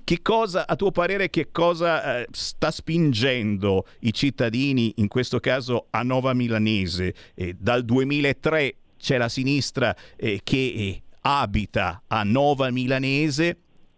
[0.04, 5.88] Che cosa, a tuo parere, che cosa eh, sta spingendo i cittadini, in questo caso
[5.90, 7.16] a Nova Milanese?
[7.34, 13.58] Eh, dal 2003 c'è la sinistra eh, che eh, abita a Nova Milanese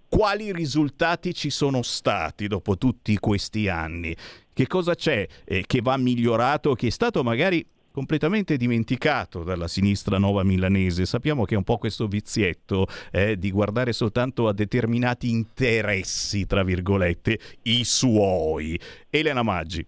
[0.10, 4.16] quali risultati ci sono stati dopo tutti questi anni?
[4.52, 10.18] Che cosa c'è eh, che va migliorato, che è stato magari completamente dimenticato dalla sinistra
[10.18, 11.06] nova milanese?
[11.06, 16.64] Sappiamo che è un po' questo vizietto eh, di guardare soltanto a determinati interessi, tra
[16.64, 18.78] virgolette, i suoi.
[19.10, 19.86] Elena Maggi.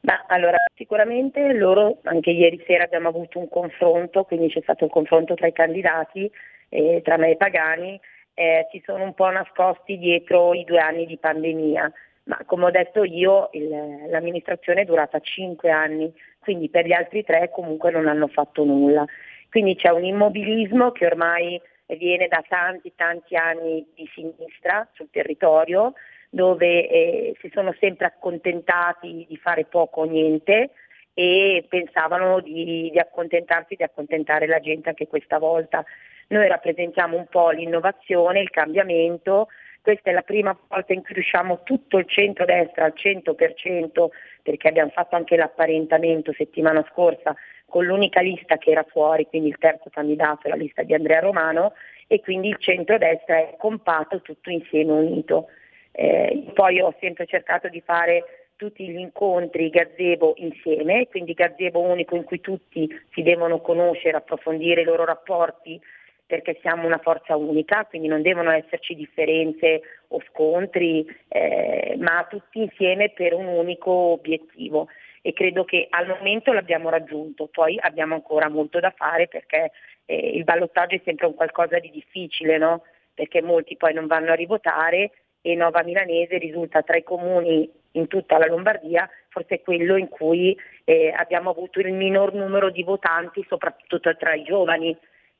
[0.00, 4.90] Ma allora sicuramente loro, anche ieri sera abbiamo avuto un confronto, quindi c'è stato un
[4.90, 6.30] confronto tra i candidati,
[6.68, 7.98] eh, tra me e Pagani,
[8.34, 11.92] eh, si sono un po' nascosti dietro i due anni di pandemia,
[12.24, 17.24] ma come ho detto io il- l'amministrazione è durata cinque anni, quindi per gli altri
[17.24, 19.04] tre comunque non hanno fatto nulla.
[19.50, 25.92] Quindi c'è un immobilismo che ormai viene da tanti tanti anni di sinistra sul territorio,
[26.30, 30.70] dove eh, si sono sempre accontentati di fare poco o niente
[31.14, 35.84] e pensavano di, di accontentarsi, di accontentare la gente anche questa volta.
[36.28, 39.48] Noi rappresentiamo un po' l'innovazione, il cambiamento,
[39.84, 44.06] questa è la prima volta in cui riusciamo tutto il centro-destra al 100%
[44.42, 47.36] perché abbiamo fatto anche l'apparentamento settimana scorsa
[47.66, 51.74] con l'unica lista che era fuori, quindi il terzo candidato, la lista di Andrea Romano
[52.06, 55.48] e quindi il centro-destra è compatto tutto insieme unito.
[55.92, 62.16] Eh, poi ho sempre cercato di fare tutti gli incontri gazebo insieme, quindi gazebo unico
[62.16, 65.78] in cui tutti si devono conoscere, approfondire i loro rapporti
[66.26, 72.60] perché siamo una forza unica, quindi non devono esserci differenze o scontri, eh, ma tutti
[72.60, 74.88] insieme per un unico obiettivo
[75.22, 79.72] e credo che al momento l'abbiamo raggiunto, poi abbiamo ancora molto da fare perché
[80.06, 82.82] eh, il ballottaggio è sempre un qualcosa di difficile, no?
[83.14, 88.06] perché molti poi non vanno a rivotare e Nova Milanese risulta tra i comuni in
[88.08, 93.44] tutta la Lombardia forse quello in cui eh, abbiamo avuto il minor numero di votanti,
[93.48, 94.96] soprattutto tra i giovani.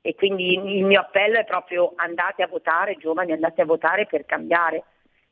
[0.06, 4.26] E quindi il mio appello è proprio andate a votare, giovani, andate a votare per
[4.26, 4.84] cambiare.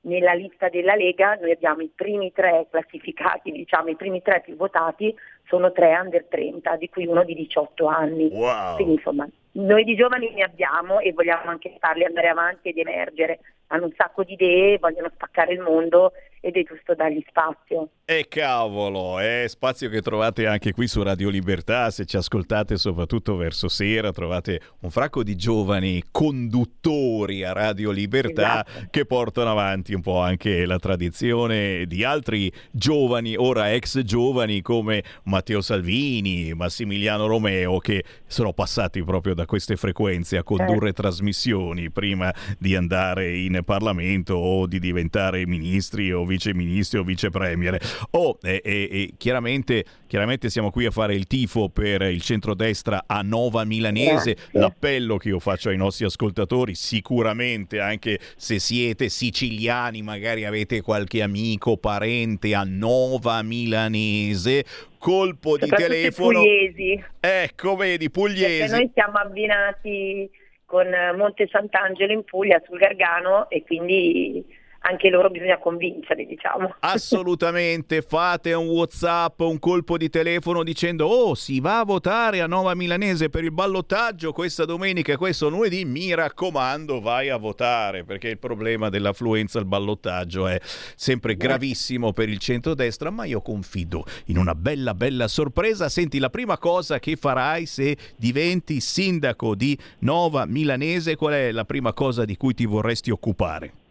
[0.04, 4.56] Nella lista della Lega noi abbiamo i primi tre classificati, diciamo i primi tre più
[4.56, 5.14] votati
[5.46, 8.30] sono tre under 30, di cui uno di 18 anni.
[8.32, 8.76] Wow.
[8.76, 13.40] Quindi insomma noi di giovani ne abbiamo e vogliamo anche farli andare avanti ed emergere.
[13.66, 16.12] Hanno un sacco di idee, vogliono spaccare il mondo
[16.44, 17.88] ed è giusto dargli spazio.
[18.04, 23.36] E cavolo, è spazio che trovate anche qui su Radio Libertà, se ci ascoltate soprattutto
[23.36, 28.88] verso sera, trovate un fracco di giovani conduttori a Radio Libertà Esatto.
[28.90, 35.04] che portano avanti un po' anche la tradizione di altri giovani, ora ex giovani come
[35.24, 41.02] Matteo Salvini, Massimiliano Romeo, che sono passati proprio da queste frequenze a condurre Certo.
[41.02, 47.78] trasmissioni prima di andare in Parlamento o di diventare ministri o viceministri o vicepremier.
[48.12, 53.04] Oh, e, e- e chiaramente, chiaramente siamo qui a fare il tifo per il centrodestra
[53.06, 54.36] a Nova Milanese.
[54.52, 61.22] L'appello che io faccio ai nostri ascoltatori, sicuramente anche se siete siciliani, magari avete qualche
[61.22, 64.64] amico, parente a Nova Milanese,
[64.98, 66.40] colpo di telefono.
[66.40, 68.74] pugliesi, Ecco, vedi, perché pugliesi.
[68.74, 70.30] noi siamo abbinati
[70.64, 70.86] con
[71.16, 74.42] Monte Sant'Angelo in Puglia sul Gargano e quindi
[74.82, 76.74] anche loro bisogna convincerli, diciamo.
[76.80, 82.46] Assolutamente, fate un WhatsApp, un colpo di telefono dicendo "Oh, si va a votare a
[82.46, 85.84] Nova Milanese per il ballottaggio questa domenica e questo lunedì".
[85.84, 90.58] Mi raccomando, vai a votare, perché il problema dell'affluenza al ballottaggio è
[90.96, 95.88] sempre gravissimo per il centrodestra, ma io confido in una bella bella sorpresa.
[95.88, 101.64] Senti, la prima cosa che farai se diventi sindaco di Nova Milanese, qual è la
[101.64, 103.81] prima cosa di cui ti vorresti occupare?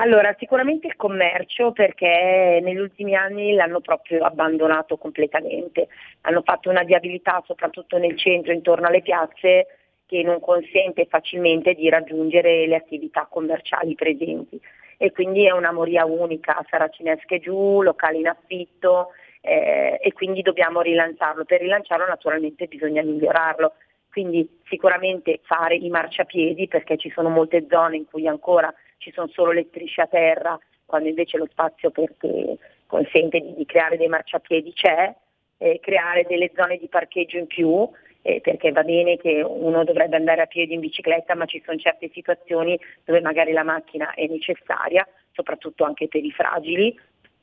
[0.00, 5.88] Allora, sicuramente il commercio perché negli ultimi anni l'hanno proprio abbandonato completamente,
[6.22, 9.66] hanno fatto una viabilità soprattutto nel centro, intorno alle piazze,
[10.06, 14.58] che non consente facilmente di raggiungere le attività commerciali presenti.
[14.96, 19.08] E quindi è una moria unica, Saracinesche giù, locali in affitto
[19.42, 21.44] eh, e quindi dobbiamo rilanciarlo.
[21.44, 23.74] Per rilanciarlo naturalmente bisogna migliorarlo,
[24.10, 29.28] quindi sicuramente fare i marciapiedi perché ci sono molte zone in cui ancora ci sono
[29.28, 34.08] solo le strisce a terra, quando invece lo spazio perché consente di, di creare dei
[34.08, 35.14] marciapiedi c'è,
[35.58, 37.88] eh, creare delle zone di parcheggio in più,
[38.22, 41.78] eh, perché va bene che uno dovrebbe andare a piedi in bicicletta, ma ci sono
[41.78, 46.98] certe situazioni dove magari la macchina è necessaria, soprattutto anche per i fragili,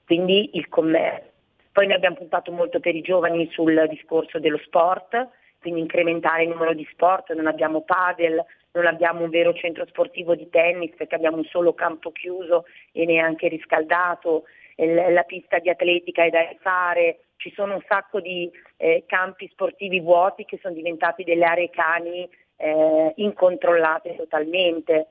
[0.06, 1.32] quindi il commercio.
[1.72, 5.30] Poi noi abbiamo puntato molto per i giovani sul discorso dello sport,
[5.60, 10.36] quindi incrementare il numero di sport, non abbiamo padel, non abbiamo un vero centro sportivo
[10.36, 14.44] di tennis perché abbiamo un solo campo chiuso e neanche riscaldato,
[14.76, 20.00] la pista di atletica è da rifare, ci sono un sacco di eh, campi sportivi
[20.00, 22.28] vuoti che sono diventati delle aree cani
[22.58, 25.08] eh, incontrollate totalmente.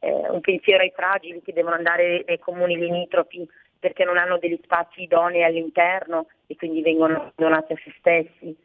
[0.00, 3.48] Eh, un pensiero ai fragili che devono andare nei comuni limitrofi
[3.78, 8.56] perché non hanno degli spazi idonei all'interno e quindi vengono donati a se stessi.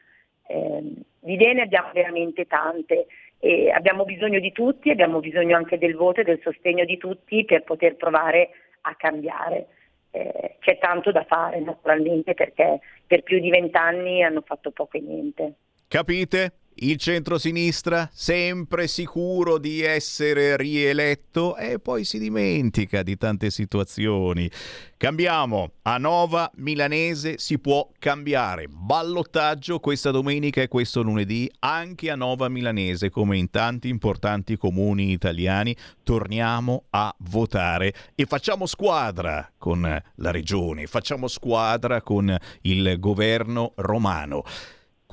[0.47, 3.07] Eh, di idee ne abbiamo veramente tante
[3.39, 7.43] e abbiamo bisogno di tutti, abbiamo bisogno anche del voto e del sostegno di tutti
[7.45, 8.49] per poter provare
[8.81, 9.67] a cambiare.
[10.11, 15.01] Eh, c'è tanto da fare naturalmente perché per più di vent'anni hanno fatto poco e
[15.01, 15.53] niente.
[15.87, 16.51] Capite?
[16.75, 24.49] Il centro-sinistra, sempre sicuro di essere rieletto e poi si dimentica di tante situazioni.
[24.97, 25.73] Cambiamo.
[25.83, 28.67] A Nova Milanese si può cambiare.
[28.69, 35.11] Ballottaggio questa domenica e questo lunedì anche a Nova Milanese, come in tanti importanti comuni
[35.11, 35.75] italiani.
[36.03, 44.43] Torniamo a votare e facciamo squadra con la regione, facciamo squadra con il governo romano.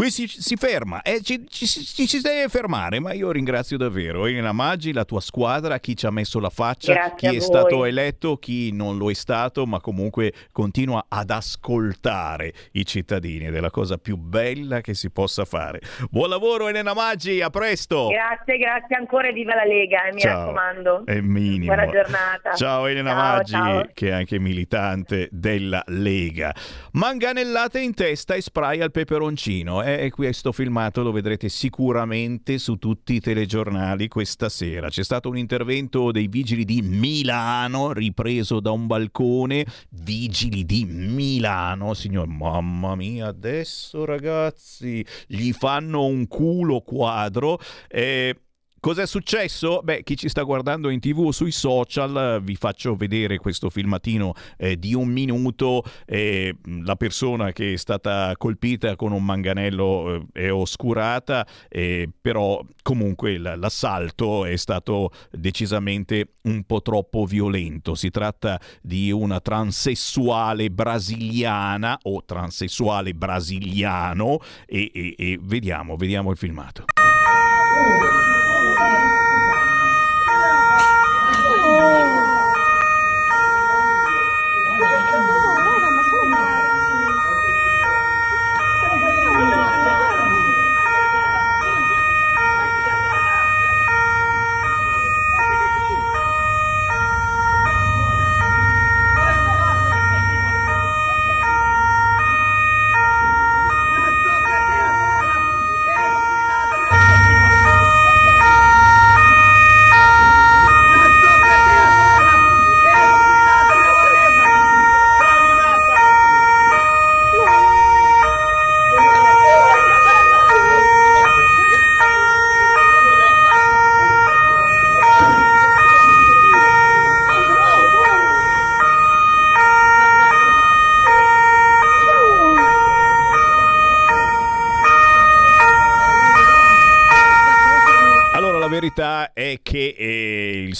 [0.00, 4.24] Qui si, si ferma, eh, ci, ci- ci si deve fermare, ma io ringrazio davvero
[4.24, 7.40] Elena Maggi, la tua squadra, chi ci ha messo la faccia, Grazie chi è voi.
[7.42, 13.54] stato eletto, chi non lo è stato, ma comunque continua ad ascoltare i cittadini ed
[13.56, 15.80] è la cosa più bella che si possa fare.
[16.08, 18.06] Buon lavoro Elena Maggi, a presto!
[18.08, 20.38] Grazie, grazie ancora e viva la Lega, eh, mi Ciao.
[20.46, 21.02] raccomando.
[21.04, 21.74] È minimo.
[21.74, 22.54] Buona giornata.
[22.54, 23.88] Ciao Elena Ciao, Maggi, ciao.
[23.92, 26.54] che è anche militante della Lega.
[26.92, 29.82] Manganellate in testa e spray al peperoncino.
[29.82, 34.88] eh, E questo filmato lo vedrete sicuramente su tutti i telegiornali questa sera.
[34.88, 39.66] C'è stato un intervento dei vigili di Milano, ripreso da un balcone.
[39.90, 47.58] Vigili di Milano, signor, mamma mia, adesso ragazzi, gli fanno un culo quadro.
[47.88, 48.34] Eh,
[48.80, 49.80] Cos'è successo?
[49.84, 53.68] Beh, chi ci sta guardando in tv o sui social, eh, vi faccio vedere questo
[53.68, 55.84] filmatino eh, di un minuto.
[56.06, 62.64] eh, la persona che è stata colpita con un manganello eh, è oscurata, eh, però
[62.82, 67.94] comunque l- l'assalto è stato decisamente un po' troppo violento.
[67.94, 76.38] Si tratta di una transessuale brasiliana o transessuale brasiliano e, e- e vediamo, vediamo il
[76.38, 76.84] filmato.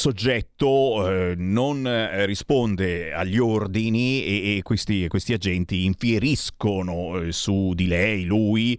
[0.00, 0.79] Soggetto
[2.30, 8.78] risponde agli ordini e, e questi, questi, agenti infieriscono eh, su di lei, lui,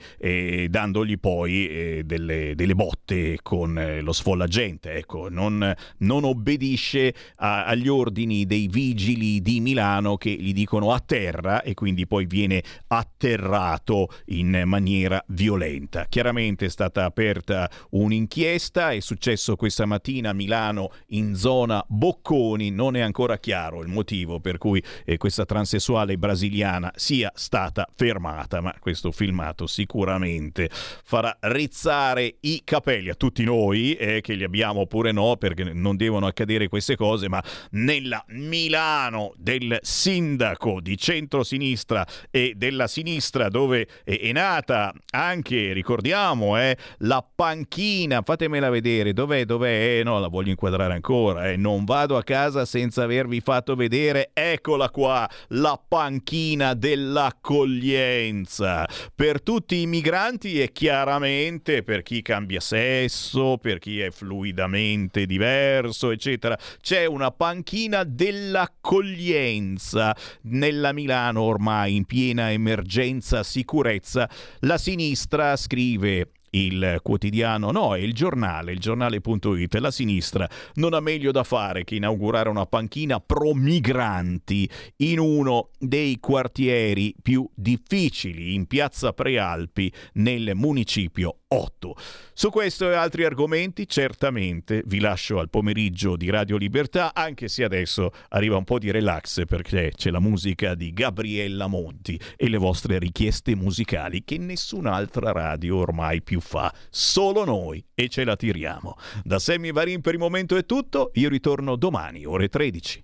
[0.69, 4.93] dandogli poi eh, delle, delle, botte con eh, lo sfollagente.
[4.93, 10.99] Ecco, non, non obbedisce a, agli ordini dei vigili di Milano che gli dicono a
[10.99, 16.05] terra e quindi poi viene atterrato in maniera violenta.
[16.07, 22.95] Chiaramente è stata aperta un'inchiesta, è successo questa mattina a Milano in zona Bocconi, non
[22.95, 28.73] è ancora chiaro il motivo per cui eh, questa transessuale brasiliana sia stata fermata, ma
[28.79, 35.11] questo filmato sicuramente farà rizzare i capelli a tutti noi, eh, che li abbiamo oppure
[35.11, 42.53] no, perché non devono accadere queste cose, ma nella Milano del sindaco di centrosinistra e
[42.55, 49.99] della sinistra dove è, nata anche, ricordiamo, eh, la panchina, fatemela vedere, dov'è, dov'è?
[49.99, 51.57] Eh, no, la voglio inquadrare ancora, eh.
[51.57, 58.85] non vado a casa senza avervi fatto vedere, eccola qua, la panchina dell'accoglienza
[59.15, 66.11] per tutti i migranti e chiaramente per chi cambia sesso, per chi è fluidamente diverso,
[66.11, 66.59] eccetera.
[66.81, 70.13] C'è una panchina dell'accoglienza
[70.43, 74.29] nella Milano ormai in piena emergenza sicurezza.
[74.59, 80.99] La sinistra scrive il quotidiano, no, è il giornale, il giornale.it, la sinistra non ha
[80.99, 88.53] meglio da fare che inaugurare una panchina pro migranti in uno dei quartieri più difficili
[88.53, 91.95] in piazza Prealpi nel municipio 8.
[92.33, 97.65] Su questo e altri argomenti certamente vi lascio al pomeriggio di Radio Libertà, anche se
[97.65, 102.57] adesso arriva un po' di relax perché c'è la musica di Gabriella Monti e le
[102.57, 108.95] vostre richieste musicali che nessun'altra radio ormai più fa, solo noi e ce la tiriamo.
[109.23, 113.03] Da Sammy Varin per il momento è tutto, io ritorno domani ore 13.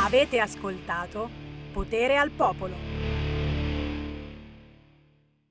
[0.00, 1.28] Avete ascoltato
[1.72, 2.93] Potere al Popolo.